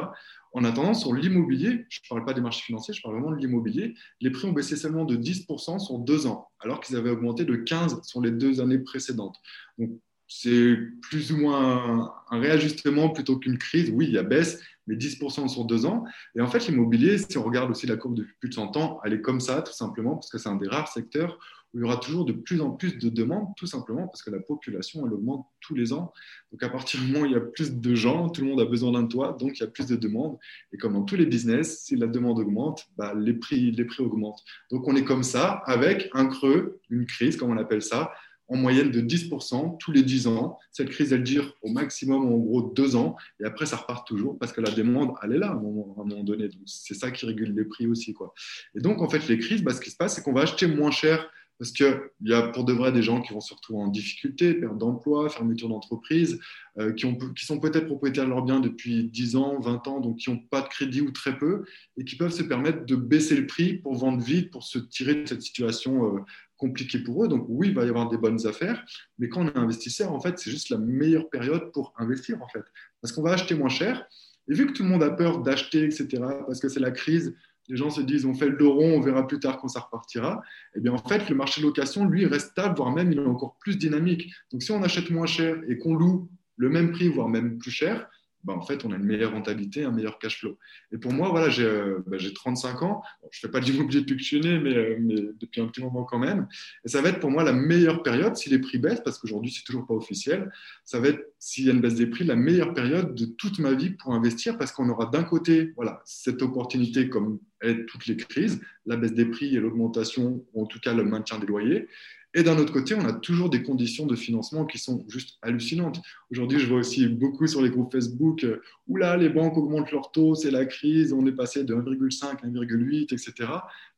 En 0.53 0.63
attendant, 0.63 0.95
sur 0.95 1.13
l'immobilier, 1.13 1.85
je 1.89 1.99
ne 2.03 2.09
parle 2.09 2.25
pas 2.25 2.33
des 2.33 2.41
marchés 2.41 2.63
financiers, 2.63 2.93
je 2.93 3.03
parle 3.03 3.15
vraiment 3.15 3.31
de 3.31 3.37
l'immobilier, 3.37 3.93
les 4.21 4.31
prix 4.31 4.47
ont 4.47 4.53
baissé 4.53 4.77
seulement 4.77 5.05
de 5.05 5.15
10% 5.15 5.79
sur 5.79 5.99
deux 5.99 6.25
ans, 6.25 6.47
alors 6.59 6.79
qu'ils 6.79 6.95
avaient 6.95 7.11
augmenté 7.11 7.45
de 7.45 7.55
15% 7.55 8.03
sur 8.03 8.21
les 8.21 8.31
deux 8.31 8.61
années 8.61 8.79
précédentes. 8.79 9.35
Donc, 9.77 9.99
c'est 10.27 10.77
plus 11.01 11.31
ou 11.31 11.38
moins 11.38 12.11
un, 12.29 12.39
réajustement 12.39 13.09
plutôt 13.09 13.38
qu'une 13.38 13.57
crise. 13.57 13.91
Oui, 13.91 14.05
il 14.07 14.13
y 14.13 14.17
a 14.17 14.23
baisse, 14.23 14.59
mais 14.88 14.95
10% 14.95 15.47
sur 15.47 15.65
deux 15.65 15.85
ans. 15.85 16.05
Et 16.35 16.41
en 16.41 16.47
fait, 16.47 16.67
l'immobilier, 16.67 17.17
si 17.17 17.38
on 17.38 17.43
regarde 17.43 17.69
aussi 17.69 17.88
la 17.88 17.97
courbe 17.97 18.15
depuis 18.15 18.33
plus 18.39 18.49
de 18.49 18.55
100 18.55 18.77
ans, 18.77 18.99
elle 19.03 19.13
est 19.13 19.21
comme 19.21 19.39
ça, 19.39 19.61
tout 19.61 19.73
simplement, 19.73 20.15
parce 20.15 20.29
que 20.29 20.38
c'est 20.38 20.49
un 20.49 20.55
des 20.55 20.67
rares 20.67 20.88
secteurs 20.88 21.38
où 21.73 21.79
il 21.79 21.81
y 21.81 21.83
aura 21.83 21.97
toujours 21.97 22.23
de 22.23 22.31
plus 22.31 22.61
en 22.61 22.71
plus 22.71 22.97
de 22.97 23.09
demandes, 23.09 23.49
tout 23.57 23.67
simplement 23.67 24.07
parce 24.07 24.23
que 24.23 24.31
la 24.31 24.39
population, 24.39 25.05
elle 25.05 25.13
augmente 25.13 25.45
tous 25.59 25.75
les 25.75 25.91
ans. 25.91 26.13
Donc, 26.51 26.63
à 26.63 26.69
partir 26.69 27.01
du 27.01 27.07
moment 27.11 27.23
où 27.23 27.25
il 27.25 27.33
y 27.33 27.35
a 27.35 27.41
plus 27.41 27.75
de 27.75 27.95
gens, 27.95 28.29
tout 28.29 28.41
le 28.41 28.47
monde 28.47 28.61
a 28.61 28.65
besoin 28.65 28.93
d'un 28.93 29.05
toit, 29.05 29.35
donc 29.38 29.59
il 29.59 29.61
y 29.61 29.65
a 29.65 29.69
plus 29.69 29.85
de 29.85 29.97
demandes. 29.97 30.38
Et 30.71 30.77
comme 30.77 30.93
dans 30.93 31.03
tous 31.03 31.17
les 31.17 31.25
business, 31.25 31.83
si 31.83 31.97
la 31.97 32.07
demande 32.07 32.39
augmente, 32.39 32.88
bah, 32.97 33.13
les, 33.13 33.33
prix, 33.33 33.71
les 33.71 33.83
prix 33.83 34.03
augmentent. 34.03 34.41
Donc, 34.71 34.88
on 34.88 34.95
est 34.95 35.03
comme 35.03 35.23
ça, 35.23 35.63
avec 35.65 36.09
un 36.13 36.27
creux, 36.27 36.79
une 36.89 37.05
crise, 37.05 37.35
comme 37.35 37.51
on 37.51 37.57
appelle 37.57 37.81
ça, 37.81 38.13
en 38.47 38.58
moyenne 38.58 38.91
de 38.91 39.01
10% 39.01 39.77
tous 39.79 39.91
les 39.91 40.03
10 40.03 40.27
ans. 40.27 40.58
Cette 40.71 40.89
crise, 40.89 41.13
elle 41.13 41.23
dure 41.23 41.55
au 41.62 41.69
maximum 41.69 42.25
en 42.25 42.38
gros 42.38 42.62
deux 42.62 42.95
ans 42.95 43.15
et 43.41 43.45
après, 43.45 43.65
ça 43.65 43.77
repart 43.77 44.08
toujours 44.08 44.38
parce 44.38 44.53
que 44.53 44.62
la 44.62 44.71
demande, 44.71 45.13
elle 45.23 45.34
est 45.34 45.39
là 45.39 45.49
à 45.49 45.53
un 45.53 45.60
moment, 45.60 46.23
donné. 46.23 46.49
C'est 46.65 46.93
ça 46.93 47.12
qui 47.12 47.25
régule 47.25 47.55
les 47.55 47.65
prix 47.65 47.88
aussi. 47.88 48.13
Quoi. 48.13 48.34
Et 48.75 48.79
donc, 48.79 49.01
en 49.01 49.10
fait, 49.10 49.27
les 49.27 49.38
crises, 49.38 49.63
bah, 49.63 49.73
ce 49.73 49.81
qui 49.81 49.91
se 49.91 49.97
passe, 49.97 50.15
c'est 50.15 50.21
qu'on 50.21 50.34
va 50.34 50.41
acheter 50.41 50.67
moins 50.67 50.91
cher 50.91 51.29
parce 51.58 51.71
qu'il 51.71 51.99
y 52.21 52.34
a 52.34 52.49
pour 52.49 52.65
de 52.65 52.73
vrai 52.73 52.91
des 52.91 53.01
gens 53.01 53.21
qui 53.21 53.34
vont 53.34 53.39
se 53.39 53.53
retrouver 53.53 53.79
en 53.79 53.88
difficulté, 53.88 54.53
perte 54.53 54.77
d'emploi, 54.77 55.29
fermeture 55.29 55.69
d'entreprise, 55.69 56.39
euh, 56.77 56.91
qui, 56.91 57.08
qui, 57.36 57.45
sont 57.45 57.60
peut-être 57.60 57.86
propriétaires 57.86 58.25
de 58.25 58.29
leurs 58.29 58.43
biens 58.43 58.60
depuis 58.60 59.05
10 59.05 59.38
ans, 59.38 59.60
20 59.60 59.88
ans, 59.88 59.99
donc 60.01 60.17
qui 60.17 60.29
n'ont 60.29 60.38
pas 60.38 60.62
de 60.62 60.67
crédit 60.67 61.01
ou 61.01 61.12
très 61.12 61.38
peu, 61.38 61.63
et 61.97 62.03
qui 62.03 62.17
peuvent 62.17 62.34
se 62.34 62.43
permettre 62.43 62.86
de 62.86 62.95
baisser 62.95 63.36
le 63.36 63.47
prix 63.47 63.75
pour 63.75 63.95
vendre 63.95 64.21
vite, 64.21 64.51
pour 64.51 64.63
se 64.63 64.79
tirer 64.79 65.15
de 65.15 65.25
cette 65.27 65.41
situation 65.41 66.17
euh, 66.17 66.19
compliquée 66.57 66.99
pour 66.99 67.23
eux. 67.23 67.27
Donc 67.27 67.45
oui, 67.49 67.69
il 67.69 67.75
va 67.75 67.85
y 67.85 67.89
avoir 67.89 68.09
des 68.09 68.17
bonnes 68.17 68.45
affaires, 68.47 68.83
mais 69.17 69.29
quand 69.29 69.41
on 69.41 69.47
est 69.47 69.57
investisseur, 69.57 70.11
en 70.13 70.19
fait, 70.19 70.37
c'est 70.39 70.51
juste 70.51 70.69
la 70.69 70.77
meilleure 70.77 71.29
période 71.29 71.71
pour 71.73 71.93
investir, 71.97 72.41
en 72.41 72.47
fait, 72.47 72.63
parce 73.01 73.11
qu'on 73.13 73.21
va 73.21 73.33
acheter 73.33 73.55
moins 73.55 73.69
cher. 73.69 74.07
Et 74.47 74.53
vu 74.53 74.67
que 74.67 74.73
tout 74.73 74.83
le 74.83 74.89
monde 74.89 75.03
a 75.03 75.09
peur 75.09 75.41
d'acheter, 75.41 75.83
etc., 75.83 76.07
parce 76.45 76.59
que 76.59 76.69
c'est 76.69 76.79
la 76.79 76.91
crise, 76.91 77.35
les 77.67 77.77
gens 77.77 77.89
se 77.89 78.01
disent 78.01 78.25
on 78.25 78.33
fait 78.33 78.49
le 78.49 78.57
dos 78.57 78.73
rond, 78.73 78.97
on 78.97 79.01
verra 79.01 79.27
plus 79.27 79.39
tard 79.39 79.57
quand 79.59 79.67
ça 79.67 79.79
repartira. 79.79 80.41
Et 80.75 80.77
eh 80.77 80.81
bien 80.81 80.93
en 80.93 80.97
fait, 80.97 81.29
le 81.29 81.35
marché 81.35 81.61
de 81.61 81.65
location, 81.65 82.05
lui, 82.05 82.25
reste 82.25 82.51
stable, 82.51 82.75
voire 82.75 82.91
même 82.91 83.11
il 83.11 83.17
est 83.17 83.25
encore 83.25 83.57
plus 83.59 83.77
dynamique. 83.77 84.31
Donc 84.51 84.61
si 84.61 84.71
on 84.71 84.83
achète 84.83 85.09
moins 85.09 85.25
cher 85.25 85.57
et 85.67 85.77
qu'on 85.77 85.95
loue 85.95 86.29
le 86.57 86.69
même 86.69 86.91
prix, 86.91 87.09
voire 87.09 87.27
même 87.27 87.57
plus 87.57 87.71
cher, 87.71 88.07
bah, 88.45 88.53
en 88.53 88.62
fait, 88.62 88.86
on 88.86 88.91
a 88.91 88.95
une 88.95 89.03
meilleure 89.03 89.31
rentabilité, 89.31 89.84
un 89.84 89.91
meilleur 89.91 90.19
cash 90.19 90.39
flow. 90.39 90.58
Et 90.91 90.99
pour 90.99 91.12
moi, 91.12 91.29
voilà, 91.29 91.49
j'ai 91.49 91.65
euh, 91.65 92.03
bah, 92.05 92.17
35 92.34 92.84
ans. 92.84 93.01
je 93.31 93.39
ne 93.39 93.41
fais 93.41 93.51
pas 93.51 93.60
d'immobilier 93.60 94.01
depuis 94.05 94.15
que 94.15 94.21
je 94.21 94.27
suis 94.27 94.39
né, 94.39 94.60
mais, 94.60 94.75
euh, 94.75 94.97
mais, 94.99 95.15
depuis 95.39 95.62
un 95.62 95.67
petit 95.67 95.81
moment 95.81 96.03
quand 96.03 96.19
même. 96.19 96.47
Et 96.86 96.89
ça 96.89 97.01
va 97.01 97.10
être 97.10 97.19
pour 97.19 97.31
moi 97.31 97.43
la 97.43 97.53
meilleure 97.53 98.03
période 98.03 98.36
si 98.36 98.49
les 98.49 98.60
prix 98.60 98.77
baissent, 98.77 99.01
parce 99.03 99.17
qu'aujourd'hui, 99.17 99.51
c'est 99.51 99.63
toujours 99.63 99.88
pas 99.88 99.95
officiel. 99.95 100.51
Ça 100.84 100.99
va 100.99 101.08
être, 101.08 101.21
s'il 101.39 101.65
y 101.65 101.69
a 101.69 101.73
une 101.73 101.81
baisse 101.81 101.95
des 101.95 102.05
prix, 102.05 102.23
la 102.23 102.36
meilleure 102.36 102.73
période 102.73 103.15
de 103.15 103.25
toute 103.25 103.58
ma 103.58 103.73
vie 103.73 103.89
pour 103.89 104.13
investir, 104.13 104.58
parce 104.60 104.71
qu'on 104.71 104.89
aura 104.89 105.08
d'un 105.08 105.23
côté 105.23 105.73
voilà, 105.75 106.01
cette 106.05 106.43
opportunité, 106.43 107.10
comme 107.10 107.39
toutes 107.88 108.05
les 108.05 108.15
crises, 108.15 108.62
la 108.86 108.95
baisse 108.95 109.13
des 109.13 109.25
prix 109.25 109.55
et 109.55 109.60
l'augmentation, 109.60 110.45
ou 110.53 110.63
en 110.63 110.65
tout 110.67 110.79
cas 110.79 110.93
le 110.93 111.03
maintien 111.03 111.39
des 111.39 111.47
loyers. 111.47 111.88
Et 112.37 112.43
d'un 112.43 112.57
autre 112.57 112.73
côté, 112.73 112.93
on 112.95 113.05
a 113.05 113.13
toujours 113.13 113.49
des 113.49 113.63
conditions 113.63 114.05
de 114.05 114.15
financement 114.15 114.65
qui 114.65 114.77
sont 114.77 115.05
juste 115.07 115.37
hallucinantes. 115.41 116.01
Aujourd'hui, 116.29 116.59
je 116.59 116.67
vois 116.67 116.79
aussi 116.79 117.07
beaucoup 117.07 117.47
sur 117.47 117.61
les 117.61 117.69
groupes 117.69 117.93
Facebook, 117.93 118.43
euh, 118.43 118.61
oula, 118.89 119.15
les 119.15 119.29
banques 119.29 119.57
augmentent 119.57 119.89
leurs 119.93 120.11
taux, 120.11 120.35
c'est 120.35 120.51
la 120.51 120.65
crise, 120.65 121.13
on 121.13 121.25
est 121.25 121.31
passé 121.31 121.63
de 121.63 121.73
1,5 121.73 122.25
à 122.25 122.47
1,8, 122.47 123.13
etc. 123.13 123.33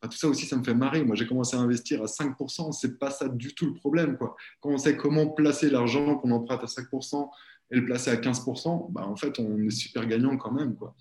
tout 0.03 0.11
ça 0.11 0.27
aussi, 0.27 0.45
ça 0.45 0.55
me 0.55 0.63
fait 0.63 0.75
marrer. 0.75 1.03
Moi, 1.03 1.15
j'ai 1.15 1.25
commencé 1.25 1.57
à 1.57 1.61
investir 1.61 2.03
à 2.03 2.05
5%, 2.05 2.71
c'est 2.73 2.99
pas 2.99 3.09
ça 3.09 3.27
du 3.27 3.55
tout 3.55 3.65
le 3.65 3.73
problème. 3.73 4.17
Quoi. 4.17 4.35
Quand 4.61 4.69
on 4.69 4.77
sait 4.77 4.95
comment 4.95 5.25
placer 5.25 5.71
l'argent 5.71 6.15
qu'on 6.17 6.29
emprunte 6.29 6.61
à 6.61 6.67
5%, 6.67 7.29
et 7.71 7.75
le 7.75 7.85
placer 7.85 8.11
à 8.11 8.15
15%, 8.15 8.91
bah, 8.91 9.05
en 9.07 9.15
fait, 9.15 9.39
on 9.39 9.59
est 9.59 9.71
super 9.71 10.05
gagnant 10.05 10.37
quand 10.37 10.51
même. 10.51 10.75
Quoi. 10.75 10.95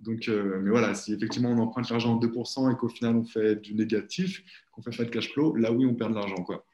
Donc, 0.00 0.28
euh, 0.28 0.60
mais 0.60 0.70
voilà, 0.70 0.94
si 0.94 1.14
effectivement 1.14 1.50
on 1.50 1.58
emprunte 1.58 1.88
l'argent 1.88 2.18
à 2.18 2.20
2% 2.20 2.72
et 2.72 2.76
qu'au 2.76 2.88
final 2.88 3.16
on 3.16 3.24
fait 3.24 3.56
du 3.56 3.74
négatif, 3.74 4.42
qu'on 4.72 4.82
fait 4.82 4.94
pas 4.94 5.04
de 5.04 5.10
cash 5.10 5.32
flow, 5.32 5.54
là 5.54 5.72
oui, 5.72 5.86
on 5.86 5.94
perd 5.94 6.10
de 6.10 6.16
l'argent. 6.16 6.42
Quoi. 6.42 6.64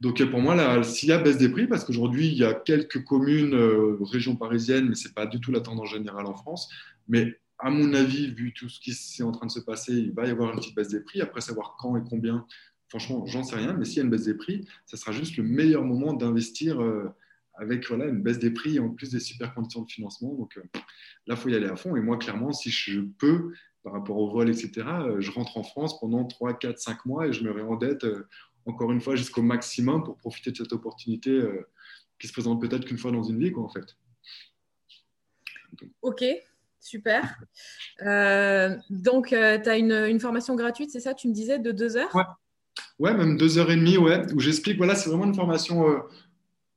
Donc 0.00 0.22
pour 0.30 0.40
moi, 0.40 0.82
s'il 0.82 1.10
y 1.10 1.12
a 1.12 1.18
baisse 1.18 1.38
des 1.38 1.48
prix, 1.48 1.66
parce 1.66 1.84
qu'aujourd'hui, 1.84 2.26
il 2.26 2.34
y 2.34 2.44
a 2.44 2.54
quelques 2.54 3.04
communes, 3.04 3.54
euh, 3.54 3.96
régions 4.00 4.36
parisiennes, 4.36 4.88
mais 4.88 4.94
ce 4.94 5.08
n'est 5.08 5.14
pas 5.14 5.26
du 5.26 5.40
tout 5.40 5.52
la 5.52 5.60
tendance 5.60 5.90
générale 5.90 6.26
en 6.26 6.34
France. 6.34 6.68
Mais 7.08 7.38
à 7.58 7.70
mon 7.70 7.94
avis, 7.94 8.32
vu 8.32 8.52
tout 8.52 8.68
ce 8.68 8.80
qui 8.80 8.90
est 8.90 9.22
en 9.22 9.30
train 9.30 9.46
de 9.46 9.52
se 9.52 9.60
passer, 9.60 9.92
il 9.92 10.12
va 10.12 10.26
y 10.26 10.30
avoir 10.30 10.50
une 10.52 10.58
petite 10.58 10.74
baisse 10.74 10.88
des 10.88 11.00
prix. 11.00 11.20
Après, 11.20 11.40
savoir 11.40 11.76
quand 11.78 11.96
et 11.96 12.02
combien, 12.08 12.44
franchement, 12.88 13.24
j'en 13.26 13.44
sais 13.44 13.54
rien. 13.54 13.74
Mais 13.74 13.84
s'il 13.84 13.98
y 13.98 14.00
a 14.00 14.02
une 14.02 14.10
baisse 14.10 14.24
des 14.24 14.34
prix, 14.34 14.66
ça 14.86 14.96
sera 14.96 15.12
juste 15.12 15.36
le 15.36 15.44
meilleur 15.44 15.84
moment 15.84 16.12
d'investir 16.12 16.82
euh, 16.82 17.08
avec 17.54 17.86
voilà, 17.86 18.06
une 18.06 18.20
baisse 18.20 18.40
des 18.40 18.50
prix 18.50 18.80
en 18.80 18.90
plus 18.90 19.10
des 19.10 19.20
super 19.20 19.54
conditions 19.54 19.82
de 19.82 19.90
financement. 19.90 20.34
Donc 20.34 20.56
euh, 20.56 20.62
là, 21.28 21.34
il 21.34 21.36
faut 21.36 21.48
y 21.48 21.54
aller 21.54 21.68
à 21.68 21.76
fond. 21.76 21.94
Et 21.94 22.00
moi, 22.00 22.16
clairement, 22.16 22.52
si 22.52 22.70
je 22.70 23.00
peux, 23.18 23.52
par 23.84 23.92
rapport 23.92 24.16
au 24.16 24.28
vol, 24.28 24.50
etc., 24.50 24.72
je 25.20 25.30
rentre 25.30 25.56
en 25.56 25.62
France 25.62 26.00
pendant 26.00 26.24
3, 26.24 26.58
4, 26.58 26.78
5 26.78 27.06
mois 27.06 27.28
et 27.28 27.32
je 27.32 27.44
me 27.44 27.52
réendette 27.52 28.04
encore 28.66 28.92
une 28.92 29.00
fois, 29.00 29.16
jusqu'au 29.16 29.42
maximum 29.42 30.04
pour 30.04 30.16
profiter 30.16 30.50
de 30.50 30.56
cette 30.56 30.72
opportunité 30.72 31.30
euh, 31.30 31.68
qui 32.18 32.28
se 32.28 32.32
présente 32.32 32.60
peut-être 32.60 32.84
qu'une 32.84 32.98
fois 32.98 33.10
dans 33.10 33.22
une 33.22 33.38
vie, 33.38 33.52
quoi, 33.52 33.64
en 33.64 33.68
fait. 33.68 33.96
Ok, 36.02 36.24
super. 36.80 37.36
Euh, 38.02 38.76
donc, 38.90 39.32
euh, 39.32 39.58
tu 39.62 39.68
as 39.68 39.76
une, 39.76 40.20
formation 40.20 40.54
gratuite, 40.54 40.90
c'est 40.90 41.00
ça, 41.00 41.14
tu 41.14 41.28
me 41.28 41.32
disais, 41.32 41.58
de 41.58 41.72
deux 41.72 41.96
heures? 41.96 42.14
Ouais. 42.14 42.24
ouais. 42.98 43.14
même 43.14 43.36
deux 43.36 43.58
heures 43.58 43.70
et 43.70 43.76
demie, 43.76 43.96
ouais, 43.96 44.22
où 44.34 44.40
j'explique, 44.40 44.76
voilà, 44.76 44.94
c'est 44.94 45.08
vraiment 45.08 45.24
une 45.24 45.34
formation 45.34 46.02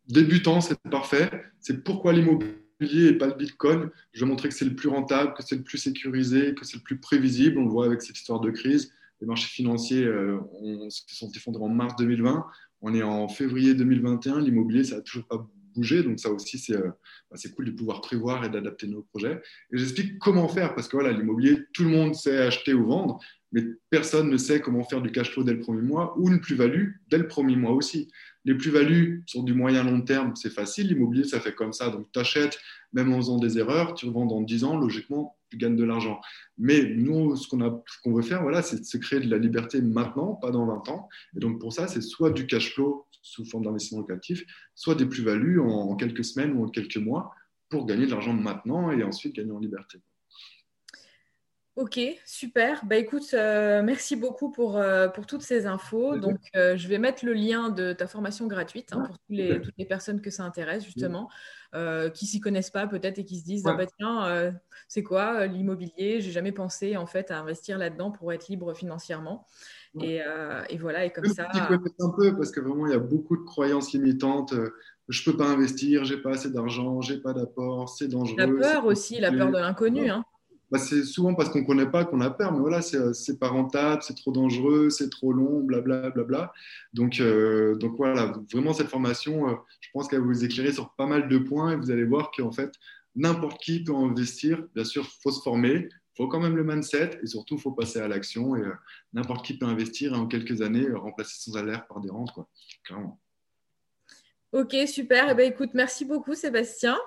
débutant, 0.07 0.61
c'est 0.61 0.79
parfait. 0.89 1.29
C'est 1.59 1.83
pourquoi 1.83 2.13
l'immobilier 2.13 3.07
et 3.07 3.13
pas 3.13 3.27
le 3.27 3.33
Bitcoin. 3.33 3.89
Je 4.13 4.21
vais 4.21 4.29
montrer 4.29 4.49
que 4.49 4.55
c'est 4.55 4.65
le 4.65 4.75
plus 4.75 4.89
rentable, 4.89 5.33
que 5.33 5.43
c'est 5.43 5.55
le 5.55 5.63
plus 5.63 5.77
sécurisé, 5.77 6.53
que 6.53 6.65
c'est 6.65 6.77
le 6.77 6.83
plus 6.83 6.99
prévisible. 6.99 7.57
On 7.57 7.63
le 7.63 7.69
voit 7.69 7.85
avec 7.85 8.01
cette 8.01 8.17
histoire 8.17 8.39
de 8.39 8.51
crise 8.51 8.91
les 9.21 9.27
marchés 9.27 9.47
financiers 9.47 10.03
euh, 10.03 10.39
se 10.89 11.15
sont 11.15 11.31
effondrés 11.35 11.63
en 11.63 11.69
mars 11.69 11.95
2020. 11.97 12.45
On 12.81 12.93
est 12.93 13.03
en 13.03 13.27
février 13.27 13.73
2021. 13.73 14.41
L'immobilier, 14.41 14.83
ça 14.83 14.97
n'a 14.97 15.01
toujours 15.01 15.27
pas 15.27 15.47
bougé. 15.75 16.03
Donc, 16.03 16.19
ça 16.19 16.29
aussi, 16.29 16.61
euh, 16.73 16.89
bah, 17.29 17.35
c'est 17.35 17.53
cool 17.53 17.65
de 17.65 17.71
pouvoir 17.71 18.01
prévoir 18.01 18.43
et 18.45 18.49
d'adapter 18.49 18.87
nos 18.87 19.03
projets. 19.03 19.41
Et 19.71 19.77
j'explique 19.77 20.19
comment 20.19 20.47
faire 20.47 20.75
parce 20.75 20.87
que 20.87 20.97
voilà, 20.97 21.11
l'immobilier, 21.11 21.59
tout 21.73 21.83
le 21.83 21.89
monde 21.89 22.15
sait 22.15 22.37
acheter 22.37 22.73
ou 22.73 22.87
vendre, 22.87 23.19
mais 23.51 23.63
personne 23.89 24.29
ne 24.29 24.37
sait 24.37 24.61
comment 24.61 24.83
faire 24.83 25.01
du 25.01 25.11
cash 25.11 25.31
flow 25.31 25.43
dès 25.43 25.53
le 25.53 25.59
premier 25.59 25.81
mois 25.81 26.13
ou 26.17 26.29
une 26.29 26.41
plus-value 26.41 26.91
dès 27.09 27.17
le 27.17 27.27
premier 27.27 27.55
mois 27.55 27.71
aussi. 27.71 28.11
Les 28.45 28.55
plus-values 28.55 29.23
sur 29.25 29.43
du 29.43 29.53
moyen 29.53 29.83
long 29.83 30.01
terme, 30.01 30.35
c'est 30.35 30.51
facile. 30.51 30.87
L'immobilier, 30.87 31.23
ça 31.23 31.39
fait 31.39 31.53
comme 31.53 31.73
ça. 31.73 31.89
Donc, 31.89 32.11
tu 32.11 32.19
achètes, 32.19 32.59
même 32.93 33.11
en 33.11 33.17
faisant 33.17 33.39
des 33.39 33.57
erreurs, 33.57 33.95
tu 33.95 34.05
revends 34.05 34.25
dans 34.25 34.41
10 34.41 34.63
ans, 34.63 34.77
logiquement, 34.77 35.35
tu 35.49 35.57
gagnes 35.57 35.75
de 35.75 35.83
l'argent. 35.83 36.21
Mais 36.57 36.83
nous, 36.95 37.35
ce 37.35 37.47
qu'on 37.47 38.13
veut 38.13 38.21
faire, 38.21 38.43
voilà, 38.43 38.61
c'est 38.61 38.99
créer 38.99 39.19
de 39.19 39.29
la 39.29 39.39
liberté 39.39 39.81
maintenant, 39.81 40.35
pas 40.35 40.51
dans 40.51 40.65
20 40.65 40.89
ans. 40.89 41.09
Et 41.35 41.39
donc, 41.39 41.59
pour 41.59 41.73
ça, 41.73 41.87
c'est 41.87 42.01
soit 42.01 42.29
du 42.31 42.45
cash 42.45 42.73
flow 42.73 43.05
sous 43.21 43.43
forme 43.45 43.65
d'investissement 43.65 44.01
locatif, 44.01 44.43
soit 44.75 44.93
des 44.93 45.07
plus-values 45.07 45.59
en 45.59 45.95
quelques 45.95 46.23
semaines 46.23 46.53
ou 46.53 46.63
en 46.63 46.69
quelques 46.69 46.97
mois 46.97 47.33
pour 47.69 47.87
gagner 47.87 48.05
de 48.05 48.11
l'argent 48.11 48.33
maintenant 48.33 48.91
et 48.91 49.03
ensuite 49.03 49.35
gagner 49.35 49.51
en 49.51 49.59
liberté. 49.59 49.99
Ok, 51.75 51.99
super. 52.25 52.85
Bah 52.85 52.95
écoute, 52.95 53.33
euh, 53.33 53.83
merci 53.83 54.15
beaucoup 54.15 54.49
pour, 54.49 54.77
euh, 54.77 55.09
pour 55.09 55.25
toutes 55.25 55.41
ces 55.41 55.65
infos. 55.65 56.17
Donc, 56.17 56.39
euh, 56.55 56.77
je 56.77 56.87
vais 56.87 56.99
mettre 56.99 57.25
le 57.25 57.33
lien 57.33 57.69
de 57.69 57.91
ta 57.91 58.07
formation 58.07 58.47
gratuite 58.47 58.93
hein, 58.93 59.03
pour 59.07 59.17
les, 59.27 59.59
toutes 59.59 59.77
les 59.77 59.85
personnes 59.85 60.21
que 60.21 60.29
ça 60.29 60.43
intéresse, 60.43 60.85
justement, 60.85 61.29
qui 62.13 62.25
s'y 62.27 62.39
connaissent 62.39 62.69
pas 62.69 62.87
peut-être 62.87 63.19
et 63.19 63.25
qui 63.25 63.37
se 63.39 63.43
disent 63.43 63.67
ah 63.67 63.73
bah 63.73 63.85
tiens, 63.85 64.53
c'est 64.87 65.03
quoi 65.03 65.45
l'immobilier? 65.47 66.21
J'ai 66.21 66.31
jamais 66.31 66.53
pensé 66.53 66.95
en 66.95 67.05
fait 67.05 67.29
à 67.29 67.39
investir 67.39 67.77
là-dedans 67.77 68.11
pour 68.11 68.31
être 68.31 68.47
libre 68.47 68.73
financièrement. 68.73 69.45
Et, 69.99 70.21
et, 70.69 70.77
voilà, 70.77 71.03
et 71.03 71.11
comme 71.11 71.25
ça. 71.25 71.49
un 71.53 72.09
peu 72.17 72.37
parce 72.37 72.51
que 72.51 72.61
vraiment, 72.61 72.87
il 72.87 72.93
y 72.93 72.95
a 72.95 72.99
beaucoup 72.99 73.35
de 73.35 73.43
croyances 73.43 73.91
limitantes. 73.91 74.53
je 75.09 75.29
peux 75.29 75.35
pas 75.35 75.47
investir, 75.47 76.05
j'ai 76.05 76.21
pas 76.21 76.31
assez 76.31 76.49
d'argent, 76.49 77.01
j'ai 77.01 77.17
pas 77.17 77.33
d'apport, 77.33 77.89
c'est 77.89 78.07
dangereux. 78.07 78.37
La 78.37 78.47
peur 78.47 78.85
aussi, 78.85 79.19
la 79.19 79.33
peur 79.33 79.51
de 79.51 79.57
l'inconnu. 79.57 80.09
Hein. 80.09 80.23
Bah, 80.71 80.79
c'est 80.79 81.03
souvent 81.03 81.35
parce 81.35 81.49
qu'on 81.49 81.59
ne 81.59 81.65
connaît 81.65 81.89
pas 81.89 82.05
qu'on 82.05 82.21
a 82.21 82.29
peur, 82.31 82.51
mais 82.51 82.59
voilà, 82.59 82.81
c'est 82.81 82.97
euh, 82.97 83.37
pas 83.39 83.49
rentable, 83.49 84.01
c'est 84.01 84.15
trop 84.15 84.31
dangereux, 84.31 84.89
c'est 84.89 85.09
trop 85.09 85.31
long, 85.31 85.61
blablabla. 85.61 86.09
Bla, 86.09 86.11
bla, 86.11 86.23
bla. 86.23 86.53
Donc, 86.93 87.19
euh, 87.19 87.75
donc 87.75 87.95
voilà, 87.97 88.33
vraiment 88.51 88.73
cette 88.73 88.89
formation, 88.89 89.49
euh, 89.49 89.55
je 89.79 89.89
pense 89.93 90.07
qu'elle 90.07 90.21
va 90.21 90.25
vous 90.25 90.43
éclairer 90.43 90.71
sur 90.71 90.93
pas 90.95 91.05
mal 91.05 91.29
de 91.29 91.37
points 91.37 91.73
et 91.73 91.75
vous 91.75 91.91
allez 91.91 92.05
voir 92.05 92.31
qu'en 92.31 92.51
fait, 92.51 92.73
n'importe 93.15 93.61
qui 93.61 93.83
peut 93.83 93.95
investir. 93.95 94.65
Bien 94.73 94.83
sûr, 94.83 95.03
il 95.03 95.21
faut 95.21 95.31
se 95.31 95.41
former, 95.41 95.87
il 95.87 96.17
faut 96.17 96.27
quand 96.27 96.39
même 96.39 96.55
le 96.55 96.63
mindset 96.63 97.19
et 97.21 97.27
surtout, 97.27 97.55
il 97.55 97.61
faut 97.61 97.71
passer 97.71 97.99
à 97.99 98.07
l'action. 98.07 98.55
Et 98.55 98.63
n'importe 99.13 99.45
qui 99.45 99.57
peut 99.57 99.67
investir 99.67 100.13
et 100.13 100.17
en 100.17 100.25
quelques 100.25 100.61
années 100.61 100.91
remplacer 100.91 101.35
son 101.39 101.51
salaire 101.51 101.85
par 101.87 102.01
des 102.01 102.09
rentes, 102.09 102.31
quoi. 102.31 102.49
Clairement. 102.83 103.19
Ok, 104.51 104.75
super. 104.87 105.29
Eh 105.29 105.35
ben, 105.35 105.51
écoute, 105.51 105.71
merci 105.73 106.05
beaucoup, 106.05 106.33
Sébastien. 106.33 106.97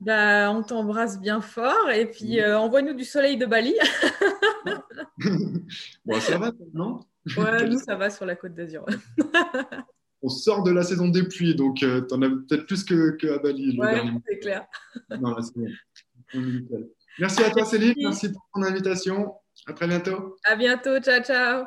Bah, 0.00 0.50
on 0.50 0.62
t'embrasse 0.62 1.20
bien 1.20 1.40
fort 1.40 1.90
et 1.90 2.06
puis 2.06 2.40
euh, 2.40 2.58
envoie-nous 2.58 2.94
du 2.94 3.04
soleil 3.04 3.36
de 3.36 3.46
Bali. 3.46 3.74
bon, 6.04 6.20
ça 6.20 6.38
va, 6.38 6.52
non? 6.72 7.00
Ouais, 7.36 7.68
nous, 7.68 7.78
ça 7.78 7.96
va 7.96 8.10
sur 8.10 8.26
la 8.26 8.36
côte 8.36 8.54
d'Azur. 8.54 8.84
On 10.24 10.28
sort 10.28 10.62
de 10.62 10.70
la 10.70 10.84
saison 10.84 11.08
des 11.08 11.24
pluies, 11.24 11.56
donc 11.56 11.82
euh, 11.82 12.00
tu 12.06 12.14
en 12.14 12.22
as 12.22 12.28
peut-être 12.28 12.66
plus 12.66 12.84
qu'à 12.84 12.94
que 13.18 13.34
à 13.34 13.38
Bali. 13.38 13.76
Ouais, 13.76 14.02
c'est 14.28 14.38
clair. 14.38 14.66
Non, 15.20 15.30
là, 15.30 15.42
bon. 15.54 16.88
Merci 17.18 17.42
à 17.42 17.50
toi, 17.50 17.64
Céline. 17.64 17.94
Merci 17.98 18.32
pour 18.32 18.42
ton 18.54 18.62
invitation. 18.62 19.34
À 19.66 19.72
très 19.72 19.88
bientôt. 19.88 20.36
À 20.44 20.56
bientôt. 20.56 20.98
Ciao, 21.00 21.22
ciao. 21.22 21.60